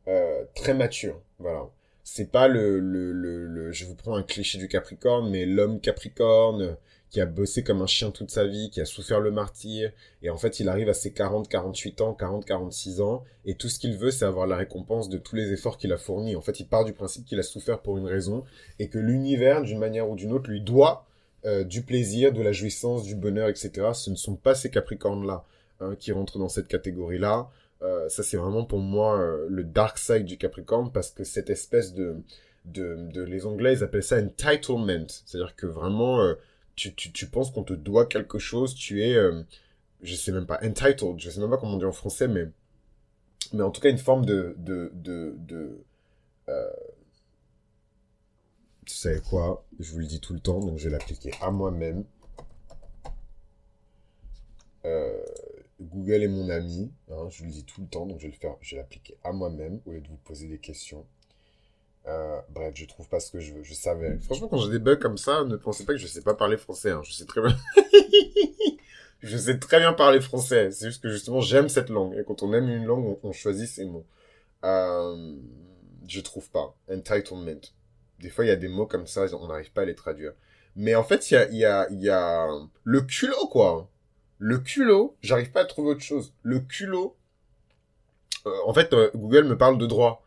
euh, 0.07 0.43
très 0.55 0.73
matures. 0.73 1.19
Voilà. 1.39 1.67
C'est 2.03 2.31
pas 2.31 2.47
le, 2.47 2.79
le, 2.79 3.11
le, 3.11 3.47
le, 3.47 3.71
Je 3.71 3.85
vous 3.85 3.95
prends 3.95 4.15
un 4.15 4.23
cliché 4.23 4.57
du 4.57 4.67
Capricorne, 4.67 5.29
mais 5.29 5.45
l'homme 5.45 5.81
Capricorne 5.81 6.77
qui 7.09 7.21
a 7.21 7.25
bossé 7.25 7.63
comme 7.63 7.81
un 7.81 7.87
chien 7.87 8.11
toute 8.11 8.31
sa 8.31 8.45
vie, 8.45 8.69
qui 8.69 8.81
a 8.81 8.85
souffert 8.85 9.19
le 9.19 9.31
martyr, 9.31 9.91
et 10.21 10.29
en 10.29 10.37
fait 10.37 10.59
il 10.59 10.67
arrive 10.67 10.89
à 10.89 10.93
ses 10.93 11.13
40, 11.13 11.47
48 11.47 12.01
ans, 12.01 12.13
40, 12.13 12.45
46 12.45 13.01
ans, 13.01 13.23
et 13.45 13.55
tout 13.55 13.69
ce 13.69 13.79
qu'il 13.79 13.95
veut 13.97 14.11
c'est 14.11 14.25
avoir 14.25 14.45
la 14.45 14.57
récompense 14.57 15.07
de 15.09 15.17
tous 15.17 15.35
les 15.35 15.53
efforts 15.53 15.77
qu'il 15.77 15.93
a 15.93 15.97
fournis. 15.97 16.35
En 16.35 16.41
fait 16.41 16.59
il 16.59 16.67
part 16.67 16.85
du 16.85 16.93
principe 16.93 17.25
qu'il 17.25 17.39
a 17.39 17.43
souffert 17.43 17.79
pour 17.79 17.97
une 17.97 18.07
raison, 18.07 18.43
et 18.79 18.89
que 18.89 18.99
l'univers 18.99 19.61
d'une 19.61 19.79
manière 19.79 20.09
ou 20.09 20.15
d'une 20.15 20.33
autre 20.33 20.49
lui 20.49 20.61
doit 20.61 21.05
euh, 21.45 21.63
du 21.63 21.83
plaisir, 21.83 22.33
de 22.33 22.41
la 22.41 22.51
jouissance, 22.51 23.03
du 23.03 23.15
bonheur, 23.15 23.47
etc. 23.47 23.89
Ce 23.93 24.09
ne 24.09 24.15
sont 24.15 24.35
pas 24.35 24.55
ces 24.55 24.69
Capricornes-là 24.69 25.45
hein, 25.79 25.95
qui 25.97 26.11
rentrent 26.11 26.39
dans 26.39 26.49
cette 26.49 26.67
catégorie-là. 26.67 27.49
Euh, 27.83 28.09
ça 28.09 28.23
c'est 28.23 28.37
vraiment 28.37 28.65
pour 28.65 28.79
moi 28.79 29.19
euh, 29.19 29.45
le 29.49 29.63
dark 29.63 29.97
side 29.97 30.25
du 30.25 30.37
Capricorne, 30.37 30.91
parce 30.91 31.11
que 31.11 31.23
cette 31.23 31.49
espèce 31.49 31.93
de... 31.93 32.17
De, 32.65 32.97
de 33.13 33.21
les 33.21 33.45
Anglais 33.45 33.75
ils 33.75 33.83
appellent 33.85 34.03
ça 34.03 34.17
entitlement, 34.17 35.05
c'est-à-dire 35.07 35.55
que 35.55 35.65
vraiment 35.65 36.33
tu, 36.77 36.95
tu, 36.95 37.11
tu 37.11 37.27
penses 37.27 37.51
qu'on 37.51 37.63
te 37.63 37.73
doit 37.73 38.05
quelque 38.05 38.39
chose, 38.39 38.75
tu 38.75 39.03
es, 39.03 39.15
euh, 39.15 39.43
je 40.01 40.15
sais 40.15 40.31
même 40.31 40.45
pas, 40.45 40.59
entitled, 40.63 41.19
je 41.19 41.29
sais 41.29 41.41
même 41.41 41.49
pas 41.49 41.57
comment 41.57 41.73
on 41.73 41.77
dit 41.77 41.85
en 41.85 41.91
français, 41.91 42.27
mais, 42.29 42.45
mais 43.51 43.63
en 43.63 43.71
tout 43.71 43.81
cas 43.81 43.89
une 43.89 43.97
forme 43.97 44.25
de, 44.25 44.55
de, 44.59 44.91
de, 44.93 45.35
de 45.39 45.83
euh, 46.49 46.69
tu 48.85 48.95
sais 48.95 49.21
quoi, 49.27 49.65
je 49.79 49.91
vous 49.91 49.99
le 49.99 50.05
dis 50.05 50.21
tout 50.21 50.33
le 50.33 50.39
temps, 50.39 50.59
donc 50.59 50.77
je 50.77 50.85
vais 50.85 50.91
l'appliquer 50.91 51.31
à 51.41 51.51
moi-même. 51.51 52.05
Euh, 54.85 55.23
Google 55.81 56.23
est 56.23 56.27
mon 56.27 56.47
ami, 56.49 56.91
hein, 57.09 57.27
je 57.29 57.39
vous 57.39 57.45
le 57.45 57.51
dis 57.51 57.65
tout 57.65 57.81
le 57.81 57.87
temps, 57.87 58.05
donc 58.05 58.19
je 58.19 58.27
vais 58.27 58.33
le 58.33 58.37
faire, 58.39 58.55
je 58.61 58.75
vais 58.75 58.81
l'appliquer 58.81 59.17
à 59.23 59.31
moi-même 59.31 59.81
au 59.85 59.91
lieu 59.91 60.01
de 60.01 60.07
vous 60.07 60.17
poser 60.17 60.47
des 60.47 60.59
questions. 60.59 61.05
Euh, 62.07 62.39
bref, 62.49 62.73
je 62.75 62.85
trouve 62.85 63.07
pas 63.09 63.19
ce 63.19 63.31
que 63.31 63.39
je 63.39 63.53
veux. 63.53 63.63
Je 63.63 63.73
savais. 63.73 64.17
Franchement, 64.21 64.47
quand 64.47 64.57
j'ai 64.57 64.71
des 64.71 64.79
bugs 64.79 64.95
comme 64.95 65.17
ça, 65.17 65.43
ne 65.43 65.57
pensez 65.57 65.85
pas 65.85 65.93
que 65.93 65.99
je 65.99 66.07
sais 66.07 66.21
pas 66.21 66.33
parler 66.33 66.57
français. 66.57 66.91
Hein. 66.91 67.01
Je 67.03 67.11
sais 67.11 67.25
très 67.25 67.41
bien. 67.41 67.55
je 69.21 69.37
sais 69.37 69.59
très 69.59 69.79
bien 69.79 69.93
parler 69.93 70.21
français. 70.21 70.71
C'est 70.71 70.87
juste 70.87 71.03
que 71.03 71.09
justement, 71.09 71.41
j'aime 71.41 71.67
cette 71.67 71.89
langue. 71.89 72.15
Et 72.17 72.23
quand 72.23 72.43
on 72.43 72.53
aime 72.53 72.69
une 72.69 72.85
langue, 72.85 73.17
on, 73.23 73.31
choisit 73.33 73.67
ses 73.67 73.85
mots. 73.85 74.05
Euh, 74.63 75.35
je 76.07 76.21
trouve 76.21 76.49
pas. 76.49 76.75
Entitlement. 76.89 77.59
Des 78.19 78.29
fois, 78.29 78.45
il 78.45 78.47
y 78.47 78.51
a 78.51 78.55
des 78.55 78.69
mots 78.69 78.87
comme 78.87 79.05
ça, 79.05 79.25
on 79.35 79.47
n'arrive 79.47 79.71
pas 79.71 79.81
à 79.81 79.85
les 79.85 79.95
traduire. 79.95 80.33
Mais 80.75 80.95
en 80.95 81.03
fait, 81.03 81.29
il 81.29 81.33
y 81.33 81.65
a, 81.65 81.89
y, 81.91 81.95
y 82.03 82.09
a 82.09 82.47
le 82.83 83.01
culot, 83.01 83.47
quoi. 83.51 83.89
Le 84.39 84.59
culot, 84.59 85.17
j'arrive 85.21 85.51
pas 85.51 85.61
à 85.61 85.65
trouver 85.65 85.89
autre 85.89 86.01
chose. 86.01 86.33
Le 86.43 86.59
culot. 86.59 87.17
Euh, 88.45 88.51
en 88.65 88.73
fait, 88.73 88.95
Google 89.13 89.43
me 89.43 89.57
parle 89.57 89.77
de 89.77 89.85
droit. 89.85 90.23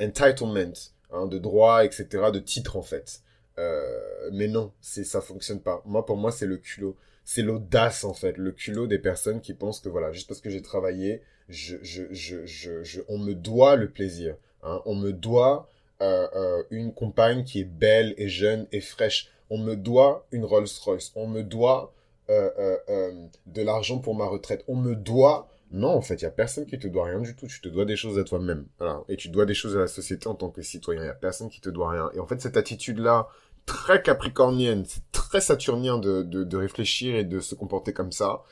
Entitlement. 0.00 0.72
Hein, 1.12 1.26
de 1.26 1.38
droit, 1.38 1.84
etc., 1.84 2.06
de 2.32 2.40
titre 2.40 2.76
en 2.76 2.82
fait. 2.82 3.20
Euh, 3.58 4.30
mais 4.32 4.48
non, 4.48 4.72
c'est 4.80 5.04
ça 5.04 5.20
fonctionne 5.20 5.60
pas. 5.60 5.80
Moi, 5.86 6.04
pour 6.04 6.16
moi, 6.16 6.32
c'est 6.32 6.46
le 6.46 6.56
culot. 6.56 6.96
C'est 7.24 7.42
l'audace 7.42 8.04
en 8.04 8.12
fait, 8.12 8.36
le 8.36 8.52
culot 8.52 8.86
des 8.86 8.98
personnes 8.98 9.40
qui 9.40 9.54
pensent 9.54 9.80
que 9.80 9.88
voilà, 9.88 10.12
juste 10.12 10.28
parce 10.28 10.40
que 10.40 10.50
j'ai 10.50 10.62
travaillé, 10.62 11.22
je, 11.48 11.76
je, 11.82 12.02
je, 12.10 12.44
je, 12.44 13.00
on 13.08 13.18
me 13.18 13.34
doit 13.34 13.76
le 13.76 13.88
plaisir. 13.88 14.36
Hein. 14.62 14.82
On 14.84 14.94
me 14.96 15.12
doit 15.12 15.68
euh, 16.02 16.28
euh, 16.34 16.62
une 16.70 16.92
compagne 16.92 17.44
qui 17.44 17.60
est 17.60 17.64
belle 17.64 18.14
et 18.16 18.28
jeune 18.28 18.66
et 18.72 18.80
fraîche. 18.80 19.30
On 19.48 19.58
me 19.58 19.76
doit 19.76 20.26
une 20.32 20.44
Rolls 20.44 20.66
Royce. 20.84 21.12
On 21.14 21.28
me 21.28 21.42
doit 21.42 21.92
de 22.28 23.62
l'argent 23.62 23.98
pour 23.98 24.16
ma 24.16 24.26
retraite. 24.26 24.64
On 24.66 24.74
me 24.74 24.96
doit 24.96 25.48
non, 25.72 25.88
en 25.88 26.00
fait, 26.00 26.14
il 26.16 26.22
y 26.22 26.26
a 26.26 26.30
personne 26.30 26.66
qui 26.66 26.78
te 26.78 26.86
doit 26.86 27.06
rien 27.06 27.20
du 27.20 27.34
tout. 27.34 27.46
Tu 27.46 27.60
te 27.60 27.68
dois 27.68 27.84
des 27.84 27.96
choses 27.96 28.18
à 28.18 28.24
toi-même. 28.24 28.66
Voilà. 28.78 29.02
Et 29.08 29.16
tu 29.16 29.28
dois 29.28 29.46
des 29.46 29.54
choses 29.54 29.76
à 29.76 29.80
la 29.80 29.86
société 29.88 30.28
en 30.28 30.34
tant 30.34 30.50
que 30.50 30.62
citoyen. 30.62 31.02
Il 31.02 31.06
y 31.06 31.10
a 31.10 31.14
personne 31.14 31.48
qui 31.48 31.60
te 31.60 31.68
doit 31.68 31.90
rien. 31.90 32.10
Et 32.14 32.20
en 32.20 32.26
fait, 32.26 32.40
cette 32.40 32.56
attitude-là, 32.56 33.28
très 33.66 34.00
capricornienne, 34.00 34.84
c'est 34.86 35.02
très 35.12 35.40
saturnien 35.40 35.98
de, 35.98 36.22
de, 36.22 36.44
de, 36.44 36.56
réfléchir 36.56 37.16
et 37.16 37.24
de 37.24 37.40
se 37.40 37.54
comporter 37.56 37.92
comme 37.92 38.12
ça. 38.12 38.42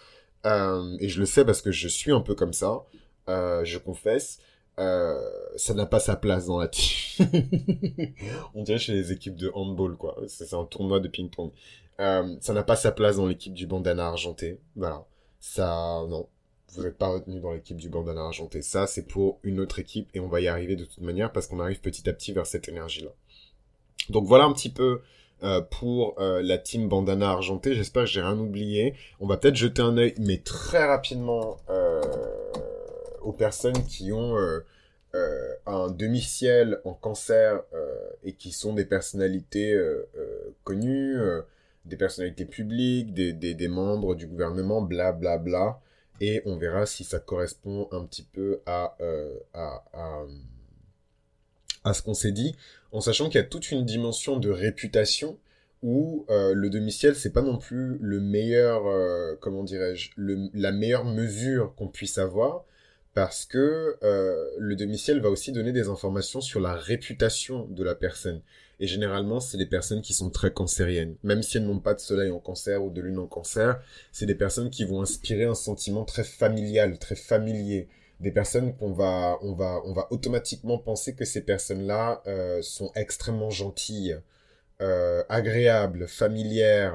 Euh, 0.44 0.96
et 1.00 1.09
je 1.09 1.20
le 1.20 1.27
sais 1.27 1.44
parce 1.44 1.62
que 1.62 1.70
je 1.70 1.88
suis 1.88 2.12
un 2.12 2.20
peu 2.20 2.35
comme 2.35 2.53
ça. 2.53 2.85
Euh, 3.29 3.64
je 3.64 3.79
confesse. 3.79 4.40
Euh, 4.81 5.14
ça 5.57 5.72
n'a 5.72 5.87
pas 5.87 6.00
sa 6.00 6.16
place 6.16 6.46
dans 6.46 6.59
la. 6.59 6.68
On 8.55 8.64
dirait 8.64 8.79
chez 8.79 8.92
les 8.92 9.12
équipes 9.12 9.37
de 9.37 9.53
handball, 9.55 9.96
quoi. 9.96 10.16
C'est 10.27 10.53
un 10.53 10.64
tournoi 10.64 10.98
de 10.98 11.09
ping-pong. 11.09 11.53
Ça 11.96 12.53
n'a 12.53 12.64
pas 12.64 12.77
sa 12.77 12.90
place 12.90 13.16
dans 13.16 13.27
l'équipe 13.27 13.55
du 13.55 13.68
bandana 13.68 14.09
argenté. 14.09 14.61
Voilà. 14.74 15.07
Ça, 15.38 16.05
non 16.09 16.29
vous 16.72 16.83
n'êtes 16.83 16.98
pas 16.98 17.09
retenu 17.09 17.40
dans 17.40 17.53
l'équipe 17.53 17.77
du 17.77 17.88
bandana 17.88 18.22
argenté. 18.22 18.62
Ça, 18.62 18.87
c'est 18.87 19.07
pour 19.07 19.38
une 19.42 19.61
autre 19.61 19.79
équipe 19.79 20.09
et 20.14 20.20
on 20.20 20.29
va 20.29 20.40
y 20.40 20.48
arriver 20.48 20.77
de 20.77 20.85
toute 20.85 21.03
manière 21.03 21.33
parce 21.33 21.46
qu'on 21.46 21.61
arrive 21.61 21.81
petit 21.81 22.09
à 22.09 22.12
petit 22.12 22.33
vers 22.33 22.46
cette 22.46 22.68
énergie-là. 22.68 23.11
Donc 24.11 24.27
voilà 24.27 24.44
un 24.44 24.53
petit 24.53 24.70
peu 24.70 25.00
euh, 25.42 25.61
pour 25.61 26.18
euh, 26.20 26.42
la 26.42 26.59
team 26.59 26.88
bandana 26.88 27.31
argenté. 27.31 27.74
J'espère 27.74 28.05
que 28.05 28.11
j'ai 28.11 28.22
rien 28.22 28.38
oublié. 28.38 28.94
On 29.20 29.27
va 29.27 29.37
peut-être 29.37 29.57
jeter 29.57 29.83
un 29.83 29.96
œil, 29.98 30.14
mais 30.18 30.38
très 30.38 30.85
rapidement, 30.85 31.59
euh, 31.68 32.00
aux 33.20 33.33
personnes 33.33 33.85
qui 33.87 34.12
ont 34.12 34.37
un 35.66 35.90
demi-ciel 35.90 36.81
en 36.85 36.92
cancer 36.92 37.62
et 38.24 38.33
qui 38.33 38.53
sont 38.53 38.74
des 38.74 38.85
personnalités 38.85 39.79
connues, 40.64 41.16
des 41.85 41.96
personnalités 41.96 42.44
publiques, 42.44 43.14
des, 43.14 43.68
membres 43.68 44.14
du 44.14 44.27
gouvernement, 44.27 44.83
bla 44.83 45.12
bla 45.12 45.38
bla 45.38 45.81
et 46.20 46.42
on 46.46 46.57
verra 46.57 46.87
si 46.87 47.05
ça 47.05 47.18
correspond 47.18 47.88
un 47.92 48.05
petit 48.05 48.22
peu 48.22 48.61
à, 48.66 48.96
euh, 49.00 49.38
à, 49.53 49.85
à, 51.85 51.94
ce 51.94 52.03
qu'on 52.03 52.14
s'est 52.14 52.33
dit, 52.33 52.55
en 52.92 53.00
sachant 53.00 53.29
qu'il 53.29 53.40
y 53.40 53.44
a 53.44 53.46
toute 53.46 53.70
une 53.70 53.85
dimension 53.85 54.38
de 54.38 54.50
réputation 54.50 55.38
où 55.83 56.24
euh, 56.31 56.55
le 56.55 56.70
demi-ciel, 56.70 57.14
c'est 57.14 57.33
pas 57.33 57.42
non 57.42 57.59
plus 57.59 57.98
le 58.00 58.20
meilleur, 58.20 58.87
euh, 58.87 59.35
comment 59.40 59.64
dirais-je, 59.64 60.12
la 60.16 60.72
meilleure 60.72 61.05
mesure 61.05 61.74
qu'on 61.74 61.88
puisse 61.88 62.16
avoir, 62.16 62.64
parce 63.12 63.44
que 63.44 63.96
le 64.03 64.74
demi-ciel 64.74 65.20
va 65.20 65.31
aussi 65.31 65.53
donner 65.53 65.70
des 65.72 65.88
informations 65.88 66.40
sur 66.40 66.59
la 66.59 66.74
réputation 66.74 67.66
de 67.66 67.85
la 67.85 67.94
personne. 67.94 68.40
Et 68.80 68.87
généralement, 68.87 69.40
c'est 69.40 69.58
des 69.58 69.66
personnes 69.66 70.02
qui 70.02 70.12
sont 70.12 70.30
très 70.30 70.52
cancériennes. 70.52 71.16
Même 71.22 71.42
si 71.42 71.56
elles 71.56 71.66
n'ont 71.66 71.78
pas 71.78 71.94
de 71.94 72.00
soleil 72.00 72.30
en 72.30 72.40
cancer 72.40 72.82
ou 72.82 72.90
de 72.90 73.00
lune 73.00 73.18
en 73.18 73.26
cancer, 73.26 73.80
c'est 74.12 74.26
des 74.26 74.34
personnes 74.34 74.70
qui 74.70 74.84
vont 74.84 75.02
inspirer 75.02 75.44
un 75.44 75.54
sentiment 75.54 76.04
très 76.04 76.24
familial, 76.24 76.98
très 76.98 77.14
familier. 77.14 77.88
Des 78.20 78.30
personnes 78.30 78.74
qu'on 78.76 78.92
va, 78.92 79.38
on 79.42 79.52
va, 79.54 79.80
on 79.84 79.92
va 79.92 80.06
automatiquement 80.10 80.78
penser 80.78 81.14
que 81.14 81.24
ces 81.24 81.42
personnes-là 81.42 82.22
euh, 82.26 82.62
sont 82.62 82.90
extrêmement 82.94 83.50
gentilles, 83.50 84.16
euh, 84.80 85.22
agréables, 85.28 86.08
familières, 86.08 86.94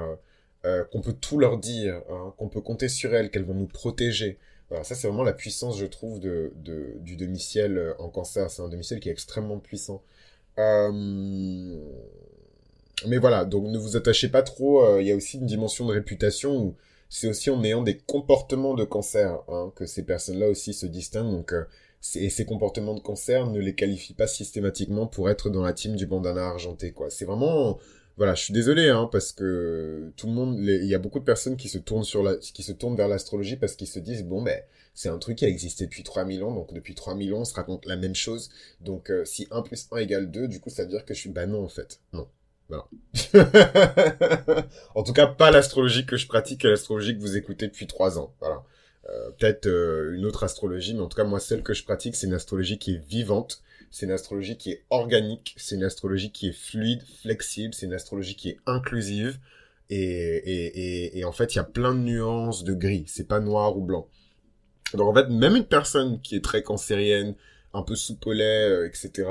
euh, 0.64 0.84
qu'on 0.84 1.00
peut 1.00 1.12
tout 1.14 1.38
leur 1.38 1.58
dire, 1.58 2.02
hein, 2.10 2.34
qu'on 2.36 2.48
peut 2.48 2.60
compter 2.60 2.88
sur 2.88 3.14
elles, 3.14 3.30
qu'elles 3.30 3.44
vont 3.44 3.54
nous 3.54 3.66
protéger. 3.66 4.38
Voilà, 4.68 4.84
ça 4.84 4.94
c'est 4.94 5.08
vraiment 5.08 5.24
la 5.24 5.32
puissance, 5.32 5.78
je 5.78 5.86
trouve, 5.86 6.20
de, 6.20 6.52
du 7.00 7.16
demi-ciel 7.16 7.94
en 7.98 8.08
cancer. 8.08 8.50
C'est 8.50 8.62
un 8.62 8.68
demi-ciel 8.68 9.00
qui 9.00 9.08
est 9.08 9.12
extrêmement 9.12 9.58
puissant. 9.58 10.02
Euh, 10.58 11.80
mais 13.06 13.18
voilà, 13.18 13.44
donc 13.44 13.66
ne 13.66 13.78
vous 13.78 13.96
attachez 13.96 14.28
pas 14.28 14.42
trop. 14.42 14.84
Euh, 14.84 15.00
il 15.00 15.08
y 15.08 15.12
a 15.12 15.16
aussi 15.16 15.38
une 15.38 15.46
dimension 15.46 15.86
de 15.86 15.92
réputation 15.92 16.56
où 16.56 16.74
c'est 17.08 17.28
aussi 17.28 17.50
en 17.50 17.62
ayant 17.64 17.82
des 17.82 17.96
comportements 17.98 18.74
de 18.74 18.84
cancer 18.84 19.38
hein, 19.48 19.72
que 19.74 19.86
ces 19.86 20.04
personnes-là 20.04 20.48
aussi 20.48 20.74
se 20.74 20.86
distinguent. 20.86 21.32
Donc, 21.32 21.52
euh, 21.52 21.64
et 22.14 22.30
ces 22.30 22.44
comportements 22.44 22.94
de 22.94 23.00
cancer 23.00 23.46
ne 23.46 23.58
les 23.58 23.74
qualifient 23.74 24.14
pas 24.14 24.26
systématiquement 24.26 25.06
pour 25.06 25.28
être 25.28 25.50
dans 25.50 25.62
la 25.62 25.72
team 25.72 25.96
du 25.96 26.06
bandana 26.06 26.46
argenté. 26.46 26.92
quoi. 26.92 27.10
C'est 27.10 27.24
vraiment 27.24 27.78
voilà, 28.20 28.34
je 28.34 28.42
suis 28.42 28.52
désolé 28.52 28.90
hein, 28.90 29.08
parce 29.10 29.32
que 29.32 30.12
tout 30.18 30.26
le 30.26 30.34
monde, 30.34 30.58
il 30.58 30.84
y 30.84 30.94
a 30.94 30.98
beaucoup 30.98 31.20
de 31.20 31.24
personnes 31.24 31.56
qui 31.56 31.70
se 31.70 31.78
tournent 31.78 32.04
sur 32.04 32.22
la, 32.22 32.36
qui 32.36 32.62
se 32.62 32.72
tournent 32.72 32.94
vers 32.94 33.08
l'astrologie 33.08 33.56
parce 33.56 33.76
qu'ils 33.76 33.86
se 33.86 33.98
disent 33.98 34.26
bon 34.26 34.42
ben 34.42 34.60
c'est 34.92 35.08
un 35.08 35.16
truc 35.16 35.38
qui 35.38 35.46
a 35.46 35.48
existé 35.48 35.86
depuis 35.86 36.02
3000 36.02 36.42
ans, 36.44 36.52
donc 36.52 36.74
depuis 36.74 36.94
3000 36.94 37.32
ans 37.32 37.38
on 37.38 37.44
se 37.46 37.54
raconte 37.54 37.86
la 37.86 37.96
même 37.96 38.14
chose. 38.14 38.50
Donc 38.82 39.10
euh, 39.10 39.24
si 39.24 39.48
1 39.50 39.62
plus 39.62 39.88
1 39.90 39.96
égale 40.00 40.30
2, 40.30 40.48
du 40.48 40.60
coup 40.60 40.68
ça 40.68 40.82
veut 40.82 40.90
dire 40.90 41.06
que 41.06 41.14
je 41.14 41.18
suis 41.18 41.30
bah 41.30 41.46
non 41.46 41.64
en 41.64 41.70
fait, 41.70 42.00
non, 42.12 42.28
Voilà. 42.68 42.84
en 44.94 45.02
tout 45.02 45.14
cas, 45.14 45.26
pas 45.26 45.50
l'astrologie 45.50 46.04
que 46.04 46.18
je 46.18 46.26
pratique 46.26 46.64
l'astrologie 46.64 47.16
que 47.16 47.22
vous 47.22 47.38
écoutez 47.38 47.68
depuis 47.68 47.86
trois 47.86 48.18
ans. 48.18 48.34
Voilà. 48.40 48.62
Euh, 49.08 49.30
peut-être 49.30 49.66
euh, 49.66 50.12
une 50.14 50.26
autre 50.26 50.44
astrologie, 50.44 50.92
mais 50.92 51.00
en 51.00 51.08
tout 51.08 51.16
cas, 51.16 51.24
moi, 51.24 51.40
celle 51.40 51.62
que 51.62 51.72
je 51.72 51.84
pratique, 51.84 52.14
c'est 52.14 52.26
une 52.26 52.34
astrologie 52.34 52.78
qui 52.78 52.96
est 52.96 53.02
vivante, 53.08 53.62
c'est 53.90 54.06
une 54.06 54.12
astrologie 54.12 54.56
qui 54.56 54.70
est 54.70 54.84
organique, 54.90 55.54
c'est 55.56 55.74
une 55.74 55.84
astrologie 55.84 56.30
qui 56.30 56.48
est 56.48 56.52
fluide, 56.52 57.02
flexible, 57.22 57.74
c'est 57.74 57.86
une 57.86 57.94
astrologie 57.94 58.36
qui 58.36 58.50
est 58.50 58.58
inclusive, 58.66 59.38
et, 59.88 59.96
et, 59.98 61.18
et, 61.18 61.24
en 61.24 61.32
fait, 61.32 61.54
il 61.54 61.56
y 61.56 61.60
a 61.60 61.64
plein 61.64 61.94
de 61.94 62.00
nuances 62.00 62.62
de 62.62 62.74
gris, 62.74 63.04
c'est 63.08 63.26
pas 63.26 63.40
noir 63.40 63.76
ou 63.76 63.84
blanc. 63.84 64.06
Donc 64.94 65.08
en 65.08 65.14
fait, 65.14 65.28
même 65.28 65.56
une 65.56 65.64
personne 65.64 66.20
qui 66.20 66.36
est 66.36 66.44
très 66.44 66.62
cancérienne, 66.62 67.34
un 67.72 67.82
peu 67.82 67.94
soupolée, 67.94 68.44
euh, 68.44 68.86
etc., 68.86 69.28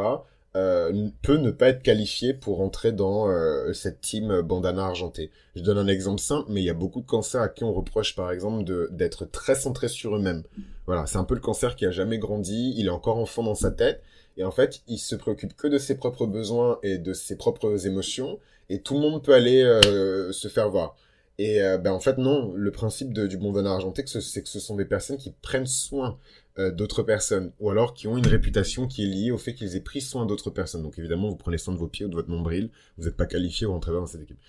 euh, 0.56 1.10
peut 1.22 1.38
ne 1.38 1.52
pas 1.52 1.69
être 1.69 1.84
qualifiée 1.84 2.34
pour 2.34 2.62
entrer 2.62 2.91
dans 2.91 3.30
euh, 3.30 3.72
cette 3.74 4.02
team 4.02 4.41
bandana 4.41 4.86
argentée. 4.86 5.30
Je 5.56 5.62
donne 5.62 5.78
un 5.78 5.88
exemple 5.88 6.19
simple, 6.19 6.52
mais 6.52 6.62
il 6.62 6.65
y 6.65 6.72
a 6.72 6.76
beaucoup 6.76 7.02
de 7.02 7.06
cancers 7.06 7.41
à 7.41 7.50
qui 7.50 7.63
on 7.63 7.72
reproche 7.72 8.15
par 8.15 8.32
exemple 8.32 8.63
d'être 8.89 9.26
très 9.26 9.54
centré 9.54 9.88
sur 9.88 10.15
eux-mêmes. 10.15 10.43
Voilà, 10.88 11.06
c'est 11.06 11.17
un 11.17 11.24
peu 11.24 11.36
le 11.36 11.39
cancer 11.39 11.76
qui 11.76 11.86
a 11.86 11.91
jamais 11.91 12.17
grandi, 12.17 12.74
il 12.76 12.88
est 12.88 12.91
encore 12.91 13.17
enfant 13.17 13.43
dans 13.43 13.54
sa 13.54 13.69
tête, 13.69 14.02
et 14.39 14.45
en 14.45 14.52
fait, 14.52 14.82
il 14.88 14.97
se 14.97 15.15
préoccupe 15.15 15.54
que 15.54 15.67
de 15.67 15.78
ses 15.78 15.95
propres 15.95 16.25
besoins 16.25 16.80
et 16.82 16.97
de 16.97 17.12
ses 17.12 17.36
propres 17.36 17.86
émotions, 17.86 18.39
et 18.69 18.82
tout 18.82 18.93
le 18.93 19.02
monde 19.02 19.21
peut 19.21 19.34
aller 19.34 19.62
euh, 19.62 20.32
se 20.32 20.47
faire 20.47 20.69
voir. 20.69 20.95
Et 21.38 21.62
euh, 21.62 21.78
ben 21.78 21.91
en 21.91 21.99
fait 21.99 22.17
non, 22.17 22.54
le 22.56 22.71
principe 22.71 23.13
du 23.13 23.38
bandana 23.38 23.71
argenté, 23.71 24.04
c'est 24.06 24.41
que 24.41 24.47
ce 24.47 24.62
sont 24.62 24.78
des 24.78 24.86
personnes 24.86 25.17
qui 25.17 25.34
prennent 25.41 25.65
soin 25.65 26.17
euh, 26.58 26.71
d'autres 26.71 27.04
personnes, 27.04 27.52
ou 27.60 27.69
alors 27.69 27.93
qui 27.93 28.08
ont 28.08 28.17
une 28.17 28.28
réputation 28.28 28.88
qui 28.88 29.04
est 29.04 29.08
liée 29.08 29.32
au 29.32 29.38
fait 29.38 29.54
qu'ils 29.54 29.75
aient 29.75 29.82
pris 29.82 29.99
soin 29.99 30.25
d'autres 30.25 30.52
personnes. 30.52 30.84
Donc 30.84 30.97
évidemment, 30.97 31.28
vous 31.28 31.36
prenez 31.36 31.58
soin 31.58 31.73
de 31.73 31.80
vos 31.80 31.88
pieds 31.88 32.06
ou 32.06 32.10
de 32.10 32.15
votre 32.15 32.30
nombril, 32.30 32.69
vous 32.97 33.06
n'êtes 33.06 33.17
pas 33.17 33.25
qualifié 33.25 33.67
ou 33.67 33.73
rentrez 33.73 33.91
dans 33.91 34.06
cette 34.06 34.21
équipe. 34.21 34.39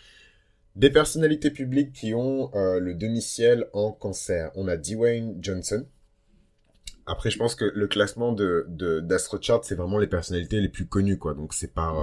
Des 0.77 0.91
personnalités 0.91 1.51
publiques 1.51 1.93
qui 1.93 2.15
ont 2.15 2.53
le 2.55 2.95
demi-ciel 2.95 3.67
en 3.73 3.91
cancer. 3.91 4.53
On 4.55 4.69
a 4.69 4.77
Dwayne 4.77 5.37
Johnson. 5.41 5.85
Après, 7.11 7.31
je 7.31 7.39
pense 7.39 7.55
que 7.55 7.65
le 7.65 7.87
classement 7.89 8.33
de 8.33 8.67
d'AstroChart, 9.01 9.65
c'est 9.65 9.75
vraiment 9.75 9.99
les 9.99 10.07
personnalités 10.07 10.61
les 10.61 10.69
plus 10.69 10.87
connues, 10.87 11.19
quoi. 11.19 11.35
Donc 11.35 11.55
c'est 11.55 11.73
par 11.75 11.97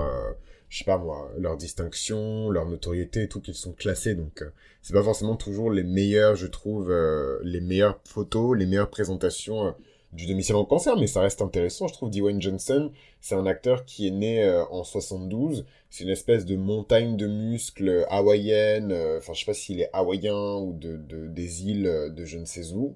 je 0.69 0.79
sais 0.79 0.83
pas 0.83 0.97
moi, 0.97 1.31
leur 1.37 1.57
distinction, 1.57 2.49
leur 2.49 2.65
notoriété 2.65 3.23
et 3.23 3.27
tout 3.27 3.41
qu'ils 3.41 3.55
sont 3.55 3.73
classés. 3.73 4.15
Donc 4.15 4.41
euh, 4.41 4.49
c'est 4.81 4.93
pas 4.93 5.03
forcément 5.03 5.35
toujours 5.35 5.71
les 5.71 5.83
meilleurs, 5.83 6.35
je 6.35 6.47
trouve, 6.47 6.91
euh, 6.91 7.39
les 7.43 7.61
meilleures 7.61 7.99
photos, 8.05 8.57
les 8.57 8.65
meilleures 8.65 8.89
présentations 8.89 9.67
euh, 9.67 9.71
du 10.13 10.25
domicile 10.25 10.55
en 10.55 10.65
cancer, 10.65 10.97
mais 10.97 11.07
ça 11.07 11.21
reste 11.21 11.41
intéressant. 11.41 11.87
Je 11.87 11.93
trouve 11.93 12.09
Dwayne 12.09 12.41
Johnson, 12.41 12.91
c'est 13.21 13.35
un 13.35 13.45
acteur 13.45 13.85
qui 13.85 14.07
est 14.07 14.11
né 14.11 14.49
en 14.71 14.83
72. 14.83 15.65
C'est 15.89 16.05
une 16.05 16.09
espèce 16.09 16.45
de 16.45 16.55
montagne 16.55 17.17
de 17.17 17.27
muscles 17.27 18.05
hawaïenne. 18.09 18.93
Enfin, 19.17 19.33
je 19.33 19.39
sais 19.41 19.45
pas 19.45 19.53
s'il 19.53 19.81
est 19.81 19.89
hawaïen 19.91 20.59
ou 20.61 20.73
de, 20.73 20.95
de 20.95 21.27
des 21.27 21.65
îles 21.65 22.13
de 22.15 22.25
je 22.25 22.37
ne 22.37 22.45
sais 22.45 22.71
où. 22.71 22.95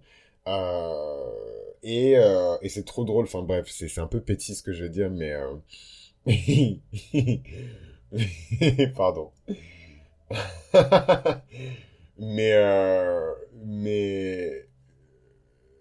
Et 1.84 2.13
et 2.62 2.69
c'est 2.69 2.86
trop 2.86 3.06
drôle. 3.06 3.25
Enfin 3.25 3.41
bref, 3.41 3.67
c'est 3.69 3.99
un 3.99 4.08
peu 4.08 4.21
petit 4.21 4.56
ce 4.56 4.63
que 4.63 4.73
je 4.73 4.84
veux 4.84 4.89
dire, 4.89 5.10
mais 5.10 5.34
Pardon. 8.95 9.32
mais, 12.17 12.54
euh, 12.54 13.32
mais, 13.65 14.67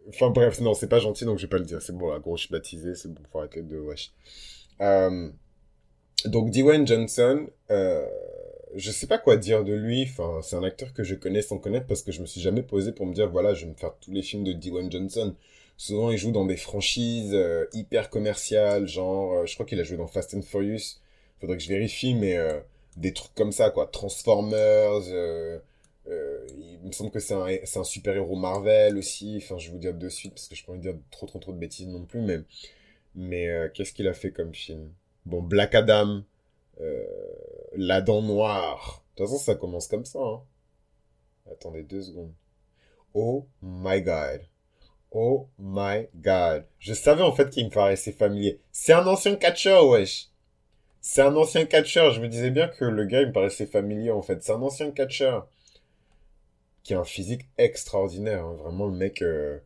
enfin 0.09 0.31
bref, 0.31 0.61
non, 0.61 0.75
c'est 0.75 0.89
pas 0.89 0.99
gentil, 0.99 1.25
donc 1.25 1.39
je 1.39 1.43
vais 1.43 1.49
pas 1.49 1.59
le 1.59 1.65
dire. 1.65 1.81
C'est 1.83 1.97
bon, 1.97 2.11
la 2.11 2.19
gros, 2.19 2.37
je 2.37 2.45
suis 2.45 2.53
baptisé, 2.53 2.95
c'est 2.95 3.13
bon, 3.13 3.23
faut 3.33 3.39
arrêter 3.39 3.63
de 3.63 3.79
wesh. 3.79 4.13
Euh, 4.81 5.31
donc 6.27 6.51
Dwayne 6.51 6.87
Johnson, 6.87 7.49
euh, 7.71 8.07
je 8.75 8.91
sais 8.91 9.07
pas 9.07 9.19
quoi 9.19 9.37
dire 9.37 9.65
de 9.65 9.73
lui. 9.73 10.03
Enfin, 10.03 10.41
c'est 10.43 10.57
un 10.57 10.63
acteur 10.63 10.93
que 10.93 11.03
je 11.03 11.15
connais 11.15 11.43
sans 11.43 11.59
connaître 11.59 11.87
parce 11.87 12.03
que 12.03 12.13
je 12.13 12.21
me 12.21 12.27
suis 12.27 12.41
jamais 12.41 12.63
posé 12.63 12.93
pour 12.93 13.07
me 13.07 13.15
dire 13.15 13.29
voilà, 13.31 13.55
je 13.55 13.65
vais 13.65 13.73
me 13.73 13.77
faire 13.77 13.95
tous 14.01 14.13
les 14.13 14.23
films 14.23 14.45
de 14.45 14.53
Dwayne 14.53 14.91
Johnson. 14.91 15.35
Souvent, 15.77 16.11
il 16.11 16.19
joue 16.19 16.31
dans 16.31 16.45
des 16.45 16.59
franchises 16.59 17.33
euh, 17.35 17.65
hyper 17.73 18.11
commerciales, 18.11 18.87
genre, 18.87 19.33
euh, 19.33 19.47
je 19.47 19.55
crois 19.55 19.65
qu'il 19.65 19.81
a 19.81 19.83
joué 19.83 19.97
dans 19.97 20.07
Fast 20.07 20.35
and 20.35 20.43
Furious. 20.43 20.99
Faudrait 21.41 21.57
que 21.57 21.63
je 21.63 21.71
vérifie, 21.71 22.15
mais 22.15 22.37
euh, 22.37 22.61
des 22.99 23.15
trucs 23.15 23.35
comme 23.35 23.51
ça, 23.53 23.71
quoi. 23.71 23.87
Transformers. 23.87 25.01
il 26.07 26.87
me 26.87 26.93
semble 26.93 27.11
que 27.11 27.21
c'est 27.21 27.35
un, 27.35 27.47
un 27.47 27.85
super 27.85 28.15
héros 28.15 28.37
Marvel 28.37 28.99
aussi. 28.99 29.39
Enfin, 29.43 29.57
je 29.59 29.69
vais 29.69 29.73
vous 29.73 29.79
dire 29.79 29.95
de 29.95 30.09
suite 30.09 30.35
parce 30.35 30.49
que 30.49 30.55
je 30.55 30.65
peux 30.65 30.73
pas 30.73 30.79
dire 30.79 30.97
trop 31.11 31.27
trop 31.27 31.39
trop 31.39 31.53
de 31.53 31.59
bêtises 31.59 31.89
non 31.89 32.05
plus, 32.05 32.21
mais 32.21 32.41
mais 33.15 33.49
qu'est-ce 33.75 33.93
qu'il 33.93 34.09
a 34.09 34.15
fait 34.15 34.33
comme 34.33 34.55
film? 34.55 34.91
Bon, 35.27 35.43
Black 35.43 35.75
Adam, 35.75 36.23
La 37.77 38.01
Dent 38.01 38.23
Noire. 38.23 39.05
De 39.15 39.25
toute 39.25 39.31
façon, 39.31 39.43
ça 39.43 39.55
commence 39.55 39.89
comme 39.89 40.05
ça. 40.05 40.19
Hein. 40.21 40.43
Attendez 41.51 41.83
deux 41.83 42.03
secondes. 42.03 42.33
Oh 43.15 43.47
my 43.63 44.03
god. 44.03 44.43
Oh 45.11 45.49
my 45.59 46.09
god. 46.15 46.65
Je 46.79 46.95
savais 46.95 47.23
en 47.23 47.33
fait 47.33 47.51
qu'il 47.51 47.67
me 47.67 47.71
paraissait 47.71 48.13
familier. 48.13 48.61
C'est 48.73 48.93
un 48.93 49.07
ancien 49.07 49.35
catcheur, 49.37 49.89
wesh. 49.89 50.29
C'est 51.01 51.23
un 51.23 51.35
ancien 51.37 51.65
catcheur. 51.65 52.13
Je 52.13 52.21
me 52.21 52.29
disais 52.29 52.51
bien 52.51 52.69
que 52.69 52.85
le 52.85 53.05
gars, 53.05 53.23
il 53.23 53.29
me 53.29 53.33
paraissait 53.33 53.67
familier 53.67 54.11
en 54.11 54.23
fait. 54.23 54.43
C'est 54.43 54.53
un 54.53 54.63
ancien 54.63 54.91
catcheur. 54.91 55.49
Qui 56.83 56.95
a 56.95 57.01
un 57.01 57.05
physique 57.05 57.47
extraordinaire. 57.59 58.45
Hein. 58.45 58.57
Vraiment, 58.63 58.87
le 58.87 58.97
mec, 58.97 59.23
euh, 59.23 59.59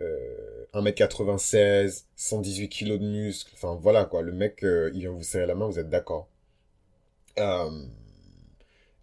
euh, 0.00 0.66
1m96, 0.74 2.04
118 2.16 2.68
kg 2.68 2.98
de 2.98 3.06
muscles. 3.06 3.52
Enfin, 3.54 3.78
voilà 3.80 4.04
quoi. 4.04 4.22
Le 4.22 4.32
mec, 4.32 4.62
euh, 4.64 4.90
il 4.94 5.00
vient 5.00 5.10
vous 5.10 5.22
serrer 5.22 5.46
la 5.46 5.54
main, 5.54 5.66
vous 5.66 5.78
êtes 5.78 5.90
d'accord. 5.90 6.28
Euh, 7.38 7.70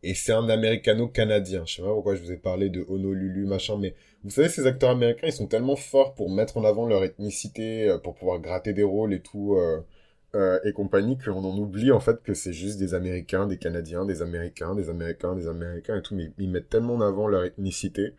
et 0.04 0.14
c'est 0.14 0.32
un 0.32 0.48
américano-canadien. 0.48 1.64
Je 1.66 1.76
sais 1.76 1.82
pas 1.82 1.94
pourquoi 1.94 2.16
je 2.16 2.22
vous 2.22 2.32
ai 2.32 2.38
parlé 2.38 2.70
de 2.70 2.86
Honolulu, 2.88 3.46
machin, 3.46 3.78
mais 3.78 3.96
vous 4.24 4.30
savez, 4.30 4.50
ces 4.50 4.68
acteurs 4.68 4.92
américains, 4.92 5.28
ils 5.28 5.34
sont 5.34 5.48
tellement 5.48 5.76
forts 5.76 6.14
pour 6.14 6.30
mettre 6.30 6.58
en 6.58 6.64
avant 6.64 6.86
leur 6.86 7.04
ethnicité, 7.04 7.90
euh, 7.90 7.98
pour 7.98 8.16
pouvoir 8.16 8.40
gratter 8.40 8.74
des 8.74 8.84
rôles 8.84 9.14
et 9.14 9.22
tout, 9.22 9.56
euh, 9.56 10.60
et 10.64 10.72
compagnie, 10.72 11.18
qu'on 11.18 11.44
en 11.44 11.58
oublie 11.58 11.92
en 11.92 12.00
fait 12.00 12.22
que 12.22 12.36
c'est 12.36 12.54
juste 12.54 12.78
des 12.78 12.94
Américains, 12.94 13.48
des 13.48 13.58
Canadiens, 13.58 14.06
des 14.06 14.22
Américains, 14.22 14.76
des 14.76 14.90
Américains, 14.90 15.34
des 15.36 15.48
Américains 15.48 15.98
et 15.98 16.02
tout, 16.04 16.14
mais 16.14 16.32
ils 16.38 16.50
mettent 16.50 16.70
tellement 16.70 16.94
en 16.96 17.02
avant 17.02 17.28
leur 17.28 17.44
ethnicité 17.44 18.14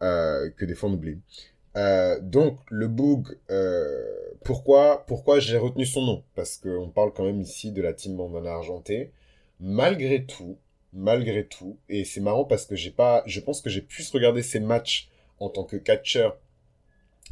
que 0.00 0.64
des 0.64 0.74
fois 0.74 0.88
on 0.88 0.94
oublie. 0.94 1.18
Donc 2.22 2.58
le 2.70 2.88
Boog, 2.88 3.36
pourquoi, 4.44 5.04
pourquoi 5.06 5.40
j'ai 5.40 5.58
retenu 5.58 5.84
son 5.84 6.06
nom? 6.06 6.24
Parce 6.34 6.56
qu'on 6.56 6.88
parle 6.88 7.12
quand 7.12 7.26
même 7.26 7.42
ici 7.42 7.70
de 7.70 7.82
la 7.82 7.92
team 7.92 8.16
Bandana 8.16 8.52
Argentée. 8.52 9.12
Malgré 9.62 10.26
tout, 10.26 10.58
malgré 10.92 11.46
tout. 11.46 11.78
Et 11.88 12.04
c'est 12.04 12.20
marrant 12.20 12.44
parce 12.44 12.66
que 12.66 12.76
j'ai 12.76 12.90
pas, 12.90 13.22
je 13.26 13.40
pense 13.40 13.62
que 13.62 13.70
j'ai 13.70 13.80
plus 13.80 14.10
regardé 14.10 14.42
ces 14.42 14.60
matchs 14.60 15.08
en 15.38 15.48
tant 15.48 15.64
que 15.64 15.76
catcher 15.76 16.28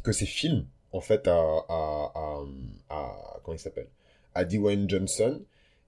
que 0.01 0.11
ces 0.11 0.25
films, 0.25 0.65
en 0.93 1.01
fait, 1.01 1.27
à, 1.27 1.37
à, 1.37 2.11
à, 2.15 2.43
à 2.89 3.39
comment 3.43 3.55
il 3.55 3.59
s'appelle? 3.59 3.89
À 4.33 4.45
Dwayne 4.45 4.89
Johnson. 4.89 5.43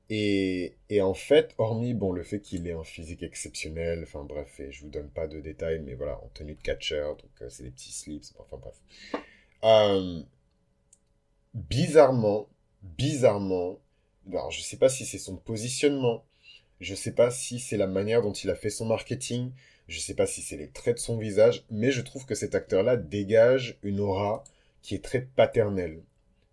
Et, 0.10 0.76
et 0.90 1.02
en 1.02 1.14
fait, 1.14 1.56
hormis, 1.58 1.94
bon, 1.94 2.12
le 2.12 2.24
fait 2.24 2.42
qu'il 2.42 2.68
ait 2.68 2.74
un 2.74 2.84
physique 2.84 3.24
exceptionnel, 3.24 4.04
enfin 4.04 4.26
bref, 4.26 4.60
et 4.60 4.70
je 4.70 4.84
vous 4.84 4.90
donne 4.90 5.10
pas 5.10 5.28
de 5.28 5.40
détails, 5.40 5.80
mais 5.80 5.96
voilà, 5.96 6.18
en 6.18 6.28
tenue 6.34 6.56
de 6.56 6.62
catcher, 6.62 7.02
donc 7.02 7.32
euh, 7.42 7.48
c'est 7.50 7.64
des 7.64 7.72
petits 7.72 7.94
slips, 7.94 8.26
enfin 8.38 8.58
bref. 8.58 8.76
Euh, 9.64 10.22
bizarrement, 11.54 12.50
bizarrement, 12.82 13.80
alors 14.30 14.52
je 14.52 14.62
sais 14.62 14.78
pas 14.78 14.90
si 14.90 15.06
c'est 15.06 15.18
son 15.18 15.38
positionnement, 15.38 16.26
je 16.80 16.96
sais 16.96 17.14
pas 17.14 17.32
si 17.32 17.60
c'est 17.60 17.78
la 17.78 17.88
manière 17.88 18.22
dont 18.22 18.34
il 18.34 18.50
a 18.50 18.56
fait 18.56 18.70
son 18.70 18.86
marketing. 18.86 19.52
Je 19.88 20.00
sais 20.00 20.14
pas 20.14 20.26
si 20.26 20.42
c'est 20.42 20.58
les 20.58 20.70
traits 20.70 20.96
de 20.96 21.02
son 21.02 21.18
visage. 21.18 21.66
Mais 21.70 21.92
je 21.92 22.02
trouve 22.02 22.26
que 22.26 22.36
cet 22.36 22.56
acteur-là 22.56 22.98
dégage 22.98 23.78
une 23.84 24.00
aura 24.00 24.44
qui 24.82 24.96
est 24.96 25.04
très 25.04 25.22
paternelle. 25.22 26.02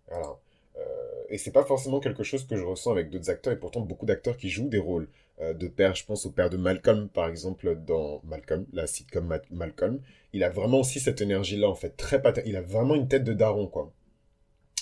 Voilà. 0.07 0.37
Euh, 0.77 0.81
et 1.29 1.37
c'est 1.37 1.51
pas 1.51 1.63
forcément 1.63 1.99
quelque 1.99 2.23
chose 2.23 2.45
que 2.45 2.55
je 2.55 2.63
ressens 2.63 2.91
avec 2.91 3.09
d'autres 3.09 3.29
acteurs. 3.29 3.53
Et 3.53 3.59
pourtant, 3.59 3.81
beaucoup 3.81 4.05
d'acteurs 4.05 4.37
qui 4.37 4.49
jouent 4.49 4.69
des 4.69 4.79
rôles 4.79 5.07
euh, 5.41 5.53
de 5.53 5.67
père. 5.67 5.95
Je 5.95 6.05
pense 6.05 6.25
au 6.25 6.31
père 6.31 6.49
de 6.49 6.57
Malcolm, 6.57 7.09
par 7.09 7.27
exemple, 7.27 7.75
dans 7.75 8.21
Malcolm, 8.23 8.65
la 8.73 8.87
sitcom 8.87 9.37
Malcolm. 9.51 9.99
Il 10.33 10.43
a 10.43 10.49
vraiment 10.49 10.79
aussi 10.79 10.99
cette 10.99 11.21
énergie-là, 11.21 11.69
en 11.69 11.75
fait. 11.75 11.97
Très 11.97 12.21
paternelle. 12.21 12.49
Il 12.51 12.57
a 12.57 12.61
vraiment 12.61 12.95
une 12.95 13.07
tête 13.07 13.23
de 13.23 13.33
daron, 13.33 13.67
quoi. 13.67 13.91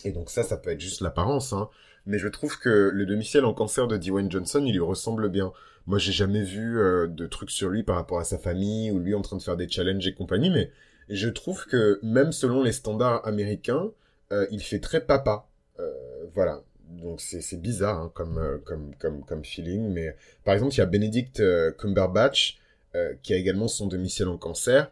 Et 0.06 0.12
donc 0.12 0.30
ça, 0.30 0.44
ça 0.44 0.58
peut 0.58 0.70
être 0.70 0.80
juste 0.80 1.02
l'apparence, 1.02 1.54
hein 1.54 1.70
mais 2.06 2.18
je 2.18 2.28
trouve 2.28 2.58
que 2.60 2.92
le 2.94 3.06
demi-ciel 3.06 3.46
en 3.46 3.54
cancer 3.54 3.88
de 3.88 3.98
Dwayne 3.98 4.32
Johnson, 4.32 4.64
il 4.66 4.74
lui 4.74 4.80
ressemble 4.80 5.30
bien. 5.30 5.52
Moi, 5.88 5.98
j'ai 5.98 6.12
jamais 6.12 6.44
vu 6.44 6.80
euh, 6.80 7.08
de 7.08 7.26
trucs 7.26 7.52
sur 7.52 7.70
lui 7.70 7.84
par 7.84 7.96
rapport 7.96 8.20
à 8.20 8.24
sa 8.24 8.38
famille 8.38 8.92
ou 8.92 9.00
lui 9.00 9.16
en 9.16 9.22
train 9.22 9.38
de 9.38 9.42
faire 9.42 9.58
des 9.58 9.68
challenges 9.68 10.06
et 10.08 10.14
compagnie, 10.14 10.50
mais 10.50 10.72
je 11.10 11.28
trouve 11.30 11.66
que 11.66 12.00
même 12.04 12.32
selon 12.32 12.62
les 12.62 12.72
standards 12.72 13.26
américains, 13.28 13.92
euh, 14.32 14.46
il 14.52 14.62
fait 14.62 14.80
très 14.80 15.02
papa. 15.02 15.48
Euh, 15.80 15.92
voilà. 16.34 16.62
Donc 16.90 17.22
c'est 17.22 17.62
bizarre 17.62 18.00
hein, 18.00 18.12
comme, 18.14 18.62
comme, 18.66 18.96
comme, 18.96 19.24
comme 19.24 19.46
feeling, 19.46 19.90
mais 19.94 20.16
par 20.44 20.56
exemple, 20.56 20.74
il 20.74 20.80
y 20.80 20.82
a 20.82 20.88
Benedict 20.88 21.42
Cumberbatch 21.78 22.60
qui 23.22 23.34
a 23.34 23.38
également 23.38 23.68
son 23.68 23.86
demi-ciel 23.86 24.28
en 24.28 24.38
cancer. 24.38 24.92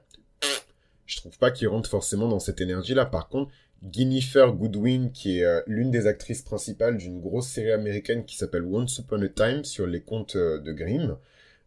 Je 1.08 1.18
trouve 1.18 1.38
pas 1.40 1.50
qu'il 1.50 1.68
rentre 1.70 1.90
forcément 1.90 2.28
dans 2.28 2.40
cette 2.40 2.62
énergie-là. 2.62 3.06
Par 3.06 3.30
contre, 3.30 3.52
Guinevere 3.84 4.54
Goodwin, 4.54 5.12
qui 5.12 5.40
est 5.40 5.64
l'une 5.68 5.92
des 5.92 6.08
actrices 6.08 6.42
principales 6.42 6.98
d'une 6.98 7.20
grosse 7.22 7.48
série 7.48 7.72
américaine 7.72 8.26
qui 8.26 8.36
s'appelle 8.38 8.64
Once 8.64 8.98
Upon 8.98 9.22
a 9.22 9.28
Time 9.28 9.64
sur 9.64 9.88
les 9.88 10.02
contes 10.02 10.36
de 10.36 10.72
Grimm. 10.72 11.18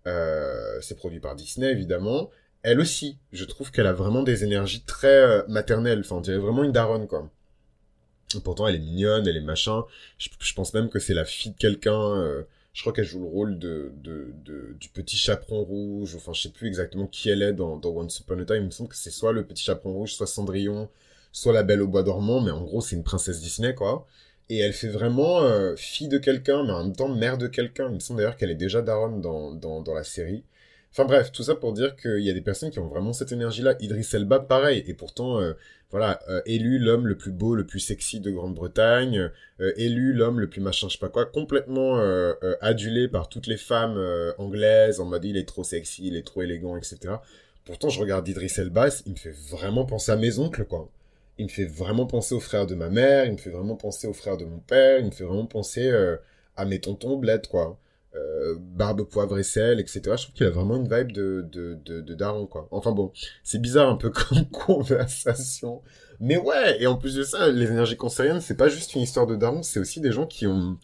c'est 0.05 0.97
produit 0.97 1.21
par 1.21 1.37
Disney, 1.37 1.71
évidemment. 1.71 2.31
Elle 2.63 2.81
aussi, 2.81 3.19
je 3.33 3.45
trouve 3.45 3.71
qu'elle 3.71 3.87
a 3.87 3.93
vraiment 3.93 4.23
des 4.23 4.45
énergies 4.45 4.83
très 4.83 5.45
maternelles. 5.49 6.01
Enfin, 6.01 6.17
on 6.17 6.21
dirait 6.21 6.39
vraiment 6.39 6.65
une 6.65 6.73
daronne, 6.73 7.07
quoi. 7.07 7.31
Pourtant, 8.39 8.69
elle 8.69 8.77
est 8.77 8.81
mignonne, 8.81 9.27
elle 9.27 9.37
est 9.37 9.41
machin. 9.41 9.85
Je, 10.19 10.55
pense 10.55 10.73
même 10.73 10.89
que 10.89 11.01
c'est 11.01 11.15
la 11.15 11.25
fille 11.25 11.53
de 11.53 11.57
quelqu'un. 11.57 12.17
Euh, 12.17 12.45
je 12.73 12.83
crois 12.83 12.93
qu'elle 12.93 13.05
joue 13.05 13.21
le 13.21 13.27
rôle 13.27 13.59
de, 13.59 13.93
de, 13.97 14.33
de, 14.45 14.77
du 14.79 14.89
petit 14.89 15.17
chaperon 15.17 15.65
rouge. 15.65 16.15
Enfin, 16.15 16.33
je 16.33 16.43
sais 16.43 16.51
plus 16.51 16.69
exactement 16.69 17.09
qui 17.09 17.29
elle 17.29 17.43
est 17.43 17.53
dans, 17.53 17.77
dans 17.77 17.91
Once 17.91 18.21
Upon 18.21 18.39
a 18.39 18.45
Time. 18.45 18.57
Il 18.59 18.67
me 18.67 18.71
semble 18.71 18.89
que 18.89 18.97
c'est 18.97 19.11
soit 19.11 19.33
le 19.33 19.45
petit 19.45 19.65
chaperon 19.65 19.95
rouge, 19.95 20.13
soit 20.13 20.29
Cendrillon, 20.29 20.89
soit 21.33 21.53
la 21.53 21.63
Belle 21.63 21.83
au 21.83 21.89
bois 21.89 22.03
dormant. 22.03 22.41
Mais 22.41 22.51
en 22.51 22.63
gros, 22.63 22.81
c'est 22.81 22.97
une 22.97 23.05
princesse 23.05 23.41
Disney, 23.41 23.75
quoi. 23.75 24.07
Et 24.51 24.59
elle 24.59 24.73
fait 24.73 24.89
vraiment 24.89 25.43
euh, 25.43 25.77
fille 25.77 26.09
de 26.09 26.19
quelqu'un, 26.19 26.65
mais 26.65 26.73
en 26.73 26.83
même 26.85 26.97
temps 26.97 27.09
mère 27.09 27.39
de 27.39 27.47
quelqu'un. 27.47 27.89
Il 27.89 27.95
me 27.95 28.01
semble 28.01 28.19
d'ailleurs 28.19 28.37
qu'elle 28.37 28.51
est 28.51 28.57
déjà 28.57 28.83
daronne 28.83 29.21
dans, 29.21 29.53
dans, 29.53 29.81
dans 29.81 29.95
la 29.95 30.03
série. 30.03 30.43
Enfin 30.91 31.05
bref, 31.05 31.31
tout 31.31 31.45
ça 31.45 31.55
pour 31.55 31.73
dire 31.73 31.95
qu'il 31.95 32.19
y 32.19 32.31
a 32.31 32.33
des 32.33 32.41
personnes 32.41 32.71
qui 32.71 32.81
ont 32.81 32.89
vraiment 32.89 33.13
cette 33.13 33.31
énergie-là. 33.31 33.77
Idris 33.79 34.09
Elba, 34.13 34.41
pareil. 34.41 34.83
Et 34.89 34.95
pourtant, 34.95 35.41
euh, 35.41 35.53
voilà, 35.93 36.19
euh, 36.29 36.43
élu 36.47 36.81
l'homme 36.81 37.07
le 37.07 37.17
plus 37.17 37.31
beau, 37.31 37.55
le 37.55 37.65
plus 37.65 37.79
sexy 37.79 38.19
de 38.19 38.33
Grande-Bretagne, 38.33 39.31
élu 39.77 40.15
l'homme 40.15 40.41
le 40.41 40.49
plus 40.49 40.61
machin, 40.61 40.89
je 40.89 40.95
sais 40.95 40.99
pas 40.99 41.09
quoi, 41.09 41.27
complètement 41.27 42.01
adulé 42.61 43.09
par 43.09 43.29
toutes 43.29 43.47
les 43.49 43.57
femmes 43.57 43.99
anglaises, 44.39 45.01
en 45.01 45.05
mode 45.05 45.25
il 45.25 45.37
est 45.37 45.49
trop 45.49 45.65
sexy, 45.65 46.07
il 46.07 46.17
est 46.17 46.25
trop 46.25 46.43
élégant, 46.43 46.77
etc. 46.77 47.15
Pourtant, 47.65 47.89
je 47.89 48.01
regarde 48.01 48.27
Idris 48.29 48.53
Elba, 48.57 48.89
il 49.05 49.13
me 49.13 49.17
fait 49.17 49.35
vraiment 49.51 49.85
penser 49.85 50.13
à 50.13 50.17
mes 50.17 50.39
oncles, 50.39 50.65
quoi. 50.65 50.89
Il 51.41 51.45
me 51.45 51.49
fait 51.51 51.65
vraiment 51.67 52.07
penser 52.07 52.35
aux 52.35 52.41
frères 52.41 52.67
de 52.67 52.75
ma 52.75 52.91
mère, 52.91 53.27
il 53.27 53.33
me 53.33 53.39
fait 53.39 53.51
vraiment 53.51 53.77
penser 53.77 54.07
aux 54.07 54.13
frères 54.13 54.37
de 54.37 54.45
mon 54.45 54.59
père, 54.61 55.01
il 55.01 55.07
me 55.07 55.11
fait 55.11 55.25
vraiment 55.25 55.47
penser 55.47 55.91
à 56.57 56.65
mes 56.65 56.81
tontons 56.81 57.17
bled, 57.17 57.47
quoi. 57.49 57.79
Euh, 58.17 58.57
barbe 58.59 59.05
poivre 59.05 59.39
et 59.39 59.45
sel, 59.45 59.79
etc. 59.79 60.01
Je 60.05 60.23
trouve 60.25 60.35
qu'il 60.35 60.47
a 60.47 60.51
vraiment 60.51 60.77
une 60.77 60.89
vibe 60.93 61.13
de, 61.13 61.47
de, 61.49 61.79
de, 61.85 62.01
de 62.01 62.15
daron, 62.15 62.47
quoi. 62.47 62.67
Enfin 62.73 62.91
bon, 62.91 63.13
c'est 63.45 63.61
bizarre 63.61 63.89
un 63.89 63.97
peu 63.97 64.11
comme 64.29 64.47
conversation. 64.51 65.83
Mais 66.19 66.37
ouais, 66.37 66.83
et 66.83 66.87
en 66.89 66.97
plus 66.97 67.15
de 67.15 67.23
ça, 67.23 67.49
les 67.51 67.71
énergies 67.71 67.97
cancériennes, 67.97 68.41
c'est 68.41 68.57
pas 68.57 68.69
juste 68.69 68.95
une 68.95 69.03
histoire 69.03 69.27
de 69.27 69.37
daron, 69.37 69.63
c'est 69.63 69.79
aussi 69.81 70.01
des 70.01 70.13
gens 70.13 70.27
qui 70.27 70.47
ont... 70.47 70.77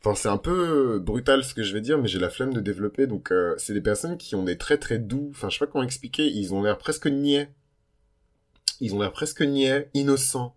Enfin, 0.00 0.14
c'est 0.14 0.28
un 0.28 0.38
peu 0.38 0.98
brutal 1.00 1.44
ce 1.44 1.54
que 1.54 1.62
je 1.62 1.74
vais 1.74 1.80
dire, 1.80 1.98
mais 1.98 2.08
j'ai 2.08 2.20
la 2.20 2.30
flemme 2.30 2.54
de 2.54 2.60
développer. 2.60 3.06
Donc, 3.06 3.32
euh, 3.32 3.54
c'est 3.58 3.74
des 3.74 3.80
personnes 3.80 4.16
qui 4.16 4.34
ont 4.36 4.44
des 4.44 4.56
traits 4.56 4.80
très 4.80 4.98
doux. 4.98 5.28
Enfin, 5.32 5.48
je 5.50 5.58
sais 5.58 5.64
pas 5.66 5.70
comment 5.70 5.84
expliquer. 5.84 6.28
Ils 6.28 6.54
ont 6.54 6.62
l'air 6.62 6.78
presque 6.78 7.08
niais. 7.08 7.50
Ils 8.80 8.94
ont 8.94 9.00
l'air 9.00 9.12
presque 9.12 9.42
niais, 9.42 9.88
innocents. 9.94 10.54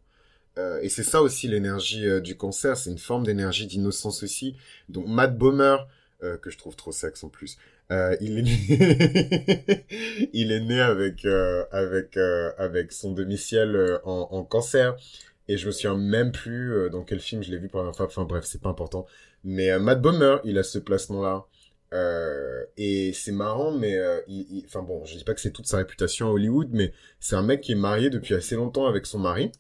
Euh, 0.58 0.80
et 0.82 0.90
c'est 0.90 1.04
ça 1.04 1.22
aussi 1.22 1.48
l'énergie 1.48 2.06
euh, 2.06 2.20
du 2.20 2.36
cancer, 2.36 2.76
c'est 2.76 2.90
une 2.90 2.98
forme 2.98 3.24
d'énergie 3.26 3.68
d'innocence 3.68 4.24
aussi. 4.24 4.58
Donc 4.90 5.08
Matt 5.08 5.38
Bomer, 5.38 5.78
euh, 6.24 6.38
que 6.38 6.50
je 6.50 6.58
trouve 6.58 6.76
trop 6.76 6.92
sexe 6.92 7.24
en 7.24 7.30
plus, 7.30 7.58
il 8.22 8.38
est 10.52 10.60
né, 10.62 10.80
avec 10.80 11.26
avec 12.58 12.92
son 12.94 13.12
domicile 13.12 14.00
en, 14.06 14.30
en, 14.32 14.44
cancer. 14.46 14.96
Et 15.50 15.58
je 15.58 15.68
me 15.68 15.72
souviens 15.74 15.98
même 15.98 16.32
plus 16.32 16.90
dans 16.90 17.04
quel 17.04 17.20
film 17.20 17.44
je 17.44 17.52
l'ai 17.52 17.58
vu 17.58 17.68
pour 17.68 17.80
la 17.80 17.88
dernière 17.88 17.98
fois. 17.98 18.06
Enfin 18.06 18.24
bref, 18.24 18.46
c'est 18.46 18.62
pas 18.62 18.70
important. 18.70 19.06
Mais 19.44 19.78
Matt 19.78 20.02
Bomer, 20.02 20.38
il 20.46 20.58
a 20.58 20.64
ce 20.64 20.80
placement-là. 20.80 21.46
Et 22.78 23.12
c'est 23.14 23.32
marrant, 23.32 23.72
mais 23.72 23.98
il, 24.28 24.64
enfin 24.66 24.82
bon, 24.82 25.04
je 25.06 25.18
dis 25.18 25.24
pas 25.24 25.34
que 25.34 25.42
c'est 25.42 25.52
toute 25.52 25.68
sa 25.68 25.78
réputation 25.78 26.28
à 26.28 26.32
Hollywood, 26.32 26.70
mais 26.72 26.94
c'est 27.20 27.36
un 27.36 27.42
mec 27.42 27.62
qui 27.62 27.74
est 27.74 27.76
marié 27.76 28.10
depuis 28.10 28.34
assez 28.34 28.56
longtemps 28.56 28.88
avec 28.88 29.06
son 29.06 29.20
mari. 29.20 29.52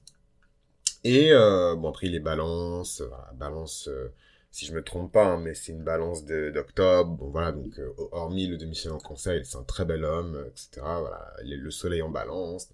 Et 1.04 1.32
euh, 1.32 1.76
bon 1.76 1.90
après 1.90 2.08
il 2.08 2.16
est 2.16 2.20
balance, 2.20 3.02
balance 3.36 3.88
euh, 3.88 4.14
si 4.52 4.66
je 4.66 4.74
me 4.74 4.84
trompe 4.84 5.12
pas, 5.12 5.26
hein, 5.26 5.40
mais 5.42 5.56
c'est 5.56 5.72
une 5.72 5.84
balance 5.84 6.26
d'octobre. 6.26 7.18
Bon 7.18 7.30
voilà 7.30 7.52
donc 7.52 7.80
euh, 7.80 7.90
hormis 8.12 8.48
le 8.48 8.58
demi-ciel 8.58 8.94
en 8.94 9.00
conseil, 9.00 9.44
c'est 9.46 9.58
un 9.58 9.64
très 9.64 9.86
bel 9.86 10.04
homme, 10.04 10.46
etc. 10.50 10.70
Voilà, 11.00 11.34
il 11.44 11.54
est 11.54 11.58
le 11.58 11.72
soleil 11.72 12.02
en 12.02 12.10
balance. 12.10 12.70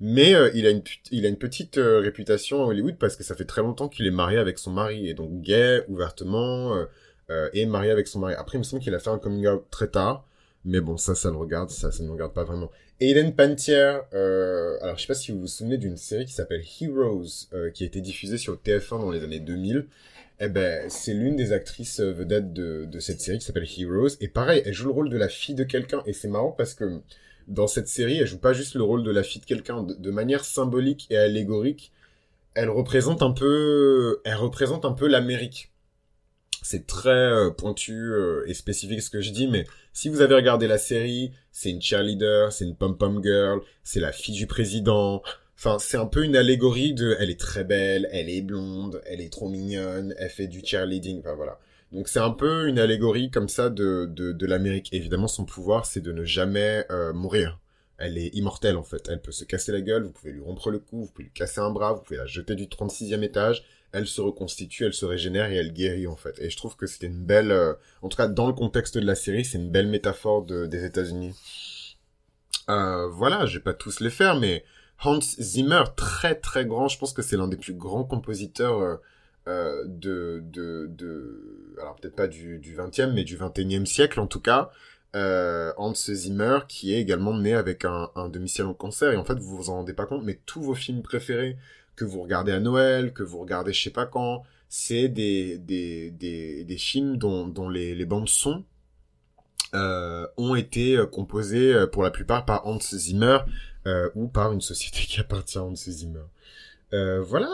Mais 0.00 0.34
euh, 0.34 0.50
il 0.54 0.66
a 0.66 0.70
une 0.70 0.82
il 1.12 1.24
a 1.26 1.28
une 1.28 1.38
petite 1.38 1.76
réputation 1.76 2.64
à 2.64 2.66
Hollywood 2.66 2.96
parce 2.98 3.16
que 3.16 3.22
ça 3.22 3.36
fait 3.36 3.44
très 3.44 3.62
longtemps 3.62 3.88
qu'il 3.88 4.06
est 4.06 4.10
marié 4.10 4.38
avec 4.38 4.58
son 4.58 4.72
mari 4.72 5.08
et 5.08 5.14
donc 5.14 5.40
gay 5.40 5.84
ouvertement 5.88 6.76
et 7.52 7.66
marié 7.66 7.90
avec 7.90 8.06
son 8.06 8.20
mari. 8.20 8.34
Après 8.34 8.58
il 8.58 8.60
me 8.60 8.64
semble 8.64 8.82
qu'il 8.82 8.94
a 8.94 8.98
fait 8.98 9.10
un 9.10 9.18
coming 9.18 9.46
out 9.46 9.64
très 9.70 9.88
tard. 9.88 10.26
Mais 10.64 10.80
bon, 10.80 10.96
ça, 10.96 11.14
ça 11.14 11.30
le 11.30 11.36
regarde, 11.36 11.70
ça, 11.70 11.92
ça 11.92 12.02
ne 12.02 12.08
regarde 12.08 12.32
pas 12.32 12.44
vraiment. 12.44 12.70
Aiden 13.00 13.34
Pantier, 13.34 13.98
euh, 14.14 14.78
alors 14.80 14.96
je 14.96 15.02
sais 15.02 15.06
pas 15.06 15.14
si 15.14 15.30
vous 15.30 15.40
vous 15.40 15.46
souvenez 15.46 15.76
d'une 15.76 15.96
série 15.98 16.24
qui 16.24 16.32
s'appelle 16.32 16.62
Heroes, 16.80 17.48
euh, 17.52 17.70
qui 17.70 17.82
a 17.82 17.86
été 17.86 18.00
diffusée 18.00 18.38
sur 18.38 18.54
TF1 18.56 19.00
dans 19.00 19.10
les 19.10 19.22
années 19.22 19.40
2000. 19.40 19.86
Eh 20.40 20.48
ben, 20.48 20.88
c'est 20.88 21.12
l'une 21.12 21.36
des 21.36 21.52
actrices 21.52 22.00
euh, 22.00 22.12
vedettes 22.12 22.52
de, 22.52 22.86
de 22.86 23.00
cette 23.00 23.20
série 23.20 23.38
qui 23.38 23.44
s'appelle 23.44 23.68
Heroes. 23.78 24.16
Et 24.20 24.28
pareil, 24.28 24.62
elle 24.64 24.72
joue 24.72 24.86
le 24.86 24.92
rôle 24.92 25.10
de 25.10 25.16
la 25.18 25.28
fille 25.28 25.54
de 25.54 25.64
quelqu'un. 25.64 26.02
Et 26.06 26.12
c'est 26.12 26.28
marrant 26.28 26.52
parce 26.52 26.74
que 26.74 27.00
dans 27.46 27.66
cette 27.66 27.88
série, 27.88 28.18
elle 28.18 28.26
joue 28.26 28.38
pas 28.38 28.52
juste 28.54 28.74
le 28.74 28.82
rôle 28.82 29.02
de 29.02 29.10
la 29.10 29.22
fille 29.22 29.40
de 29.40 29.46
quelqu'un. 29.46 29.82
De, 29.82 29.94
de 29.94 30.10
manière 30.10 30.44
symbolique 30.44 31.06
et 31.10 31.16
allégorique, 31.18 31.92
elle 32.54 32.70
représente 32.70 33.22
un 33.22 33.32
peu, 33.32 34.20
elle 34.24 34.36
représente 34.36 34.84
un 34.84 34.92
peu 34.92 35.08
l'Amérique 35.08 35.73
c'est 36.64 36.86
très 36.86 37.10
euh, 37.10 37.50
pointu 37.50 37.92
euh, 37.92 38.42
et 38.46 38.54
spécifique 38.54 39.02
ce 39.02 39.10
que 39.10 39.20
je 39.20 39.30
dis, 39.30 39.46
mais 39.48 39.66
si 39.92 40.08
vous 40.08 40.22
avez 40.22 40.34
regardé 40.34 40.66
la 40.66 40.78
série, 40.78 41.30
c'est 41.52 41.70
une 41.70 41.82
cheerleader, 41.82 42.50
c'est 42.52 42.64
une 42.64 42.74
pom-pom 42.74 43.22
girl, 43.22 43.60
c'est 43.82 44.00
la 44.00 44.12
fille 44.12 44.34
du 44.34 44.46
président. 44.46 45.22
Enfin, 45.58 45.78
c'est 45.78 45.98
un 45.98 46.06
peu 46.06 46.24
une 46.24 46.36
allégorie 46.36 46.94
de, 46.94 47.16
elle 47.20 47.28
est 47.28 47.38
très 47.38 47.64
belle, 47.64 48.08
elle 48.12 48.30
est 48.30 48.40
blonde, 48.40 49.02
elle 49.04 49.20
est 49.20 49.30
trop 49.30 49.48
mignonne, 49.50 50.14
elle 50.18 50.30
fait 50.30 50.46
du 50.46 50.64
cheerleading, 50.64 51.20
enfin 51.20 51.34
voilà. 51.34 51.58
Donc 51.92 52.08
c'est 52.08 52.18
un 52.18 52.30
peu 52.30 52.66
une 52.66 52.78
allégorie 52.78 53.30
comme 53.30 53.50
ça 53.50 53.68
de, 53.68 54.06
de, 54.06 54.32
de 54.32 54.46
l'Amérique. 54.46 54.88
Évidemment, 54.92 55.28
son 55.28 55.44
pouvoir, 55.44 55.84
c'est 55.84 56.00
de 56.00 56.12
ne 56.12 56.24
jamais 56.24 56.86
euh, 56.90 57.12
mourir. 57.12 57.60
Elle 57.98 58.16
est 58.16 58.34
immortelle 58.34 58.78
en 58.78 58.82
fait. 58.82 59.06
Elle 59.10 59.20
peut 59.20 59.32
se 59.32 59.44
casser 59.44 59.70
la 59.70 59.82
gueule, 59.82 60.04
vous 60.04 60.12
pouvez 60.12 60.32
lui 60.32 60.40
rompre 60.40 60.70
le 60.70 60.78
cou, 60.78 61.02
vous 61.02 61.10
pouvez 61.12 61.24
lui 61.24 61.32
casser 61.32 61.60
un 61.60 61.70
bras, 61.70 61.92
vous 61.92 62.02
pouvez 62.02 62.16
la 62.16 62.26
jeter 62.26 62.54
du 62.54 62.66
36e 62.66 63.22
étage 63.22 63.64
elle 63.94 64.08
se 64.08 64.20
reconstitue, 64.20 64.84
elle 64.84 64.92
se 64.92 65.06
régénère 65.06 65.50
et 65.50 65.56
elle 65.56 65.72
guérit 65.72 66.08
en 66.08 66.16
fait. 66.16 66.38
Et 66.40 66.50
je 66.50 66.56
trouve 66.56 66.76
que 66.76 66.86
c'était 66.86 67.06
une 67.06 67.24
belle, 67.24 67.52
euh, 67.52 67.74
en 68.02 68.08
tout 68.08 68.16
cas 68.16 68.26
dans 68.26 68.48
le 68.48 68.52
contexte 68.52 68.98
de 68.98 69.06
la 69.06 69.14
série, 69.14 69.44
c'est 69.44 69.56
une 69.56 69.70
belle 69.70 69.86
métaphore 69.86 70.44
des 70.44 70.84
États-Unis. 70.84 71.96
Euh, 72.68 73.06
voilà, 73.08 73.46
je 73.46 73.58
vais 73.58 73.62
pas 73.62 73.72
tous 73.72 74.00
les 74.00 74.10
faire, 74.10 74.38
mais 74.38 74.64
Hans 75.04 75.20
Zimmer, 75.20 75.84
très 75.96 76.34
très 76.34 76.66
grand, 76.66 76.88
je 76.88 76.98
pense 76.98 77.12
que 77.12 77.22
c'est 77.22 77.36
l'un 77.36 77.46
des 77.46 77.56
plus 77.56 77.74
grands 77.74 78.04
compositeurs 78.04 78.98
euh, 79.46 79.84
de, 79.86 80.42
de, 80.44 80.86
de, 80.90 81.76
alors 81.80 81.94
peut-être 81.94 82.16
pas 82.16 82.26
du, 82.26 82.58
du 82.58 82.76
20e, 82.76 83.12
mais 83.12 83.22
du 83.22 83.38
21e 83.38 83.86
siècle 83.86 84.18
en 84.18 84.26
tout 84.26 84.40
cas. 84.40 84.70
Hans 85.16 85.94
Zimmer, 85.94 86.60
qui 86.66 86.92
est 86.92 87.00
également 87.00 87.38
né 87.38 87.54
avec 87.54 87.84
un, 87.84 88.10
un 88.16 88.28
demi-ciel 88.28 88.66
en 88.66 88.74
cancer, 88.74 89.12
et 89.12 89.16
en 89.16 89.24
fait 89.24 89.38
vous 89.38 89.56
vous 89.56 89.70
en 89.70 89.74
rendez 89.74 89.92
pas 89.92 90.06
compte, 90.06 90.24
mais 90.24 90.40
tous 90.46 90.60
vos 90.60 90.74
films 90.74 91.02
préférés, 91.02 91.56
que 91.96 92.04
vous 92.04 92.22
regardez 92.22 92.52
à 92.52 92.60
Noël, 92.60 93.12
que 93.12 93.22
vous 93.22 93.38
regardez 93.38 93.72
je 93.72 93.82
sais 93.84 93.90
pas 93.90 94.06
quand, 94.06 94.42
c'est 94.76 95.08
des, 95.08 95.56
des, 95.58 96.10
des, 96.10 96.64
des 96.64 96.78
films 96.78 97.16
dont, 97.16 97.46
dont 97.46 97.68
les, 97.68 98.04
bandes 98.06 98.28
son 98.28 98.64
euh, 99.72 100.26
ont 100.36 100.56
été 100.56 100.96
euh, 100.96 101.06
composées 101.06 101.72
euh, 101.72 101.86
pour 101.86 102.02
la 102.02 102.10
plupart 102.10 102.44
par 102.44 102.66
Hans 102.66 102.80
Zimmer 102.80 103.38
ou 104.16 104.26
par 104.26 104.52
une 104.52 104.60
société 104.60 104.98
qui 105.08 105.20
appartient 105.20 105.58
à 105.58 105.62
Hans 105.62 105.76
Zimmer. 105.76 106.24
Voilà, 106.90 107.50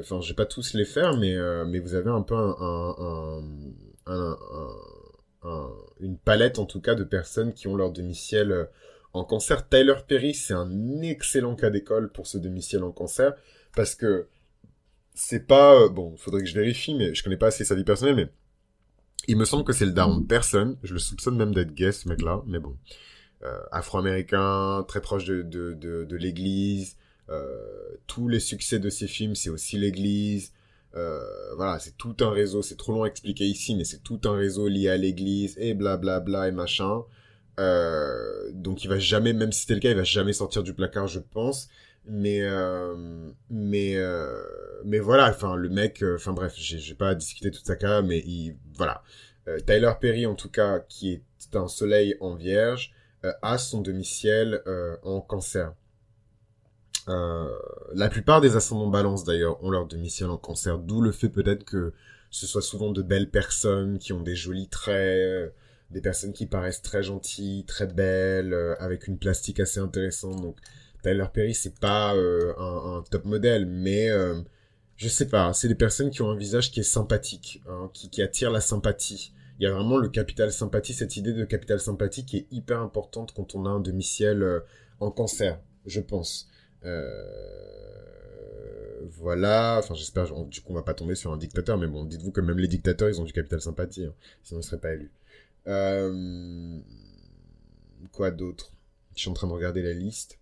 enfin 0.00 0.20
je 0.20 0.28
vais 0.28 0.34
pas 0.34 0.46
tous 0.46 0.74
les 0.74 0.84
faire, 0.84 1.16
mais, 1.16 1.36
mais 1.66 1.78
vous 1.78 1.94
avez 1.94 2.10
un 2.10 2.22
peu 2.22 2.34
un, 2.34 2.56
un, 2.58 3.42
un, 4.06 4.36
un, 5.42 5.68
une 6.00 6.18
palette 6.18 6.58
en 6.58 6.66
tout 6.66 6.80
cas 6.80 6.96
de 6.96 7.04
personnes 7.04 7.52
qui 7.52 7.68
ont 7.68 7.76
leur 7.76 7.92
demi-ciel 7.92 8.68
en 9.12 9.24
cancer. 9.24 9.68
Tyler 9.68 9.94
Perry, 10.06 10.34
c'est 10.34 10.54
un 10.54 11.00
excellent 11.02 11.54
cas 11.54 11.70
d'école 11.70 12.10
pour 12.10 12.26
ce 12.26 12.38
demi-ciel 12.38 12.82
en 12.82 12.90
cancer 12.90 13.34
parce 13.74 13.94
que 13.94 14.28
c'est 15.14 15.46
pas 15.46 15.74
euh, 15.74 15.88
bon 15.88 16.16
faudrait 16.16 16.42
que 16.42 16.48
je 16.48 16.54
vérifie 16.54 16.94
mais 16.94 17.14
je 17.14 17.22
connais 17.22 17.36
pas 17.36 17.48
assez 17.48 17.64
sa 17.64 17.74
vie 17.74 17.84
personnelle 17.84 18.16
mais 18.16 18.28
il 19.28 19.36
me 19.36 19.44
semble 19.44 19.64
que 19.64 19.72
c'est 19.72 19.84
le 19.84 19.92
daron 19.92 20.16
de 20.16 20.26
personne. 20.26 20.78
Je 20.82 20.94
le 20.94 20.98
soupçonne 20.98 21.36
même 21.36 21.54
d'être 21.54 21.74
gay 21.74 21.92
ce 21.92 22.08
mec 22.08 22.22
là 22.22 22.42
mais 22.46 22.58
bon. 22.58 22.76
Euh, 23.42 23.58
afro-américain 23.70 24.84
très 24.88 25.00
proche 25.00 25.24
de 25.24 25.42
de 25.42 25.74
de, 25.74 26.16
l'église. 26.16 26.96
Euh, 27.28 27.96
tous 28.06 28.28
les 28.28 28.40
succès 28.40 28.78
de 28.78 28.90
ses 28.90 29.06
films 29.06 29.34
c'est 29.34 29.50
aussi 29.50 29.78
l'église. 29.78 30.52
Voilà 31.56 31.78
c'est 31.78 31.96
tout 31.96 32.16
un 32.20 32.30
réseau 32.30 32.62
c'est 32.62 32.76
trop 32.76 32.92
long 32.92 33.04
à 33.04 33.08
expliquer 33.08 33.44
ici 33.44 33.76
mais 33.76 33.84
c'est 33.84 34.02
tout 34.02 34.20
un 34.24 34.34
réseau 34.36 34.68
lié 34.68 34.88
à 34.88 34.96
l'église 34.96 35.56
et 35.58 35.74
blablabla 35.74 36.20
bla, 36.20 36.38
bla, 36.38 36.48
et 36.48 36.52
machin 36.52 37.02
euh, 37.58 38.50
donc 38.52 38.84
il 38.84 38.88
va 38.88 38.98
jamais 38.98 39.32
même 39.32 39.52
si 39.52 39.62
c'était 39.62 39.74
le 39.74 39.80
cas 39.80 39.90
il 39.90 39.96
va 39.96 40.04
jamais 40.04 40.32
sortir 40.32 40.62
du 40.62 40.74
placard 40.74 41.08
je 41.08 41.20
pense. 41.20 41.68
Mais 42.06 42.40
euh, 42.42 43.30
mais 43.50 43.96
euh, 43.96 44.42
mais 44.84 44.98
voilà 44.98 45.28
enfin 45.28 45.54
le 45.56 45.68
mec 45.68 46.02
enfin 46.14 46.32
bref 46.32 46.54
j'ai 46.56 46.94
pas 46.94 47.14
discuté 47.14 47.50
toute 47.50 47.66
sa 47.66 47.76
carrière 47.76 48.02
mais 48.02 48.18
il 48.20 48.56
voilà. 48.76 49.02
Tyler 49.66 49.92
Perry 50.00 50.26
en 50.26 50.34
tout 50.34 50.50
cas 50.50 50.78
qui 50.80 51.12
est 51.12 51.56
un 51.56 51.66
soleil 51.66 52.16
en 52.20 52.34
vierge 52.34 52.92
a 53.42 53.58
son 53.58 53.80
demi-ciel 53.80 54.62
en 55.02 55.20
cancer. 55.20 55.74
La 57.06 58.08
plupart 58.08 58.40
des 58.40 58.56
ascendants 58.56 58.86
balance 58.86 59.24
d'ailleurs 59.24 59.62
ont 59.64 59.70
leur 59.70 59.86
demi-ciel 59.86 60.30
en 60.30 60.36
cancer, 60.36 60.78
d'où 60.78 61.00
le 61.00 61.10
fait 61.10 61.28
peut-être 61.28 61.64
que 61.64 61.92
ce 62.30 62.46
soit 62.46 62.62
souvent 62.62 62.92
de 62.92 63.02
belles 63.02 63.28
personnes 63.30 63.98
qui 63.98 64.12
ont 64.12 64.22
des 64.22 64.36
jolis 64.36 64.68
traits, 64.68 65.52
des 65.90 66.00
personnes 66.00 66.32
qui 66.32 66.46
paraissent 66.46 66.82
très 66.82 67.02
gentilles, 67.02 67.64
très 67.64 67.86
belles, 67.86 68.52
euh, 68.52 68.74
avec 68.78 69.08
une 69.08 69.18
plastique 69.18 69.60
assez 69.60 69.80
intéressante. 69.80 70.40
Donc 70.40 70.56
Tyler 71.02 71.26
Perry, 71.32 71.54
c'est 71.54 71.78
pas 71.78 72.14
euh, 72.14 72.52
un, 72.58 73.02
top 73.10 73.24
modèle, 73.24 73.66
mais 73.66 74.10
euh, 74.10 74.40
je 74.96 75.08
sais 75.08 75.28
pas, 75.28 75.52
c'est 75.52 75.68
des 75.68 75.74
personnes 75.74 76.10
qui 76.10 76.22
ont 76.22 76.30
un 76.30 76.36
visage 76.36 76.70
qui 76.70 76.80
est 76.80 76.84
sympathique, 76.84 77.62
hein, 77.68 77.90
qui, 77.92 78.10
qui 78.10 78.22
attire 78.22 78.50
la 78.50 78.60
sympathie. 78.60 79.32
Il 79.58 79.64
y 79.64 79.66
a 79.66 79.72
vraiment 79.72 79.98
le 79.98 80.08
capital 80.08 80.52
sympathie, 80.52 80.94
cette 80.94 81.16
idée 81.16 81.32
de 81.32 81.44
capital 81.44 81.80
sympathie 81.80 82.24
qui 82.24 82.38
est 82.38 82.46
hyper 82.50 82.80
importante 82.80 83.32
quand 83.34 83.54
on 83.54 83.66
a 83.66 83.68
un 83.68 83.80
demi-ciel 83.80 84.62
en 85.00 85.10
cancer, 85.10 85.60
je 85.84 86.00
pense. 86.00 86.48
Euh, 86.84 87.10
voilà, 89.10 89.76
enfin 89.78 89.94
j'espère, 89.94 90.32
du 90.46 90.60
coup 90.60 90.72
on 90.72 90.74
va 90.74 90.82
pas 90.82 90.94
tomber 90.94 91.14
sur 91.14 91.32
un 91.32 91.36
dictateur, 91.36 91.76
mais 91.76 91.86
bon, 91.86 92.04
dites-vous 92.04 92.32
que 92.32 92.40
même 92.40 92.58
les 92.58 92.68
dictateurs, 92.68 93.08
ils 93.08 93.20
ont 93.20 93.24
du 93.24 93.32
capital 93.32 93.60
sympathie, 93.60 94.06
hein, 94.06 94.14
sinon 94.42 94.60
ils 94.60 94.64
seraient 94.64 94.80
pas 94.80 94.92
élus. 94.92 95.10
Euh... 95.66 96.78
Quoi 98.12 98.30
d'autre? 98.30 98.72
Je 99.14 99.20
suis 99.20 99.30
en 99.30 99.34
train 99.34 99.48
de 99.48 99.52
regarder 99.52 99.82
la 99.82 99.92
liste. 99.92 100.38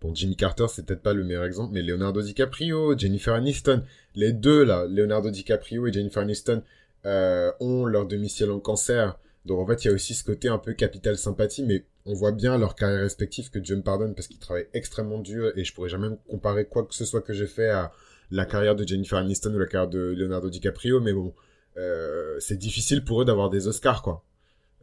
Bon, 0.00 0.12
Jimmy 0.14 0.34
Carter, 0.34 0.66
c'est 0.68 0.84
peut-être 0.84 1.02
pas 1.02 1.12
le 1.12 1.22
meilleur 1.22 1.44
exemple, 1.44 1.72
mais 1.72 1.82
Leonardo 1.82 2.22
DiCaprio, 2.22 2.98
Jennifer 2.98 3.34
Aniston, 3.34 3.84
les 4.16 4.32
deux 4.32 4.64
là, 4.64 4.84
Leonardo 4.88 5.30
DiCaprio 5.30 5.86
et 5.86 5.92
Jennifer 5.92 6.22
Aniston, 6.22 6.62
euh, 7.06 7.52
ont 7.60 7.84
leur 7.84 8.06
demi-ciel 8.06 8.50
en 8.50 8.58
cancer. 8.58 9.16
Donc 9.44 9.60
en 9.60 9.66
fait, 9.66 9.84
il 9.84 9.88
y 9.88 9.90
a 9.90 9.94
aussi 9.94 10.14
ce 10.14 10.24
côté 10.24 10.48
un 10.48 10.58
peu 10.58 10.72
capital 10.72 11.16
sympathie, 11.16 11.62
mais 11.62 11.84
on 12.04 12.14
voit 12.14 12.32
bien 12.32 12.58
leur 12.58 12.74
carrière 12.74 13.02
respective 13.02 13.50
que 13.50 13.60
Dieu 13.60 13.76
me 13.76 13.82
pardonne 13.82 14.14
parce 14.14 14.26
qu'ils 14.26 14.38
travaillent 14.38 14.68
extrêmement 14.72 15.18
dur 15.18 15.52
et 15.56 15.64
je 15.64 15.72
pourrais 15.72 15.88
jamais 15.88 16.08
comparer 16.28 16.64
quoi 16.64 16.84
que 16.84 16.94
ce 16.94 17.04
soit 17.04 17.22
que 17.22 17.32
j'ai 17.32 17.46
fait 17.46 17.70
à 17.70 17.92
la 18.32 18.44
carrière 18.44 18.74
de 18.74 18.86
Jennifer 18.86 19.18
Aniston 19.18 19.54
ou 19.54 19.58
la 19.58 19.66
carrière 19.66 19.90
de 19.90 20.14
Leonardo 20.16 20.50
DiCaprio, 20.50 21.00
mais 21.00 21.12
bon, 21.12 21.32
euh, 21.76 22.38
c'est 22.40 22.58
difficile 22.58 23.04
pour 23.04 23.22
eux 23.22 23.24
d'avoir 23.24 23.50
des 23.50 23.66
Oscars, 23.66 24.02
quoi. 24.02 24.24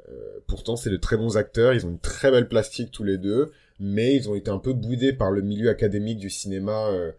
Euh, 0.10 0.40
pourtant, 0.48 0.76
c'est 0.76 0.90
de 0.90 0.98
très 0.98 1.18
bons 1.18 1.38
acteurs, 1.38 1.74
ils 1.74 1.86
ont 1.86 1.90
une 1.90 2.00
très 2.00 2.32
belle 2.32 2.48
plastique 2.48 2.92
tous 2.92 3.04
les 3.04 3.18
deux, 3.18 3.52
mais 3.80 4.16
ils 4.16 4.30
ont 4.30 4.36
été 4.36 4.50
un 4.50 4.58
peu 4.58 4.74
boudés 4.74 5.14
par 5.14 5.32
le 5.32 5.42
milieu 5.42 5.70
académique 5.70 6.18
du 6.18 6.30
cinéma 6.30 6.90
euh, 6.90 7.12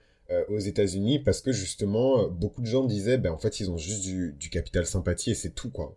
aux 0.48 0.58
États-Unis 0.58 1.20
parce 1.20 1.40
que 1.40 1.52
justement, 1.52 2.28
beaucoup 2.28 2.62
de 2.62 2.66
gens 2.66 2.84
disaient, 2.84 3.18
ben 3.18 3.32
en 3.32 3.38
fait, 3.38 3.60
ils 3.60 3.70
ont 3.70 3.76
juste 3.76 4.02
du, 4.02 4.50
capital 4.50 4.86
sympathie 4.86 5.30
et 5.30 5.34
c'est 5.34 5.54
tout, 5.54 5.70
quoi. 5.70 5.96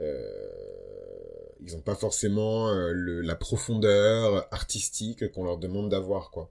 ils 0.00 1.74
n'ont 1.74 1.80
pas 1.80 1.94
forcément 1.94 2.72
la 2.72 3.34
profondeur 3.34 4.46
artistique 4.52 5.30
qu'on 5.32 5.44
leur 5.44 5.58
demande 5.58 5.90
d'avoir, 5.90 6.30
quoi. 6.30 6.50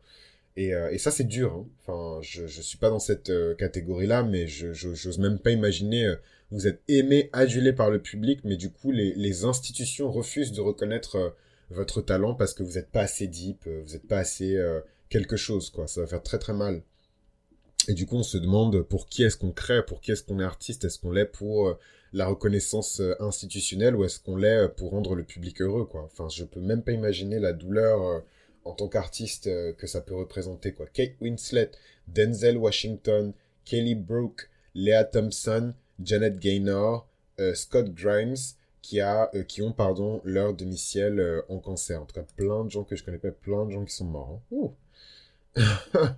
Et, 0.58 0.98
ça, 0.98 1.12
c'est 1.12 1.26
dur. 1.26 1.54
Hein. 1.54 1.66
Enfin, 1.82 2.20
je, 2.22 2.48
je 2.48 2.62
suis 2.62 2.78
pas 2.78 2.90
dans 2.90 3.00
cette 3.00 3.32
catégorie-là, 3.58 4.24
mais 4.24 4.48
je 4.48 4.74
j'ose 4.74 5.20
même 5.20 5.40
pas 5.40 5.52
imaginer 5.52 6.16
vous 6.52 6.68
êtes 6.68 6.82
aimé, 6.88 7.30
adulé 7.34 7.74
par 7.74 7.90
le 7.90 8.02
public, 8.02 8.42
mais 8.44 8.56
du 8.56 8.72
coup, 8.72 8.92
les, 8.92 9.44
institutions 9.44 10.12
refusent 10.12 10.54
de 10.54 10.62
reconnaître 10.62 11.16
euh, 11.18 11.30
votre 11.70 12.02
talent 12.02 12.36
parce 12.36 12.54
que 12.54 12.64
vous 12.64 12.74
n'êtes 12.74 12.90
pas 12.90 13.02
assez 13.02 13.28
deep, 13.28 13.66
euh, 13.68 13.82
vous 13.86 13.94
n'êtes 13.94 14.08
pas 14.08 14.20
assez 14.20 14.56
euh, 14.56 14.80
quelque 15.10 15.36
chose, 15.36 15.70
quoi. 15.70 15.88
Ça 15.88 16.02
va 16.02 16.08
faire 16.08 16.24
très 16.24 16.40
très 16.40 16.54
mal. 16.54 16.82
Et 17.90 17.94
du 17.94 18.06
coup, 18.06 18.16
on 18.16 18.24
se 18.24 18.38
demande 18.38 18.82
pour 18.84 19.08
qui 19.08 19.24
est-ce 19.24 19.38
qu'on 19.38 19.52
crée, 19.52 19.86
pour 19.86 20.02
qui 20.02 20.12
est-ce 20.12 20.24
qu'on 20.24 20.40
est 20.40 20.44
artiste, 20.44 20.86
est-ce 20.86 21.00
qu'on 21.00 21.12
l'est 21.12 21.26
pour 21.26 21.78
la 22.12 22.28
reconnaissance 22.28 23.02
institutionnelle 23.20 23.96
ou 23.96 24.04
est-ce 24.04 24.20
qu'on 24.20 24.36
l'est 24.36 24.68
pour 24.76 24.92
rendre 24.92 25.16
le 25.16 25.24
public 25.24 25.62
heureux, 25.62 25.86
quoi? 25.86 26.04
Enfin, 26.04 26.28
je 26.28 26.44
peux 26.44 26.60
même 26.60 26.84
pas 26.84 26.92
imaginer 26.92 27.40
la 27.40 27.54
douleur 27.54 28.24
en 28.66 28.74
tant 28.74 28.90
qu'artiste 28.90 29.50
que 29.78 29.88
ça 29.88 30.02
peut 30.02 30.16
représenter, 30.16 30.74
quoi. 30.74 30.86
Kate 30.88 31.14
Winslet, 31.22 31.72
Denzel 32.10 32.58
Washington, 32.58 33.32
Kelly 33.64 33.96
Brook, 33.96 34.50
Leah 34.76 35.06
Thompson, 35.06 35.74
Janet 36.04 36.40
Gaynor, 36.40 37.08
euh, 37.40 37.54
Scott 37.54 37.94
Grimes, 37.94 38.36
qui, 38.82 39.00
a, 39.00 39.30
euh, 39.36 39.44
qui 39.44 39.62
ont 39.62 39.72
pardon, 39.72 40.22
leur 40.24 40.54
demi-ciel 40.54 41.20
euh, 41.20 41.42
en 41.50 41.60
cancer. 41.60 42.02
En 42.02 42.06
tout 42.06 42.16
cas, 42.16 42.26
plein 42.36 42.66
de 42.66 42.70
gens 42.72 42.84
que 42.84 42.96
je 42.96 43.04
connais 43.04 43.18
pas, 43.18 43.32
plein 43.32 43.66
de 43.66 43.72
gens 43.72 43.86
qui 43.86 43.94
sont 43.94 44.06
morts. 44.06 44.42
Hein. 44.54 44.72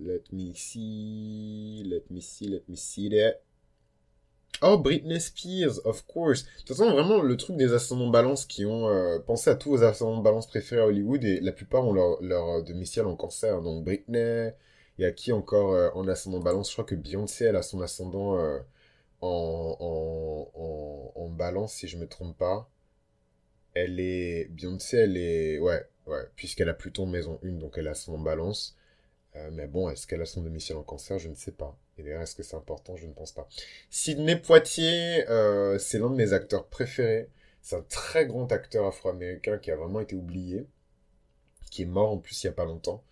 let 0.00 0.22
me 0.32 0.52
see, 0.54 1.82
let 1.86 2.04
me 2.10 2.20
see, 2.20 2.48
let 2.48 2.62
me 2.68 2.76
see 2.76 3.10
that. 3.10 3.40
Oh, 4.62 4.78
Britney 4.78 5.20
Spears, 5.20 5.80
of 5.84 6.06
course. 6.06 6.44
De 6.44 6.48
toute 6.60 6.68
façon, 6.68 6.90
vraiment, 6.90 7.20
le 7.20 7.36
truc 7.36 7.56
des 7.56 7.74
ascendants 7.74 8.08
balance 8.08 8.46
qui 8.46 8.64
ont 8.64 8.88
pensé 9.26 9.50
à 9.50 9.54
tous 9.54 9.70
vos 9.70 9.82
ascendants 9.82 10.22
balance 10.22 10.46
préférés 10.46 10.80
à 10.80 10.86
Hollywood 10.86 11.22
et 11.24 11.40
la 11.40 11.52
plupart 11.52 11.84
ont 11.86 11.92
leur, 11.92 12.22
leur 12.22 12.62
demi-ciel 12.64 13.04
en 13.04 13.16
cancer. 13.16 13.60
Donc, 13.60 13.84
Britney, 13.84 14.52
il 14.98 15.02
y 15.02 15.04
a 15.04 15.12
qui 15.12 15.32
encore 15.32 15.72
euh, 15.72 15.90
en 15.94 16.08
ascendant 16.08 16.40
balance 16.40 16.68
Je 16.68 16.74
crois 16.74 16.84
que 16.84 16.94
Beyoncé, 16.94 17.44
elle 17.46 17.56
a 17.56 17.62
son 17.62 17.80
ascendant 17.82 18.38
euh, 18.38 18.58
en, 19.20 20.48
balance, 21.30 21.74
si 21.74 21.88
je 21.88 21.98
me 21.98 22.06
trompe 22.06 22.36
pas. 22.38 22.70
Elle 23.74 24.00
est... 24.00 24.48
Beyoncé, 24.50 24.96
elle 24.96 25.16
est... 25.18 25.58
Ouais, 25.58 25.84
ouais, 26.06 26.22
puisqu'elle 26.34 26.70
a 26.70 26.74
Pluton 26.74 27.06
maison 27.06 27.38
1, 27.44 27.52
donc 27.52 27.74
elle 27.76 27.88
a 27.88 27.94
son 27.94 28.18
balance. 28.18 28.74
Euh, 29.36 29.50
mais 29.52 29.66
bon, 29.66 29.90
est-ce 29.90 30.06
qu'elle 30.06 30.22
a 30.22 30.26
son 30.26 30.42
domicile 30.42 30.76
en 30.76 30.82
cancer? 30.82 31.18
Je 31.18 31.28
ne 31.28 31.34
sais 31.34 31.52
pas. 31.52 31.76
Et 31.98 32.02
d'ailleurs, 32.02 32.22
est-ce 32.22 32.34
que 32.34 32.42
c'est 32.42 32.56
important? 32.56 32.96
Je 32.96 33.06
ne 33.06 33.12
pense 33.12 33.32
pas. 33.32 33.48
Sidney 33.90 34.36
Poitier, 34.36 35.24
c'est 35.78 35.98
l'un 35.98 36.08
de 36.10 36.16
mes 36.16 36.32
acteurs 36.32 36.66
préférés. 36.68 37.28
C'est 37.60 37.76
un 37.76 37.82
très 37.82 38.26
grand 38.26 38.50
acteur 38.52 38.86
afro-américain 38.86 39.58
qui 39.58 39.70
a 39.70 39.76
vraiment 39.76 40.00
été 40.00 40.14
oublié, 40.14 40.66
qui 41.70 41.82
est 41.82 41.86
mort 41.86 42.12
en 42.12 42.18
plus 42.18 42.42
il 42.42 42.46
n'y 42.46 42.50
a 42.50 42.54
pas 42.54 42.64
longtemps 42.64 43.04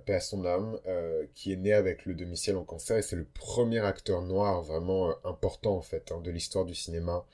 paix 0.00 0.14
à 0.14 0.20
son 0.20 0.44
âme, 0.44 0.78
euh, 0.86 1.26
qui 1.34 1.52
est 1.52 1.56
né 1.56 1.72
avec 1.72 2.06
le 2.06 2.14
demi-ciel 2.14 2.56
en 2.56 2.64
cancer, 2.64 2.96
et 2.96 3.02
c'est 3.02 3.16
le 3.16 3.24
premier 3.24 3.80
acteur 3.80 4.22
noir 4.22 4.62
vraiment 4.62 5.10
euh, 5.10 5.14
important, 5.24 5.76
en 5.76 5.82
fait, 5.82 6.12
hein, 6.12 6.20
de 6.20 6.30
l'histoire 6.30 6.64
du 6.64 6.74
cinéma 6.74 7.24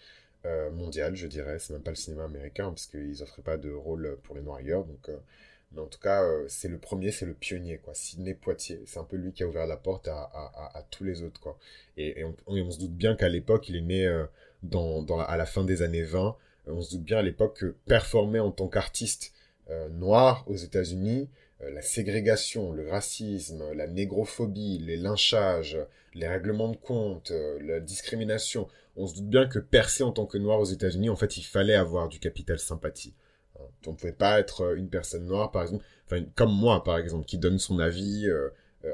euh, 0.47 0.71
mondial, 0.71 1.15
je 1.15 1.27
dirais. 1.27 1.59
C'est 1.59 1.73
même 1.73 1.83
pas 1.83 1.91
le 1.91 1.97
cinéma 1.97 2.25
américain, 2.25 2.69
parce 2.71 2.87
qu'ils 2.87 3.23
offraient 3.23 3.43
pas 3.43 3.57
de 3.57 3.73
rôle 3.73 4.19
pour 4.25 4.35
les 4.35 4.43
noirs 4.43 4.59
ailleurs, 4.59 4.85
donc... 4.85 5.11
mais 5.73 5.81
en 5.81 5.87
tout 5.87 6.01
cas, 6.01 6.25
c'est 6.49 6.69
le 6.69 6.79
premier, 6.79 7.13
c'est 7.13 7.27
le 7.27 7.35
pionnier, 7.35 7.79
quoi. 7.79 7.95
Sidney 7.95 8.35
Poitier, 8.35 8.83
c'est 8.87 8.99
un 8.99 9.05
peu 9.05 9.17
lui 9.17 9.33
qui 9.33 9.43
a 9.43 9.47
ouvert 9.47 9.67
la 9.67 9.77
porte 9.77 10.09
à, 10.09 10.85
tous 10.91 11.05
les 11.05 11.23
autres, 11.23 11.41
quoi. 11.41 11.59
Et, 11.97 12.25
on, 12.47 12.71
se 12.71 12.79
doute 12.79 12.95
bien 12.95 13.17
qu'à 13.17 13.29
l'époque, 13.29 13.69
il 13.69 13.77
est 13.77 13.81
né 13.83 14.07
à 14.07 15.37
la 15.37 15.47
fin 15.47 15.65
des 15.65 15.83
années 15.83 16.03
20. 16.03 16.37
On 16.67 16.83
se 16.83 16.97
doute 16.97 17.05
bien 17.05 17.19
à 17.19 17.23
l'époque 17.23 17.59
que 17.59 17.77
performer 17.87 18.41
en 18.41 18.51
tant 18.51 18.69
qu'artiste 18.69 19.33
noir 19.91 20.45
aux 20.49 20.57
États-Unis, 20.57 21.29
la 21.61 21.83
ségrégation, 21.83 22.73
le 22.73 22.89
racisme, 22.89 23.73
la 23.73 23.87
négrophobie, 23.87 24.79
les 24.79 24.97
lynchages, 24.97 25.79
les 26.15 26.29
règlements 26.29 26.69
de 26.69 26.77
compte, 26.77 27.31
euh, 27.31 27.59
la 27.63 27.81
discrimination. 27.81 28.69
On 28.97 29.07
se 29.07 29.17
doute 29.17 29.29
bien 29.29 29.47
que 29.47 29.59
percer 29.59 30.03
en 30.03 30.13
tant 30.13 30.27
que 30.27 30.39
noir 30.39 30.61
aux 30.61 30.65
États-Unis, 30.65 31.11
en 31.11 31.17
fait, 31.17 31.37
il 31.37 31.43
fallait 31.43 31.75
avoir 31.75 32.09
du 32.09 32.19
capital 32.19 32.59
sympathie. 32.59 33.15
Hein. 33.57 33.65
On 33.87 33.93
ne 33.93 33.97
pouvait 33.97 34.13
pas 34.13 34.39
être 34.39 34.63
euh, 34.63 34.77
une 34.77 34.89
personne 34.89 35.27
noire, 35.27 35.51
par 35.51 35.63
exemple, 35.63 35.85
enfin, 36.07 36.25
comme 36.37 36.53
moi, 36.53 36.85
par 36.85 36.99
exemple, 36.99 37.25
qui 37.27 37.39
donne 37.39 37.59
son 37.59 37.79
avis 37.79 38.29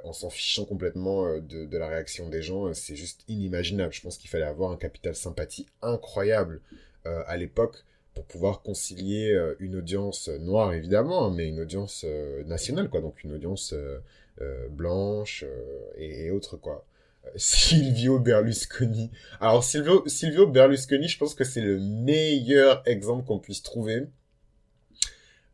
en 0.02 0.14
s'en 0.14 0.30
fichant 0.30 0.64
complètement 0.64 1.38
de, 1.38 1.66
de, 1.66 1.78
la 1.78 1.88
réaction 1.88 2.30
des 2.30 2.40
gens. 2.40 2.72
C'est 2.72 2.96
juste 2.96 3.22
inimaginable. 3.28 3.92
Je 3.92 4.00
pense 4.00 4.16
qu'il 4.16 4.30
fallait 4.30 4.44
avoir 4.44 4.72
un 4.72 4.76
capital 4.76 5.14
sympathie 5.14 5.66
incroyable 5.82 6.62
à 7.04 7.36
l'époque 7.36 7.84
pour 8.14 8.24
pouvoir 8.24 8.62
concilier 8.62 9.32
euh, 9.32 9.56
une 9.58 9.76
audience 9.76 10.28
noire 10.28 10.72
évidemment, 10.72 11.26
hein, 11.26 11.34
mais 11.36 11.48
une 11.48 11.60
audience 11.60 12.04
euh, 12.06 12.44
nationale 12.44 12.88
quoi, 12.88 13.00
donc 13.00 13.22
une 13.24 13.32
audience 13.32 13.74
euh, 13.74 14.68
blanche 14.70 15.44
et, 15.96 16.30
autres 16.30 16.56
quoi. 16.56 16.86
Silvio 17.36 18.18
Berlusconi. 18.18 19.10
Alors 19.40 19.64
Silvio, 19.64 20.04
Silvio 20.06 20.46
Berlusconi, 20.46 21.08
je 21.08 21.18
pense 21.18 21.34
que 21.34 21.44
c'est 21.44 21.62
le 21.62 21.80
meilleur 21.80 22.82
exemple 22.86 23.24
qu'on 23.24 23.38
puisse 23.38 23.62
trouver 23.62 24.06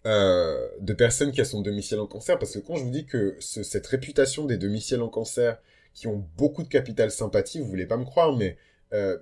de 0.05 0.95
personnes 0.95 1.31
qui 1.31 1.43
a 1.43 1.45
son 1.45 1.61
domicile 1.61 1.99
en 2.01 2.07
cancer, 2.07 2.39
parce 2.39 2.55
que 2.55 2.59
quand 2.59 2.77
je 2.77 2.85
vous 2.85 2.91
dis 2.91 3.05
que 3.05 3.37
cette 3.41 3.87
réputation 3.87 4.47
des 4.47 4.57
domiciles 4.57 5.03
en 5.03 5.11
cancer 5.11 5.61
qui 5.93 6.07
ont 6.07 6.27
beaucoup 6.39 6.63
de 6.63 6.69
capital 6.69 7.11
sympathie, 7.11 7.61
vous 7.61 7.67
voulez 7.67 7.85
pas 7.85 7.99
me 7.99 8.07
croire, 8.07 8.35
mais 8.35 8.57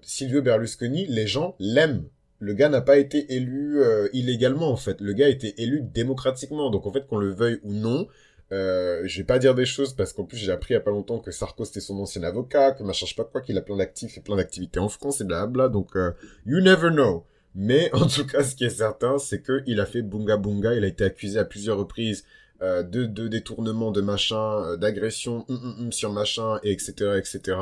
Silvio 0.03 0.41
Berlusconi, 0.41 1.07
les 1.09 1.27
gens 1.27 1.57
l'aiment 1.59 2.09
le 2.41 2.55
gars 2.55 2.69
n'a 2.69 2.81
pas 2.81 2.99
été 2.99 3.35
élu 3.35 3.81
euh, 3.81 4.09
illégalement 4.13 4.71
en 4.71 4.77
fait. 4.77 5.01
Le 5.01 5.13
gars 5.13 5.27
a 5.27 5.31
été 5.31 5.61
élu 5.61 5.83
démocratiquement. 5.83 6.71
Donc 6.71 6.87
en 6.87 6.93
fait, 6.93 7.07
qu'on 7.07 7.19
le 7.19 7.33
veuille 7.33 7.61
ou 7.63 7.73
non, 7.73 8.07
euh, 8.53 9.03
je 9.05 9.19
vais 9.19 9.25
pas 9.25 9.39
dire 9.39 9.55
des 9.55 9.67
choses 9.67 9.95
parce 9.95 10.13
qu'en 10.13 10.25
plus 10.25 10.39
j'ai 10.39 10.53
appris 10.53 10.73
il 10.73 10.77
y 10.77 10.81
a 10.81 10.81
pas 10.81 10.91
longtemps 10.91 11.19
que 11.19 11.31
Sarko 11.31 11.65
c'était 11.65 11.81
son 11.81 11.99
ancien 11.99 12.23
avocat, 12.23 12.73
que 12.73 12.83
machin 12.83 13.07
je 13.07 13.15
pas 13.15 13.25
quoi, 13.25 13.43
qu'il 13.43 13.59
a 13.59 13.61
plein 13.61 13.77
d'actifs 13.77 14.17
et 14.17 14.21
plein 14.21 14.37
d'activités 14.37 14.81
en 14.81 14.89
France 14.89 15.21
et 15.21 15.25
blabla. 15.25 15.69
Donc 15.69 15.97
euh, 15.97 16.13
you 16.47 16.61
never 16.61 16.91
know. 16.91 17.25
Mais 17.55 17.91
en 17.95 18.07
tout 18.07 18.27
cas, 18.27 18.45
ce 18.45 18.55
qui 18.55 18.65
est 18.65 18.71
certain, 18.71 19.19
c'est 19.19 19.41
que 19.43 19.63
il 19.67 19.81
a 19.81 19.87
fait 19.87 20.03
bunga 20.03 20.37
bunga. 20.37 20.75
Il 20.75 20.85
a 20.85 20.87
été 20.87 21.05
accusé 21.05 21.39
à 21.39 21.45
plusieurs 21.45 21.79
reprises 21.79 22.25
euh, 22.61 22.83
de, 22.83 23.05
de 23.05 23.29
détournement 23.29 23.93
de 23.93 24.01
machin, 24.01 24.65
euh, 24.65 24.77
d'agression 24.77 25.45
hum, 25.49 25.57
hum, 25.63 25.77
hum, 25.79 25.93
sur 25.93 26.13
machin, 26.13 26.59
et 26.65 26.73
etc., 26.73 26.93
etc. 27.17 27.57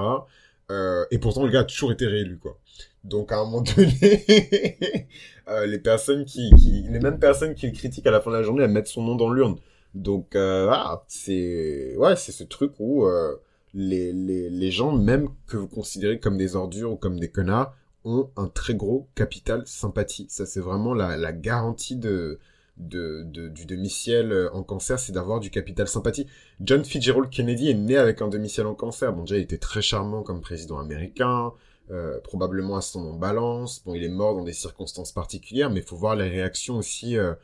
Euh, 0.70 1.05
et 1.11 1.18
pourtant, 1.18 1.45
le 1.45 1.51
gars 1.51 1.61
a 1.61 1.64
toujours 1.64 1.93
été 1.93 2.07
réélu, 2.07 2.39
quoi. 2.39 2.59
Donc, 3.07 3.31
à 3.31 3.39
un 3.39 3.45
moment 3.45 3.63
donné, 3.63 5.09
euh, 5.49 5.67
les 5.67 5.79
personnes 5.79 6.25
qui, 6.25 6.51
les 6.91 6.99
mêmes 6.99 7.21
personnes 7.21 7.55
qui 7.55 7.67
le 7.67 7.73
critiquent 7.73 8.07
à 8.07 8.11
la 8.11 8.21
fin 8.21 8.31
de 8.31 8.37
la 8.37 8.43
journée, 8.43 8.65
elles 8.65 8.71
mettent 8.71 8.89
son 8.89 9.03
nom 9.03 9.15
dans 9.15 9.31
l'urne. 9.31 9.57
Donc, 9.95 10.35
euh, 10.35 10.71
c'est, 11.07 11.95
ouais, 11.97 12.17
c'est 12.17 12.33
ce 12.33 12.45
truc 12.45 12.73
où 12.81 13.07
euh, 13.07 13.37
les, 13.75 14.13
les, 14.13 14.51
les 14.51 14.71
gens, 14.73 14.93
même 14.93 15.29
que 15.47 15.57
vous 15.57 15.69
considérez 15.69 16.19
comme 16.19 16.37
des 16.37 16.57
ordures 16.57 16.93
ou 16.93 16.97
comme 16.97 17.21
des 17.21 17.31
connards, 17.31 17.75
ont 18.05 18.31
un 18.37 18.49
très 18.49 18.75
gros 18.75 19.09
capital 19.15 19.63
sympathie. 19.67 20.27
Ça, 20.29 20.45
c'est 20.45 20.61
vraiment 20.61 20.93
la, 20.93 21.17
la 21.17 21.33
garantie 21.33 21.97
de, 21.97 22.41
de, 22.77 23.23
de, 23.25 23.49
du 23.49 23.67
demi-ciel 23.67 24.33
euh, 24.33 24.53
en 24.53 24.63
cancer, 24.63 24.99
c'est 24.99 25.13
d'avoir 25.13 25.41
du 25.41 25.51
capital 25.51 25.89
sympathie. 25.89 26.27
John 26.61 26.85
Fitzgerald 26.85 27.31
Kennedy 27.31 27.71
est 27.71 27.75
né 27.75 27.97
avec 27.97 28.21
un 28.21 28.29
demi-ciel 28.29 28.67
en 28.67 28.75
cancer. 28.75 29.13
Bon, 29.13 29.23
déjà, 29.23 29.37
il 29.37 29.43
était 29.43 29.59
très 29.59 29.83
charmant 29.83 30.23
comme 30.23 30.41
président 30.41 30.79
américain, 30.79 31.53
euh, 31.91 32.20
probablement 32.20 32.76
à 32.76 32.80
son 32.80 33.03
nom 33.03 33.14
balance. 33.14 33.82
Bon, 33.84 33.95
il 33.95 34.03
est 34.03 34.09
mort 34.09 34.37
dans 34.37 34.45
des 34.45 34.53
circonstances 34.53 35.12
particulières, 35.12 35.70
mais 35.70 35.80
il 35.80 35.87
faut 35.87 35.97
voir 35.97 36.16
les 36.16 36.28
réactions 36.28 36.76
aussi 36.76 37.16
euh, 37.16 37.34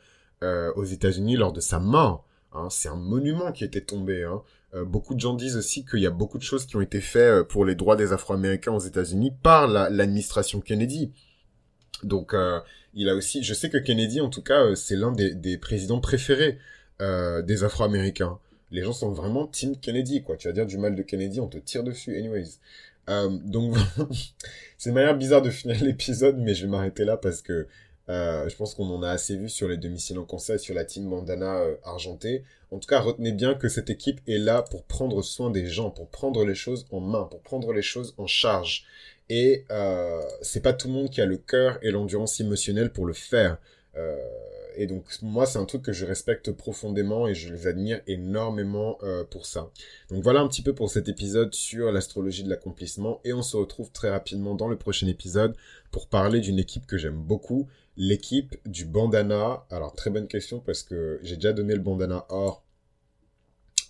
euh, 0.43 0.71
aux 0.75 0.85
États-Unis 0.85 1.37
lors 1.37 1.53
de 1.53 1.61
sa 1.61 1.79
mort. 1.79 2.25
Hein. 2.51 2.67
C'est 2.69 2.89
un 2.89 2.95
monument 2.95 3.51
qui 3.51 3.63
était 3.63 3.81
tombé. 3.81 4.23
Hein. 4.23 4.41
Euh, 4.73 4.85
beaucoup 4.85 5.15
de 5.15 5.19
gens 5.19 5.33
disent 5.33 5.57
aussi 5.57 5.85
qu'il 5.85 5.99
y 5.99 6.07
a 6.07 6.11
beaucoup 6.11 6.37
de 6.37 6.43
choses 6.43 6.65
qui 6.65 6.75
ont 6.75 6.81
été 6.81 7.01
faites 7.01 7.43
pour 7.43 7.65
les 7.65 7.75
droits 7.75 7.95
des 7.95 8.11
Afro-Américains 8.11 8.73
aux 8.73 8.79
États-Unis 8.79 9.33
par 9.41 9.67
l'administration 9.67 10.61
Kennedy. 10.61 11.11
Donc, 12.03 12.33
euh, 12.33 12.59
il 12.93 13.09
a 13.09 13.15
aussi, 13.15 13.43
je 13.43 13.53
sais 13.53 13.69
que 13.69 13.77
Kennedy, 13.77 14.21
en 14.21 14.29
tout 14.29 14.41
cas, 14.41 14.61
euh, 14.63 14.75
c'est 14.75 14.95
l'un 14.95 15.11
des, 15.11 15.57
présidents 15.57 15.99
préférés 15.99 16.57
euh, 17.01 17.41
des 17.41 17.63
Afro-Américains. 17.63 18.39
Les 18.71 18.83
gens 18.83 18.93
sont 18.93 19.11
vraiment 19.11 19.47
Team 19.47 19.77
Kennedy, 19.77 20.23
quoi. 20.23 20.35
Tu 20.35 20.47
vas 20.47 20.53
dire 20.53 20.65
du 20.65 20.77
mal 20.77 20.95
de 20.95 21.03
Kennedy, 21.03 21.39
on 21.39 21.47
te 21.47 21.57
tire 21.57 21.83
dessus, 21.83 22.17
anyways. 22.17 22.59
Euh, 23.09 23.29
donc, 23.29 23.75
c'est 24.77 24.89
une 24.89 24.95
manière 24.95 25.17
bizarre 25.17 25.41
de 25.41 25.49
finir 25.49 25.77
l'épisode, 25.83 26.37
mais 26.37 26.53
je 26.53 26.65
vais 26.65 26.71
m'arrêter 26.71 27.05
là 27.05 27.17
parce 27.17 27.41
que 27.41 27.67
euh, 28.09 28.49
je 28.49 28.55
pense 28.55 28.75
qu'on 28.75 28.89
en 28.89 29.01
a 29.01 29.09
assez 29.09 29.37
vu 29.37 29.47
sur 29.47 29.67
les 29.67 29.77
demi-ciels 29.77 30.19
en 30.19 30.25
conseil, 30.25 30.59
sur 30.59 30.75
la 30.75 30.83
team 30.83 31.09
Bandana 31.09 31.59
euh, 31.59 31.75
argentée. 31.83 32.43
En 32.71 32.79
tout 32.79 32.87
cas, 32.87 32.99
retenez 32.99 33.31
bien 33.31 33.53
que 33.53 33.69
cette 33.69 33.89
équipe 33.89 34.19
est 34.27 34.37
là 34.37 34.61
pour 34.61 34.83
prendre 34.83 35.21
soin 35.21 35.49
des 35.51 35.67
gens, 35.67 35.89
pour 35.89 36.09
prendre 36.09 36.43
les 36.43 36.55
choses 36.55 36.85
en 36.91 36.99
main, 36.99 37.23
pour 37.25 37.41
prendre 37.41 37.71
les 37.71 37.81
choses 37.81 38.13
en 38.17 38.27
charge. 38.27 38.85
Et 39.29 39.65
c'est 40.41 40.61
pas 40.61 40.73
tout 40.73 40.87
le 40.87 40.93
monde 40.93 41.09
qui 41.09 41.21
a 41.21 41.25
le 41.25 41.37
cœur 41.37 41.79
et 41.81 41.91
l'endurance 41.91 42.39
émotionnelle 42.41 42.91
pour 42.91 43.05
le 43.05 43.13
faire. 43.13 43.57
Et 44.75 44.87
donc 44.87 45.05
moi 45.21 45.45
c'est 45.45 45.59
un 45.59 45.65
truc 45.65 45.81
que 45.81 45.93
je 45.93 46.05
respecte 46.05 46.51
profondément 46.51 47.27
et 47.27 47.35
je 47.35 47.53
les 47.53 47.67
admire 47.67 48.01
énormément 48.07 48.97
euh, 49.03 49.23
pour 49.23 49.45
ça. 49.45 49.71
Donc 50.09 50.23
voilà 50.23 50.41
un 50.41 50.47
petit 50.47 50.61
peu 50.61 50.73
pour 50.73 50.89
cet 50.89 51.09
épisode 51.09 51.53
sur 51.53 51.91
l'astrologie 51.91 52.43
de 52.43 52.49
l'accomplissement 52.49 53.19
et 53.23 53.33
on 53.33 53.41
se 53.41 53.57
retrouve 53.57 53.91
très 53.91 54.09
rapidement 54.09 54.55
dans 54.55 54.67
le 54.67 54.77
prochain 54.77 55.07
épisode 55.07 55.55
pour 55.91 56.07
parler 56.07 56.39
d'une 56.39 56.59
équipe 56.59 56.85
que 56.85 56.97
j'aime 56.97 57.21
beaucoup, 57.21 57.67
l'équipe 57.97 58.55
du 58.65 58.85
bandana. 58.85 59.65
Alors 59.69 59.93
très 59.93 60.09
bonne 60.09 60.27
question 60.27 60.59
parce 60.59 60.83
que 60.83 61.19
j'ai 61.23 61.35
déjà 61.35 61.53
donné 61.53 61.73
le 61.75 61.81
bandana 61.81 62.25
or 62.29 62.63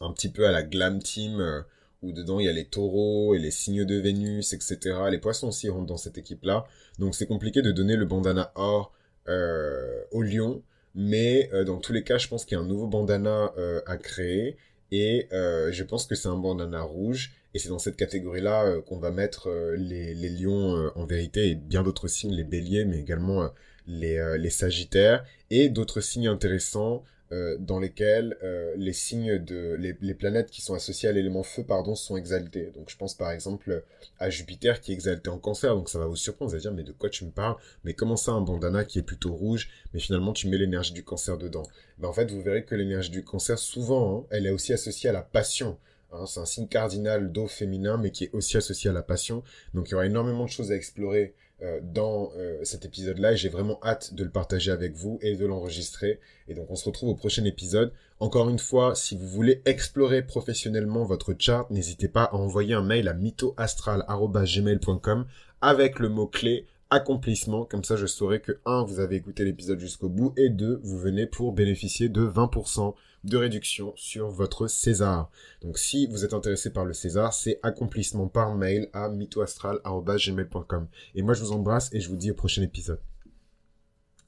un 0.01 0.11
petit 0.11 0.29
peu 0.29 0.47
à 0.47 0.51
la 0.51 0.63
glam 0.63 1.01
team 1.01 1.39
euh, 1.39 1.61
où 2.01 2.11
dedans 2.11 2.39
il 2.39 2.45
y 2.45 2.49
a 2.49 2.53
les 2.53 2.65
taureaux 2.65 3.33
et 3.33 3.39
les 3.39 3.51
signes 3.51 3.85
de 3.85 3.95
Vénus, 3.95 4.53
etc. 4.53 4.77
Les 5.09 5.17
poissons 5.17 5.47
aussi 5.47 5.69
rentrent 5.69 5.87
dans 5.87 5.97
cette 5.97 6.17
équipe-là. 6.17 6.65
Donc 6.99 7.15
c'est 7.15 7.25
compliqué 7.25 7.61
de 7.61 7.71
donner 7.71 7.95
le 7.95 8.05
bandana 8.05 8.51
or 8.55 8.93
euh, 9.29 10.03
au 10.11 10.21
lion. 10.21 10.61
Mais 10.95 11.49
euh, 11.53 11.63
dans 11.63 11.79
tous 11.79 11.93
les 11.93 12.03
cas, 12.03 12.17
je 12.17 12.27
pense 12.27 12.45
qu'il 12.45 12.57
y 12.57 12.61
a 12.61 12.63
un 12.63 12.67
nouveau 12.67 12.87
bandana 12.87 13.53
euh, 13.57 13.81
à 13.85 13.97
créer. 13.97 14.57
Et 14.91 15.27
euh, 15.33 15.71
je 15.71 15.83
pense 15.83 16.05
que 16.05 16.15
c'est 16.15 16.27
un 16.27 16.37
bandana 16.37 16.81
rouge. 16.81 17.31
Et 17.53 17.59
c'est 17.59 17.69
dans 17.69 17.79
cette 17.79 17.97
catégorie-là 17.97 18.81
qu'on 18.87 18.97
va 18.97 19.11
mettre 19.11 19.47
les, 19.77 20.15
les 20.15 20.29
lions 20.29 20.91
en 20.95 21.05
vérité 21.05 21.49
et 21.49 21.55
bien 21.55 21.83
d'autres 21.83 22.07
signes, 22.07 22.33
les 22.33 22.43
béliers, 22.43 22.83
mais 22.83 22.97
également 22.97 23.47
les, 23.85 24.37
les 24.39 24.49
sagittaires. 24.49 25.23
Et 25.51 25.69
d'autres 25.69 26.01
signes 26.01 26.27
intéressants 26.27 27.03
euh, 27.33 27.57
dans 27.59 27.79
lesquels 27.79 28.37
euh, 28.43 28.75
les 28.77 28.93
signes 28.93 29.39
de 29.39 29.75
les, 29.79 29.97
les, 30.01 30.13
planètes 30.13 30.51
qui 30.51 30.61
sont 30.61 30.75
associées 30.75 31.09
à 31.09 31.11
l'élément 31.11 31.41
feu 31.41 31.63
pardon 31.63 31.95
sont 31.95 32.15
exaltées. 32.15 32.71
Donc 32.75 32.91
je 32.91 32.95
pense 32.95 33.15
par 33.15 33.31
exemple 33.31 33.83
à 34.19 34.29
Jupiter 34.29 34.81
qui 34.81 34.91
est 34.91 34.93
exalté 34.93 35.29
en 35.29 35.39
cancer, 35.39 35.75
donc 35.75 35.89
ça 35.89 35.97
va 35.97 36.05
vous 36.05 36.15
surprendre, 36.15 36.49
vous 36.51 36.55
allez 36.55 36.61
dire 36.61 36.73
mais 36.73 36.83
de 36.83 36.91
quoi 36.91 37.09
tu 37.09 37.25
me 37.25 37.31
parles? 37.31 37.55
Mais 37.85 37.95
comment 37.95 38.17
ça 38.17 38.33
un 38.33 38.41
bandana 38.41 38.85
qui 38.85 38.99
est 38.99 39.03
plutôt 39.03 39.33
rouge, 39.33 39.69
mais 39.93 39.99
finalement 39.99 40.31
tu 40.31 40.47
mets 40.47 40.57
l'énergie 40.57 40.93
du 40.93 41.03
cancer 41.03 41.39
dedans? 41.39 41.63
Ben, 41.97 42.07
En 42.07 42.13
fait 42.13 42.29
vous 42.29 42.41
verrez 42.41 42.65
que 42.65 42.75
l'énergie 42.75 43.09
du 43.09 43.23
cancer 43.23 43.57
souvent 43.57 44.19
hein, 44.19 44.27
elle 44.29 44.45
est 44.45 44.51
aussi 44.51 44.71
associée 44.71 45.09
à 45.09 45.13
la 45.13 45.23
passion. 45.23 45.79
Hein, 46.11 46.25
c'est 46.27 46.39
un 46.39 46.45
signe 46.45 46.67
cardinal 46.67 47.31
d'eau 47.31 47.47
féminin 47.47 47.97
mais 47.97 48.11
qui 48.11 48.25
est 48.25 48.33
aussi 48.33 48.57
associé 48.57 48.91
à 48.91 48.93
la 48.93 49.01
passion. 49.01 49.43
Donc 49.73 49.87
il 49.89 49.93
y 49.93 49.95
aura 49.95 50.05
énormément 50.05 50.45
de 50.45 50.49
choses 50.51 50.71
à 50.71 50.75
explorer 50.75 51.33
euh, 51.63 51.79
dans 51.81 52.31
euh, 52.37 52.59
cet 52.63 52.83
épisode-là 52.83 53.31
et 53.31 53.37
j'ai 53.37 53.47
vraiment 53.47 53.79
hâte 53.83 54.13
de 54.13 54.25
le 54.25 54.29
partager 54.29 54.69
avec 54.69 54.95
vous 54.95 55.17
et 55.21 55.37
de 55.37 55.45
l'enregistrer. 55.45 56.19
Et 56.49 56.55
donc 56.55 56.69
on 56.69 56.75
se 56.75 56.83
retrouve 56.83 57.07
au 57.09 57.15
prochain 57.15 57.45
épisode. 57.45 57.93
Encore 58.19 58.49
une 58.49 58.59
fois, 58.59 58.95
si 58.95 59.15
vous 59.15 59.27
voulez 59.27 59.61
explorer 59.65 60.23
professionnellement 60.23 61.05
votre 61.05 61.33
chart, 61.39 61.71
n'hésitez 61.71 62.09
pas 62.09 62.25
à 62.25 62.35
envoyer 62.35 62.73
un 62.73 62.83
mail 62.83 63.07
à 63.07 63.13
mythoastral.gmail.com 63.13 65.25
avec 65.61 65.99
le 65.99 66.09
mot-clé 66.09 66.65
accomplissement. 66.89 67.63
Comme 67.63 67.85
ça, 67.85 67.95
je 67.95 68.07
saurai 68.07 68.41
que 68.41 68.59
1, 68.65 68.83
vous 68.83 68.99
avez 68.99 69.15
écouté 69.15 69.45
l'épisode 69.45 69.79
jusqu'au 69.79 70.09
bout 70.09 70.33
et 70.35 70.49
2, 70.49 70.81
vous 70.83 70.99
venez 70.99 71.27
pour 71.27 71.53
bénéficier 71.53 72.09
de 72.09 72.27
20% 72.27 72.93
de 73.23 73.37
réduction 73.37 73.93
sur 73.95 74.29
votre 74.29 74.67
César. 74.67 75.29
Donc 75.61 75.77
si 75.77 76.07
vous 76.07 76.25
êtes 76.25 76.33
intéressé 76.33 76.71
par 76.71 76.85
le 76.85 76.93
César, 76.93 77.33
c'est 77.33 77.59
accomplissement 77.63 78.27
par 78.27 78.55
mail 78.55 78.89
à 78.93 79.09
mythoastral.gmail.com. 79.09 80.87
Et 81.15 81.21
moi 81.21 81.33
je 81.33 81.41
vous 81.41 81.51
embrasse 81.51 81.89
et 81.93 81.99
je 81.99 82.09
vous 82.09 82.17
dis 82.17 82.31
au 82.31 82.35
prochain 82.35 82.61
épisode. 82.61 82.99